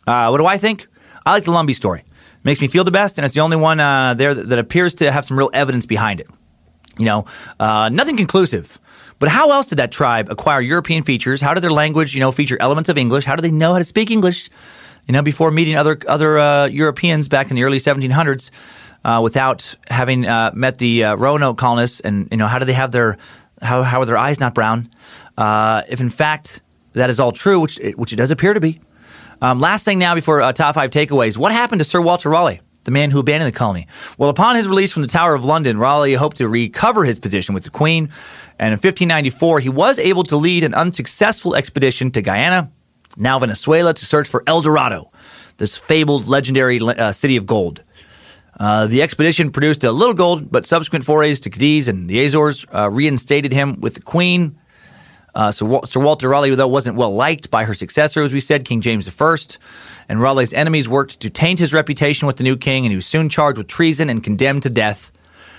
[0.06, 0.86] Uh, what do I think?
[1.24, 2.04] I like the Lumbee story.
[2.44, 4.94] Makes me feel the best, and it's the only one uh, there that, that, appears
[4.94, 6.28] to have some real evidence behind it.
[6.96, 7.26] You know,
[7.58, 8.78] uh, nothing conclusive.
[9.18, 11.40] But how else did that tribe acquire European features?
[11.40, 13.24] How did their language, you know, feature elements of English?
[13.24, 14.48] How do they know how to speak English?
[15.06, 18.50] You know, before meeting other other uh, Europeans back in the early 1700s,
[19.04, 22.72] uh, without having uh, met the uh, Roanoke colonists, and you know, how do they
[22.72, 23.16] have their
[23.62, 24.90] how how are their eyes not brown?
[25.38, 26.60] Uh, if in fact
[26.94, 28.80] that is all true, which it, which it does appear to be.
[29.40, 32.60] Um, last thing now before top five takeaways: What happened to Sir Walter Raleigh?
[32.86, 33.86] the man who abandoned the colony.
[34.16, 37.52] Well, upon his release from the Tower of London, Raleigh hoped to recover his position
[37.52, 38.10] with the Queen,
[38.60, 42.70] and in 1594 he was able to lead an unsuccessful expedition to Guyana,
[43.16, 45.10] now Venezuela, to search for El Dorado,
[45.56, 47.82] this fabled legendary uh, city of gold.
[48.58, 52.64] Uh, the expedition produced a little gold, but subsequent forays to Cadiz and the Azores
[52.74, 54.58] uh, reinstated him with the Queen.
[55.34, 58.64] Uh, Sir, Sir Walter Raleigh, though, wasn't well liked by her successor, as we said,
[58.64, 59.36] King James I
[60.08, 63.06] and Raleigh's enemies worked to taint his reputation with the new king, and he was
[63.06, 65.10] soon charged with treason and condemned to death.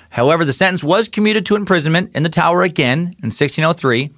[0.09, 4.09] However, the sentence was commuted to imprisonment in the Tower again in 1603,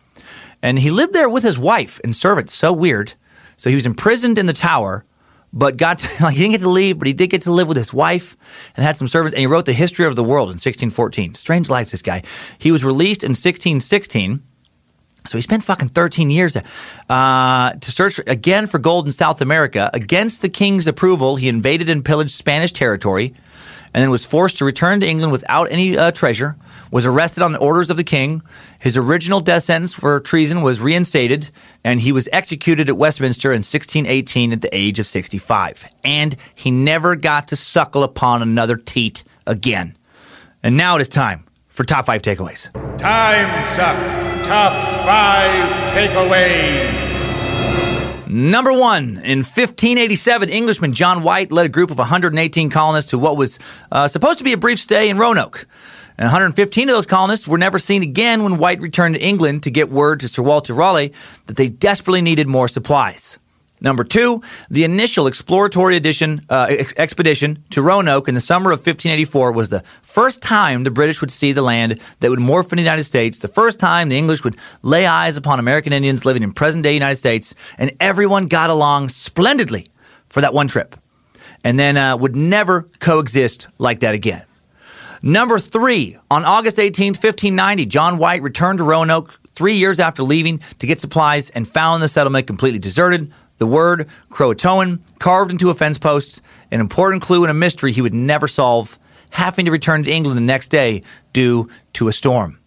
[0.62, 2.54] and he lived there with his wife and servants.
[2.54, 3.14] So weird.
[3.60, 5.04] So he was imprisoned in the Tower,
[5.52, 7.68] but got to, like he didn't get to leave, but he did get to live
[7.68, 8.38] with his wife
[8.78, 9.36] and had some servants.
[9.36, 11.36] And he wrote the history of the world in 1614.
[11.36, 12.24] Strange life, this guy.
[12.58, 14.44] He was released in 1616
[15.26, 16.58] so he spent fucking 13 years
[17.10, 19.90] uh, to search again for gold in South America.
[19.94, 23.36] Against the king's approval, he invaded and pillaged Spanish territory
[23.94, 26.56] and then was forced to return to England without any uh, treasure,
[26.92, 28.42] was arrested on the orders of the king.
[28.82, 31.50] His original death sentence for treason was reinstated,
[31.84, 35.86] and he was executed at Westminster in 1618 at the age of 65.
[36.04, 39.96] And he never got to suckle upon another teat again.
[40.64, 42.70] And now it is time for top five takeaways.
[42.98, 43.96] Time suck.
[44.46, 44.74] Top
[45.06, 47.10] five takeaways.
[48.28, 53.38] Number one, in 1587, Englishman John White led a group of 118 colonists to what
[53.38, 53.58] was
[53.92, 55.66] uh, supposed to be a brief stay in Roanoke.
[56.20, 59.72] And 115 of those colonists were never seen again when White returned to England to
[59.72, 61.14] get word to Sir Walter Raleigh
[61.46, 63.40] that they desperately needed more supplies.
[63.80, 68.80] Number two, the initial exploratory edition, uh, ex- expedition to Roanoke in the summer of
[68.80, 72.76] 1584 was the first time the British would see the land that would morph into
[72.76, 76.44] the United States, the first time the English would lay eyes upon American Indians living
[76.44, 79.88] in present day United States, and everyone got along splendidly
[80.28, 80.98] for that one trip,
[81.64, 84.44] and then uh, would never coexist like that again.
[85.22, 90.62] Number three, on August 18, 1590, John White returned to Roanoke three years after leaving
[90.80, 95.74] to get supplies and found the settlement completely deserted, the word Croatoan carved into a
[95.74, 96.42] fence post,
[96.72, 98.98] an important clue and a mystery he would never solve,
[99.32, 102.58] having to return to England the next day due to a storm.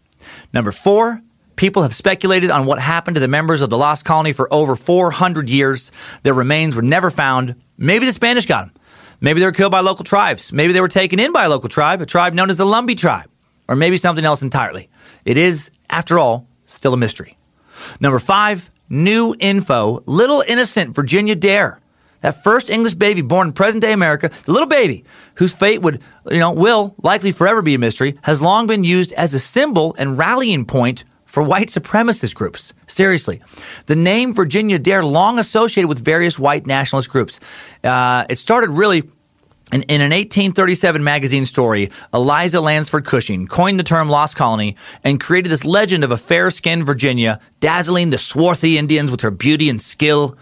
[0.53, 1.23] Number four,
[1.57, 4.77] people have speculated on what happened to the members of the lost colony for over
[4.77, 5.91] 400 years.
[6.23, 7.57] Their remains were never found.
[7.79, 8.82] Maybe the Spanish got them.
[9.23, 10.53] Maybe they were killed by local tribes.
[10.53, 12.97] Maybe they were taken in by a local tribe, a tribe known as the Lumbee
[12.97, 13.31] tribe,
[13.69, 14.91] or maybe something else entirely.
[15.25, 17.39] It is, after all, still a mystery.
[18.01, 20.03] Number five, new info.
[20.07, 21.81] Little innocent Virginia Dare,
[22.21, 25.05] that first English baby born in present day America, the little baby
[25.37, 29.13] whose fate would, you know, will likely forever be a mystery, has long been used
[29.13, 32.75] as a symbol and rallying point for white supremacist groups.
[32.87, 33.41] Seriously.
[33.87, 37.41] The name Virginia Dare long associated with various white nationalist groups.
[37.83, 39.05] Uh, it started really
[39.73, 45.19] in, in, an 1837 magazine story, Eliza Lanesford Cushing coined the term lost colony and
[45.19, 49.71] created this legend of a fair skinned Virginia dazzling the swarthy Indians with her beauty
[49.71, 50.37] and skill.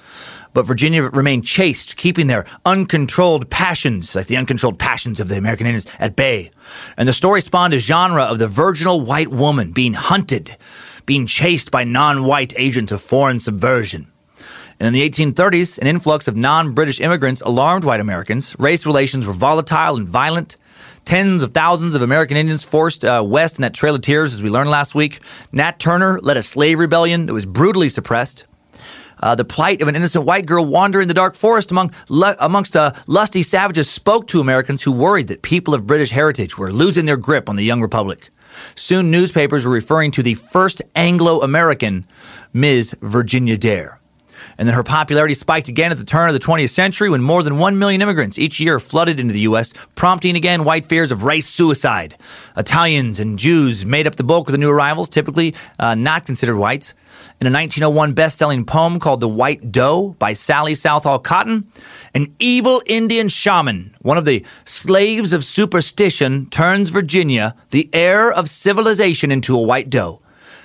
[0.53, 5.67] But Virginia remained chaste, keeping their uncontrolled passions, like the uncontrolled passions of the American
[5.67, 6.51] Indians, at bay.
[6.97, 10.57] And the story spawned a genre of the virginal white woman being hunted,
[11.07, 14.11] being chased by non white agents of foreign subversion.
[14.81, 18.57] And in the 1830s, an influx of non British immigrants alarmed white Americans.
[18.59, 20.57] Race relations were volatile and violent.
[21.05, 24.43] Tens of thousands of American Indians forced uh, west in that Trail of Tears, as
[24.43, 25.21] we learned last week.
[25.53, 28.45] Nat Turner led a slave rebellion that was brutally suppressed.
[29.21, 31.93] Uh, the plight of an innocent white girl wandering the dark forest among
[32.39, 36.73] amongst uh, lusty savages spoke to Americans who worried that people of British heritage were
[36.73, 38.31] losing their grip on the young republic.
[38.75, 42.07] Soon, newspapers were referring to the first Anglo American,
[42.53, 42.97] Ms.
[43.01, 44.01] Virginia Dare.
[44.59, 47.43] And then her popularity spiked again at the turn of the 20th century when more
[47.43, 51.25] than 1 million immigrants each year flooded into the U.S., prompting again white fears of
[51.25, 52.17] race suicide.
[52.57, 56.57] Italians and Jews made up the bulk of the new arrivals, typically uh, not considered
[56.57, 56.95] whites.
[57.41, 61.73] In a 1901 best selling poem called The White Doe by Sally Southall Cotton,
[62.13, 68.51] an evil Indian shaman, one of the slaves of superstition, turns Virginia, the heir of
[68.51, 70.21] civilization, into a white doe.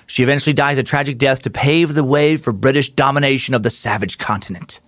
[0.05, 3.69] She eventually dies a tragic death to pave the way for British domination of the
[3.69, 4.81] savage continent.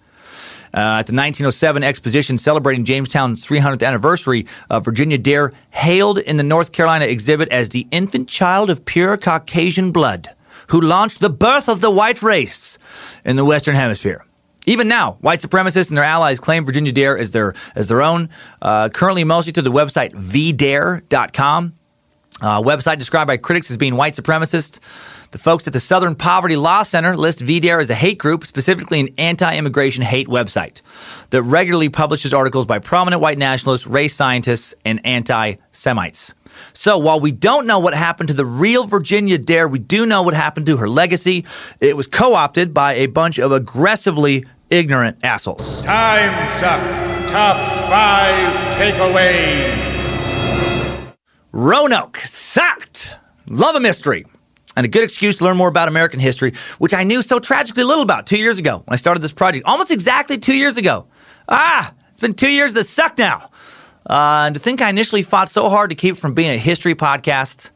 [0.73, 6.43] Uh, at the 1907 exposition celebrating Jamestown's 300th anniversary, uh, Virginia Dare hailed in the
[6.43, 10.33] North Carolina exhibit as the infant child of pure Caucasian blood
[10.67, 12.77] who launched the birth of the white race
[13.25, 14.23] in the Western Hemisphere.
[14.65, 18.29] Even now, white supremacists and their allies claim Virginia Dare as their as their own.
[18.61, 21.73] Uh, currently, mostly through the website vdare.com,
[22.41, 24.79] uh, website described by critics as being white supremacist.
[25.31, 28.99] The folks at the Southern Poverty Law Center list VDARE as a hate group, specifically
[28.99, 30.81] an anti-immigration hate website
[31.31, 36.33] that regularly publishes articles by prominent white nationalists, race scientists, and anti-Semites.
[36.73, 40.21] So while we don't know what happened to the real Virginia Dare, we do know
[40.21, 41.45] what happened to her legacy.
[41.79, 45.81] It was co-opted by a bunch of aggressively ignorant assholes.
[45.81, 46.81] Time suck.
[47.29, 47.57] Top
[47.89, 49.87] five takeaways.
[51.51, 53.17] Roanoke sucked.
[53.49, 54.25] Love a mystery.
[54.75, 57.83] And a good excuse to learn more about American history, which I knew so tragically
[57.83, 59.65] little about two years ago when I started this project.
[59.65, 61.07] Almost exactly two years ago.
[61.49, 63.49] Ah, it's been two years that suck now.
[64.09, 66.57] Uh, and to think I initially fought so hard to keep it from being a
[66.57, 67.71] history podcast.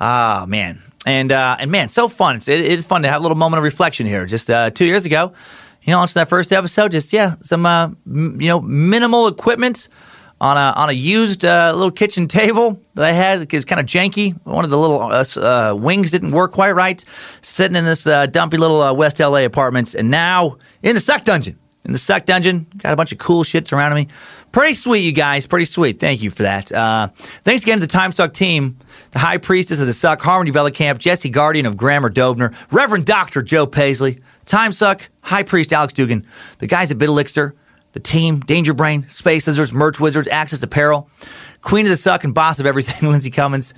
[0.00, 0.80] Ah, man.
[1.06, 2.36] And, uh, and man, so fun.
[2.36, 4.26] It's, it, it's fun to have a little moment of reflection here.
[4.26, 5.32] Just uh, two years ago,
[5.82, 6.92] you know, launched that first episode.
[6.92, 9.88] Just, yeah, some, uh, m- you know, minimal equipment
[10.40, 13.42] on a on a used uh, little kitchen table that I had.
[13.42, 14.34] It was kind of janky.
[14.44, 17.04] One of the little uh, uh, wings didn't work quite right.
[17.42, 21.24] Sitting in this uh, dumpy little uh, West LA apartments, and now in the suck
[21.24, 21.58] dungeon.
[21.84, 24.12] In the suck dungeon, got a bunch of cool shit surrounding me.
[24.52, 25.46] Pretty sweet, you guys.
[25.46, 26.00] Pretty sweet.
[26.00, 26.70] Thank you for that.
[26.70, 27.08] Uh,
[27.44, 28.76] thanks again to the Time Suck team,
[29.12, 33.42] the High Priestess of the Suck, Harmony Camp, Jesse Guardian of Grammar Dobner, Reverend Doctor
[33.42, 36.26] Joe Paisley, Time Suck, High Priest Alex Dugan,
[36.58, 37.52] the guys at Bitalixer,
[37.92, 41.08] the team, Danger Brain, Space Lizards, Merch Wizards, Access Apparel,
[41.62, 43.72] Queen of the Suck, and Boss of Everything, Lindsay Cummins.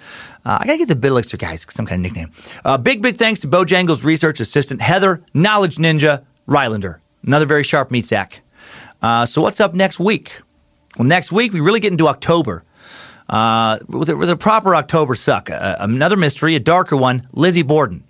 [0.44, 2.32] Uh, I gotta get the Bitalixer guys some kind of nickname.
[2.64, 6.98] Uh, big, big thanks to Bojangles research assistant Heather, Knowledge Ninja, Rylander.
[7.24, 8.42] Another very sharp meat sack.
[9.02, 10.40] Uh, so what's up next week?
[10.98, 12.64] Well, next week we really get into October.
[13.28, 15.51] Uh, with, a, with a proper October suck.
[15.51, 18.02] Uh, another mystery, a darker one, Lizzie Borden.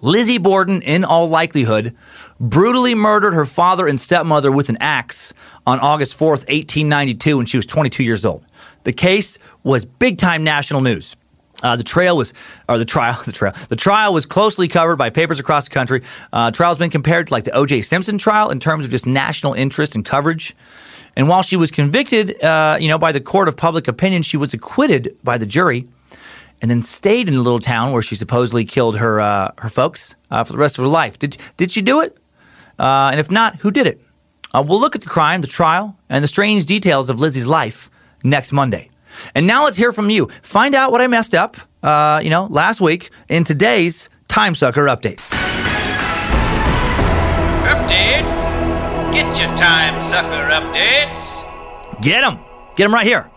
[0.00, 1.94] Lizzie Borden, in all likelihood,
[2.38, 5.34] brutally murdered her father and stepmother with an axe
[5.66, 8.44] on August 4th, 1892, when she was 22 years old.
[8.84, 11.16] The case was big time national news.
[11.62, 12.32] Uh, the trail was,
[12.68, 16.02] or the trial, the trial, the trial was closely covered by papers across the country.
[16.32, 17.82] Uh, trial's been compared to like the O.J.
[17.82, 20.56] Simpson trial in terms of just national interest and coverage.
[21.16, 24.36] And while she was convicted, uh, you know, by the court of public opinion, she
[24.36, 25.86] was acquitted by the jury
[26.62, 30.14] and then stayed in the little town where she supposedly killed her uh, her folks
[30.30, 31.18] uh, for the rest of her life.
[31.18, 32.16] Did did she do it?
[32.78, 34.00] Uh, and if not, who did it?
[34.52, 37.90] We'll look at the crime, the trial, and the strange details of Lizzie's life
[38.24, 38.90] next Monday.
[39.34, 40.28] And now let's hear from you.
[40.42, 44.86] Find out what I messed up, uh, you know, last week in today's Time Sucker
[44.86, 45.30] updates.
[47.64, 48.50] Updates?
[49.12, 52.00] Get your time sucker updates.
[52.00, 52.38] Get them.
[52.76, 53.28] Get them right here.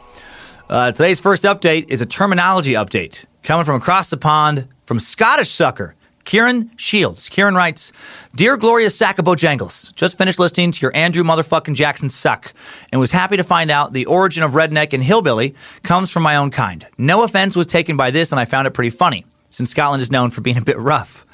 [0.70, 5.50] Uh, today's first update is a terminology update coming from across the pond from Scottish
[5.50, 5.96] Sucker.
[6.26, 7.30] Kieran Shields.
[7.30, 7.92] Kieran writes,
[8.36, 12.54] Dear Gloria Sack of Bojangles, just finished listening to your Andrew motherfucking Jackson suck
[12.92, 16.36] and was happy to find out the origin of redneck and hillbilly comes from my
[16.36, 16.88] own kind.
[16.98, 20.12] No offense was taken by this and I found it pretty funny, since Scotland is
[20.12, 21.26] known for being a bit rough.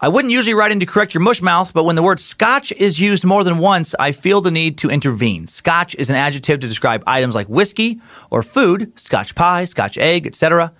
[0.00, 2.70] I wouldn't usually write in to correct your mush mouth, but when the word scotch
[2.70, 5.48] is used more than once, I feel the need to intervene.
[5.48, 8.00] Scotch is an adjective to describe items like whiskey
[8.30, 10.72] or food, scotch pie, scotch egg, etc.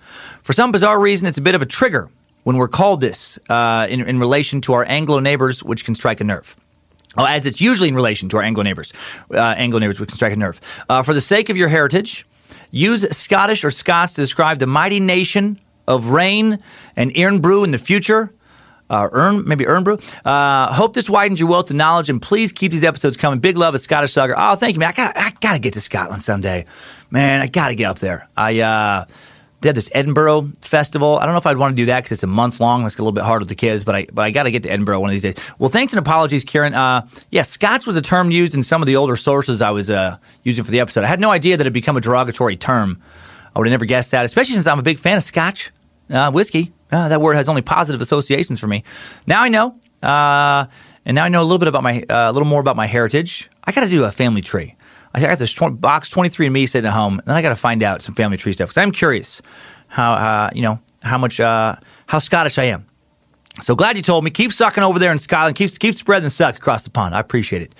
[0.44, 2.10] For some bizarre reason, it's a bit of a trigger
[2.48, 6.18] when we're called this uh, in, in relation to our Anglo neighbors, which can strike
[6.22, 6.56] a nerve.
[7.14, 8.90] Oh, as it's usually in relation to our Anglo neighbors,
[9.30, 10.58] uh, Anglo neighbors, which can strike a nerve.
[10.88, 12.24] Uh, for the sake of your heritage,
[12.70, 16.58] use Scottish or Scots to describe the mighty nation of rain
[16.96, 18.32] and Irn-Bru in the future
[18.88, 19.98] uh, Earn, maybe Earn-Bru.
[20.24, 23.40] Uh, hope this widens your wealth of knowledge, and please keep these episodes coming.
[23.40, 24.34] Big love, a Scottish Sucker.
[24.34, 24.88] Oh, thank you, man.
[24.88, 26.64] I got, I got to get to Scotland someday,
[27.10, 27.42] man.
[27.42, 28.26] I got to get up there.
[28.34, 29.04] I uh,
[29.60, 31.18] did this Edinburgh festival.
[31.18, 32.82] I don't know if I'd want to do that because it's a month long.
[32.82, 34.62] That's a little bit hard with the kids, but I, but I got to get
[34.64, 35.34] to Edinburgh one of these days.
[35.58, 36.74] Well, thanks and apologies, Kieran.
[36.74, 39.90] Uh, yeah, Scotch was a term used in some of the older sources I was
[39.90, 41.04] uh, using for the episode.
[41.04, 43.02] I had no idea that it had become a derogatory term.
[43.54, 45.72] I would have never guessed that, especially since I'm a big fan of Scotch
[46.10, 46.72] uh, whiskey.
[46.92, 48.84] Uh, that word has only positive associations for me.
[49.26, 50.66] Now I know, uh,
[51.04, 52.86] and now I know a little bit about my, uh, a little more about my
[52.86, 53.50] heritage.
[53.64, 54.76] I got to do a family tree.
[55.14, 57.56] I got this box 23 and me sitting at home, and then I got to
[57.56, 59.40] find out some family tree stuff because I'm curious
[59.88, 61.76] how, uh, you know, how much, uh,
[62.06, 62.86] how Scottish I am.
[63.60, 64.30] So glad you told me.
[64.30, 65.56] Keep sucking over there in Scotland.
[65.56, 67.14] Keep, keep spreading suck across the pond.
[67.14, 67.74] I appreciate it.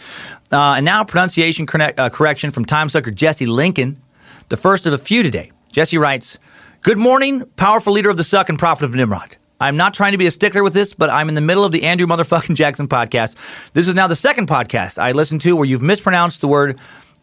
[0.51, 4.01] Uh, and now pronunciation connect, uh, correction from time sucker Jesse Lincoln,
[4.49, 5.53] the first of a few today.
[5.71, 6.39] Jesse writes,
[6.83, 9.37] Good morning, powerful leader of the suck and prophet of Nimrod.
[9.61, 11.73] I'm not trying to be a stickler with this, but I'm in the middle of
[11.73, 13.35] the Andrew motherfucking Jackson podcast.
[13.73, 16.79] This is now the second podcast I listened to where you've mispronounced the word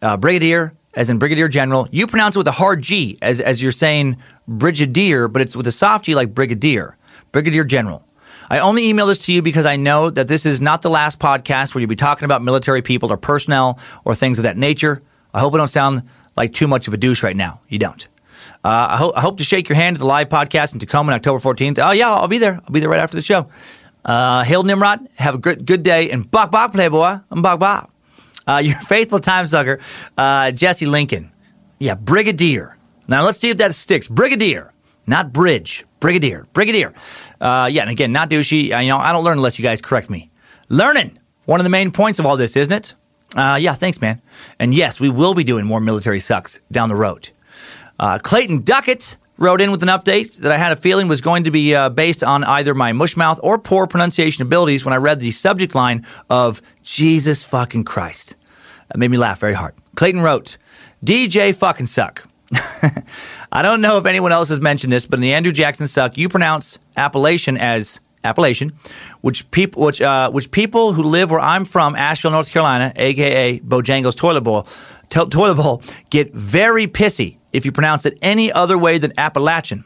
[0.06, 1.88] uh, brigadier as in brigadier general.
[1.90, 4.16] You pronounce it with a hard G as, as you're saying
[4.46, 6.96] brigadier, but it's with a soft G like brigadier,
[7.32, 8.04] brigadier general.
[8.48, 11.18] I only email this to you because I know that this is not the last
[11.18, 15.02] podcast where you'll be talking about military people or personnel or things of that nature.
[15.34, 16.04] I hope I don't sound
[16.36, 17.60] like too much of a douche right now.
[17.68, 18.06] You don't.
[18.64, 21.12] Uh, I, ho- I hope to shake your hand at the live podcast in Tacoma
[21.12, 21.80] on October 14th.
[21.84, 22.60] Oh, yeah, I'll be there.
[22.64, 23.48] I'll be there right after the show.
[24.04, 25.00] Uh, hail Nimrod.
[25.16, 26.10] Have a good, good day.
[26.10, 27.18] And bok bok, playboy.
[27.28, 27.90] I'm bok bok.
[28.46, 29.80] Uh, your faithful time sucker,
[30.16, 31.30] uh, Jesse Lincoln.
[31.78, 32.76] Yeah, Brigadier.
[33.08, 34.08] Now let's see if that sticks.
[34.08, 34.72] Brigadier,
[35.06, 35.84] not Bridge.
[36.00, 36.46] Brigadier.
[36.52, 36.92] Brigadier.
[37.40, 38.74] Uh, yeah, and again, not douchey.
[38.74, 40.30] Uh, you know, I don't learn unless you guys correct me.
[40.68, 41.18] Learning.
[41.44, 42.94] One of the main points of all this, isn't it?
[43.36, 44.20] Uh, yeah, thanks, man.
[44.58, 47.30] And yes, we will be doing more military sucks down the road.
[47.98, 51.44] Uh, Clayton Duckett wrote in with an update that I had a feeling was going
[51.44, 55.20] to be uh, based on either my mushmouth or poor pronunciation abilities when I read
[55.20, 58.36] the subject line of Jesus fucking Christ.
[58.88, 59.74] That made me laugh very hard.
[59.96, 60.56] Clayton wrote,
[61.04, 62.26] DJ fucking suck.
[63.52, 66.16] I don't know if anyone else has mentioned this, but in the Andrew Jackson suck,
[66.16, 68.72] you pronounce Appalachian as Appalachian,
[69.20, 73.60] which people which uh, which people who live where I'm from, Asheville, North Carolina, aka
[73.60, 74.66] Bojangles Toilet Bowl,
[75.10, 79.84] to- Toilet Bowl, get very pissy if you pronounce it any other way than Appalachian.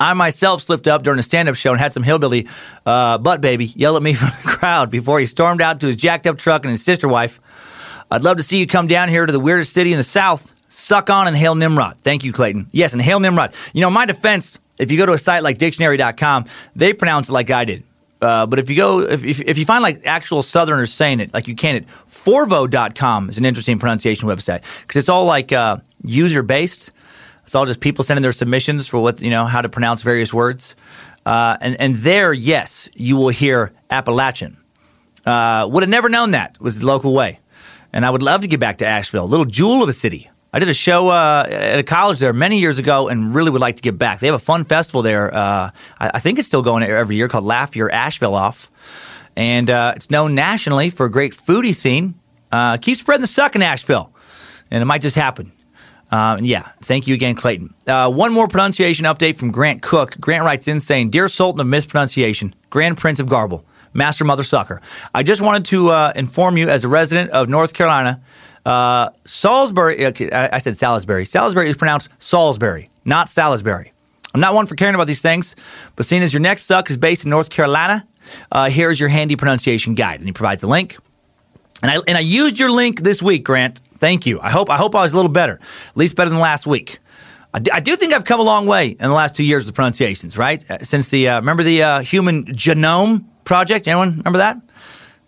[0.00, 2.48] I myself slipped up during a stand up show and had some hillbilly
[2.86, 5.96] uh, butt baby yell at me from the crowd before he stormed out to his
[5.96, 7.40] jacked up truck and his sister wife.
[8.10, 10.54] I'd love to see you come down here to the weirdest city in the South.
[10.68, 12.00] Suck on and hail Nimrod.
[12.00, 12.68] Thank you, Clayton.
[12.72, 13.52] Yes, and hail Nimrod.
[13.74, 17.32] You know, my defense, if you go to a site like dictionary.com, they pronounce it
[17.32, 17.84] like I did.
[18.20, 21.32] Uh, but if you go, if, if, if you find like actual Southerners saying it,
[21.32, 25.78] like you can at Forvo.com is an interesting pronunciation website because it's all like uh,
[26.04, 26.92] user based.
[27.44, 30.32] It's all just people sending their submissions for what, you know, how to pronounce various
[30.34, 30.76] words.
[31.24, 34.58] Uh, and, and there, yes, you will hear Appalachian.
[35.24, 37.40] Uh, would have never known that was the local way.
[37.92, 40.30] And I would love to get back to Asheville, a little jewel of a city.
[40.52, 43.60] I did a show uh, at a college there many years ago and really would
[43.60, 44.20] like to get back.
[44.20, 45.34] They have a fun festival there.
[45.34, 48.70] Uh, I, I think it's still going every year called Laugh Your Asheville Off.
[49.36, 52.14] And uh, it's known nationally for a great foodie scene.
[52.50, 54.12] Uh, keep spreading the suck in Asheville,
[54.70, 55.52] and it might just happen.
[56.10, 57.74] Uh, yeah, thank you again, Clayton.
[57.86, 60.16] Uh, one more pronunciation update from Grant Cook.
[60.18, 64.80] Grant writes in saying, Dear Sultan of Mispronunciation, Grand Prince of Garble, Master Mother Sucker,
[65.14, 68.22] I just wanted to uh, inform you as a resident of North Carolina,
[68.64, 71.24] uh, Salisbury, okay, I, I said Salisbury.
[71.24, 73.92] Salisbury is pronounced Salisbury, not Salisbury.
[74.34, 75.56] I'm not one for caring about these things,
[75.96, 78.04] but seeing as your next suck is based in North Carolina,
[78.52, 80.20] uh, here's your handy pronunciation guide.
[80.20, 80.98] And he provides a link.
[81.82, 83.80] And I, and I used your link this week, Grant.
[83.98, 84.40] Thank you.
[84.40, 86.98] I hope I hope I was a little better, at least better than last week.
[87.52, 89.66] I do, I do think I've come a long way in the last two years
[89.66, 90.68] with pronunciations, right?
[90.70, 93.88] Uh, Since the uh, remember the uh, Human Genome Project.
[93.88, 94.60] Anyone remember that?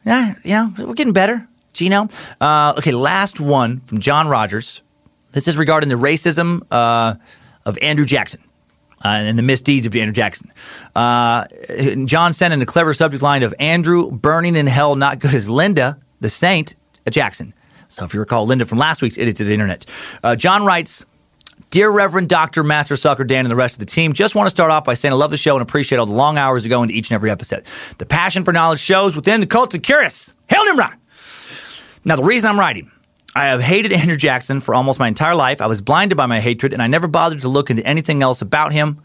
[0.05, 1.47] Yeah, you know we're getting better.
[1.75, 2.13] Genome.
[2.41, 4.83] Uh, okay, last one from John Rogers.
[5.33, 7.15] This is regarding the racism uh,
[7.65, 8.43] of Andrew Jackson.
[9.03, 10.53] Uh, and the misdeeds of Andrew Jackson.
[10.95, 11.47] Uh,
[12.05, 15.49] John sent in a clever subject line of Andrew burning in hell, not good as
[15.49, 16.75] Linda, the saint,
[17.07, 17.55] at Jackson.
[17.91, 19.85] So if you recall Linda from last week's Idiot to the Internet.
[20.23, 21.05] Uh, John writes,
[21.71, 22.63] Dear Reverend Dr.
[22.63, 24.95] Master Sucker Dan and the rest of the team, just want to start off by
[24.95, 27.11] saying I love the show and appreciate all the long hours that go into each
[27.11, 27.65] and every episode.
[27.99, 30.33] The passion for knowledge shows within the cult of curious.
[30.49, 30.95] Hail Nimrod!
[32.05, 32.91] Now, the reason I'm writing,
[33.35, 35.61] I have hated Andrew Jackson for almost my entire life.
[35.61, 38.41] I was blinded by my hatred, and I never bothered to look into anything else
[38.41, 39.03] about him.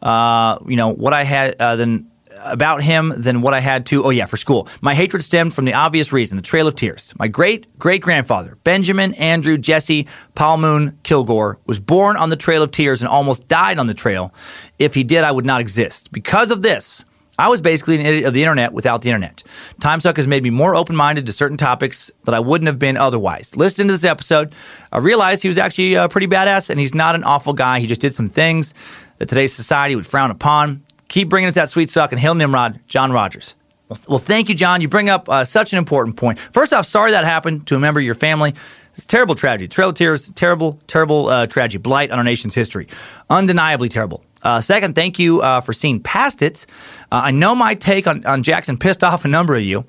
[0.00, 2.10] Uh, you know what I had uh, then
[2.42, 4.04] about him than what I had to.
[4.04, 7.14] Oh yeah, for school, my hatred stemmed from the obvious reason: the Trail of Tears.
[7.18, 12.62] My great great grandfather, Benjamin Andrew Jesse Paul Moon Kilgore, was born on the Trail
[12.62, 14.32] of Tears and almost died on the trail.
[14.78, 16.12] If he did, I would not exist.
[16.12, 17.04] Because of this.
[17.38, 19.42] I was basically an idiot of the internet without the internet.
[19.78, 22.96] Timesuck has made me more open minded to certain topics that I wouldn't have been
[22.96, 23.54] otherwise.
[23.56, 24.54] Listening to this episode,
[24.90, 27.80] I realized he was actually uh, pretty badass and he's not an awful guy.
[27.80, 28.72] He just did some things
[29.18, 30.85] that today's society would frown upon.
[31.16, 33.54] Keep bringing us that sweet suck and hail Nimrod, John Rogers.
[33.88, 34.82] Well, well thank you, John.
[34.82, 36.38] You bring up uh, such an important point.
[36.38, 38.54] First off, sorry that happened to a member of your family.
[38.94, 39.66] It's terrible tragedy.
[39.66, 41.80] Trail of Tears, terrible, terrible uh, tragedy.
[41.80, 42.86] Blight on our nation's history.
[43.30, 44.26] Undeniably terrible.
[44.42, 46.66] Uh, second, thank you uh, for seeing past it.
[47.10, 49.86] Uh, I know my take on, on Jackson pissed off a number of you,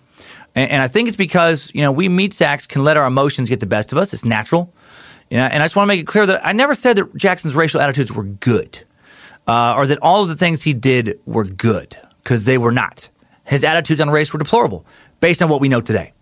[0.55, 3.49] and, and I think it's because you know we meat sacks can let our emotions
[3.49, 4.13] get the best of us.
[4.13, 4.73] It's natural,
[5.29, 5.43] you know.
[5.43, 7.81] And I just want to make it clear that I never said that Jackson's racial
[7.81, 8.79] attitudes were good,
[9.47, 13.09] uh, or that all of the things he did were good, because they were not.
[13.45, 14.85] His attitudes on race were deplorable,
[15.19, 16.13] based on what we know today.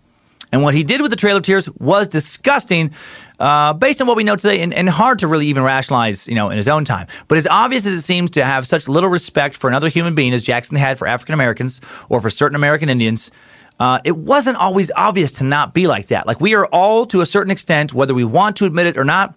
[0.52, 2.92] And what he did with the Trail of Tears was disgusting,
[3.40, 6.36] uh, based on what we know today, and, and hard to really even rationalize, you
[6.36, 7.08] know, in his own time.
[7.26, 10.32] But as obvious as it seems to have such little respect for another human being
[10.32, 13.32] as Jackson had for African Americans or for certain American Indians,
[13.80, 16.28] uh, it wasn't always obvious to not be like that.
[16.28, 19.04] Like we are all, to a certain extent, whether we want to admit it or
[19.04, 19.34] not,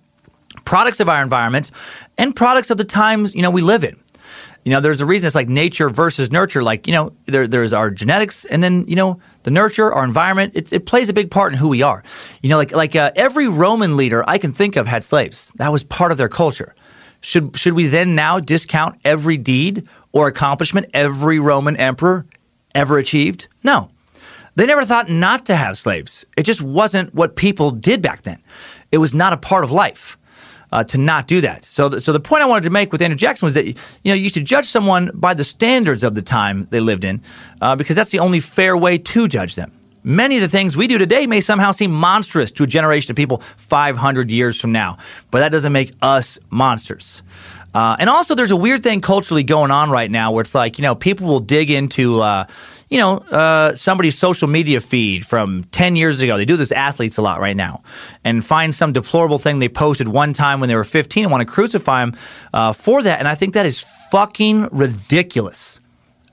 [0.70, 1.72] products of our environments
[2.20, 4.00] and products of the times you know we live in.
[4.64, 6.62] You know, there's a reason it's like nature versus nurture.
[6.62, 10.52] Like, you know, there, there's our genetics and then, you know, the nurture, our environment,
[10.54, 12.04] it, it plays a big part in who we are.
[12.42, 15.52] You know, like, like uh, every Roman leader I can think of had slaves.
[15.56, 16.76] That was part of their culture.
[17.22, 22.28] Should, should we then now discount every deed or accomplishment every Roman emperor
[22.76, 23.48] ever achieved?
[23.64, 23.90] No.
[24.56, 26.26] They never thought not to have slaves.
[26.38, 28.44] It just wasn't what people did back then.
[28.92, 30.18] It was not a part of life
[30.72, 31.66] uh, to not do that.
[31.66, 33.76] So, th- so the point I wanted to make with Andrew Jackson was that you
[34.06, 37.22] know you should judge someone by the standards of the time they lived in,
[37.62, 39.72] uh, because that's the only fair way to judge them.
[40.04, 43.18] Many of the things we do today may somehow seem monstrous to a generation of
[43.18, 44.98] people 500 years from now,
[45.30, 47.22] but that doesn't make us monsters.
[47.74, 50.80] Uh, and also, there's a weird thing culturally going on right now where it's like,
[50.80, 52.46] you know, people will dig into, uh,
[52.90, 56.38] you know, uh, somebody's social media feed from 10 years ago.
[56.38, 57.84] They do this athletes a lot right now
[58.24, 61.48] and find some deplorable thing they posted one time when they were 15 and want
[61.48, 62.18] to crucify them
[62.52, 63.20] uh, for that.
[63.20, 65.80] And I think that is fucking ridiculous.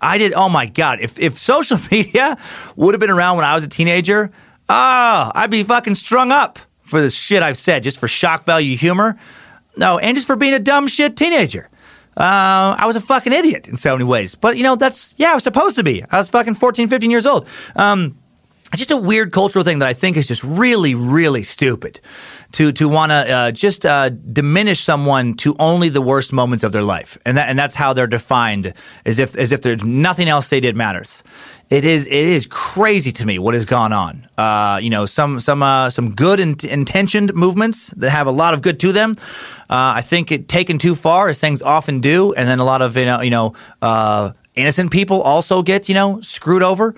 [0.01, 2.39] I did, oh my God, if, if social media
[2.75, 4.31] would have been around when I was a teenager,
[4.69, 8.77] oh, I'd be fucking strung up for the shit I've said just for shock value
[8.77, 9.19] humor.
[9.77, 11.69] No, and just for being a dumb shit teenager.
[12.17, 14.35] Uh, I was a fucking idiot in so many ways.
[14.35, 16.03] But, you know, that's, yeah, I was supposed to be.
[16.11, 17.47] I was fucking 14, 15 years old.
[17.75, 18.19] Um,
[18.73, 22.01] it's just a weird cultural thing that I think is just really, really stupid
[22.53, 26.73] to to want to uh, just uh, diminish someone to only the worst moments of
[26.73, 28.75] their life, and that and that's how they're defined,
[29.05, 31.23] as if as if there's nothing else they did matters.
[31.69, 34.29] It is it is crazy to me what has gone on.
[34.39, 38.55] Uh, you know, some some uh, some good in- intentioned movements that have a lot
[38.55, 39.15] of good to them.
[39.69, 42.83] Uh, I think it taken too far, as things often do, and then a lot
[42.83, 46.95] of you know you know uh, innocent people also get you know screwed over.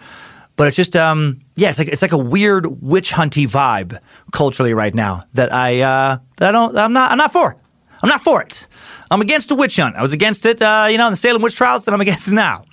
[0.57, 3.99] But it's just um, yeah, it's like it's like a weird witch hunty vibe
[4.32, 7.57] culturally right now that I uh, that I don't I'm not I'm not for.
[8.03, 8.69] I'm not for it.
[9.11, 9.97] I'm against a witch hunt.
[9.97, 12.28] I was against it, uh, you know, in the Salem witch trials, and I'm against
[12.28, 12.65] it now.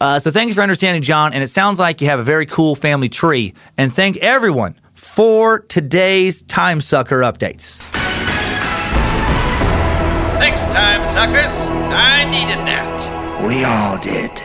[0.00, 1.32] Uh, so thank you for understanding, John.
[1.32, 3.54] And it sounds like you have a very cool family tree.
[3.76, 7.82] And thank everyone for today's Time Sucker updates.
[10.38, 11.52] Thanks, time suckers.
[11.92, 13.46] I needed that.
[13.46, 14.42] We all did.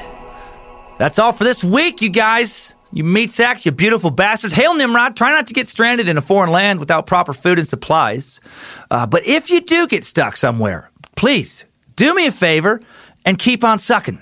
[0.97, 2.75] That's all for this week, you guys.
[2.91, 4.53] You meat sacks, you beautiful bastards.
[4.53, 5.17] Hail Nimrod.
[5.17, 8.39] Try not to get stranded in a foreign land without proper food and supplies.
[8.89, 11.65] Uh, but if you do get stuck somewhere, please
[11.97, 12.81] do me a favor
[13.25, 14.21] and keep on sucking.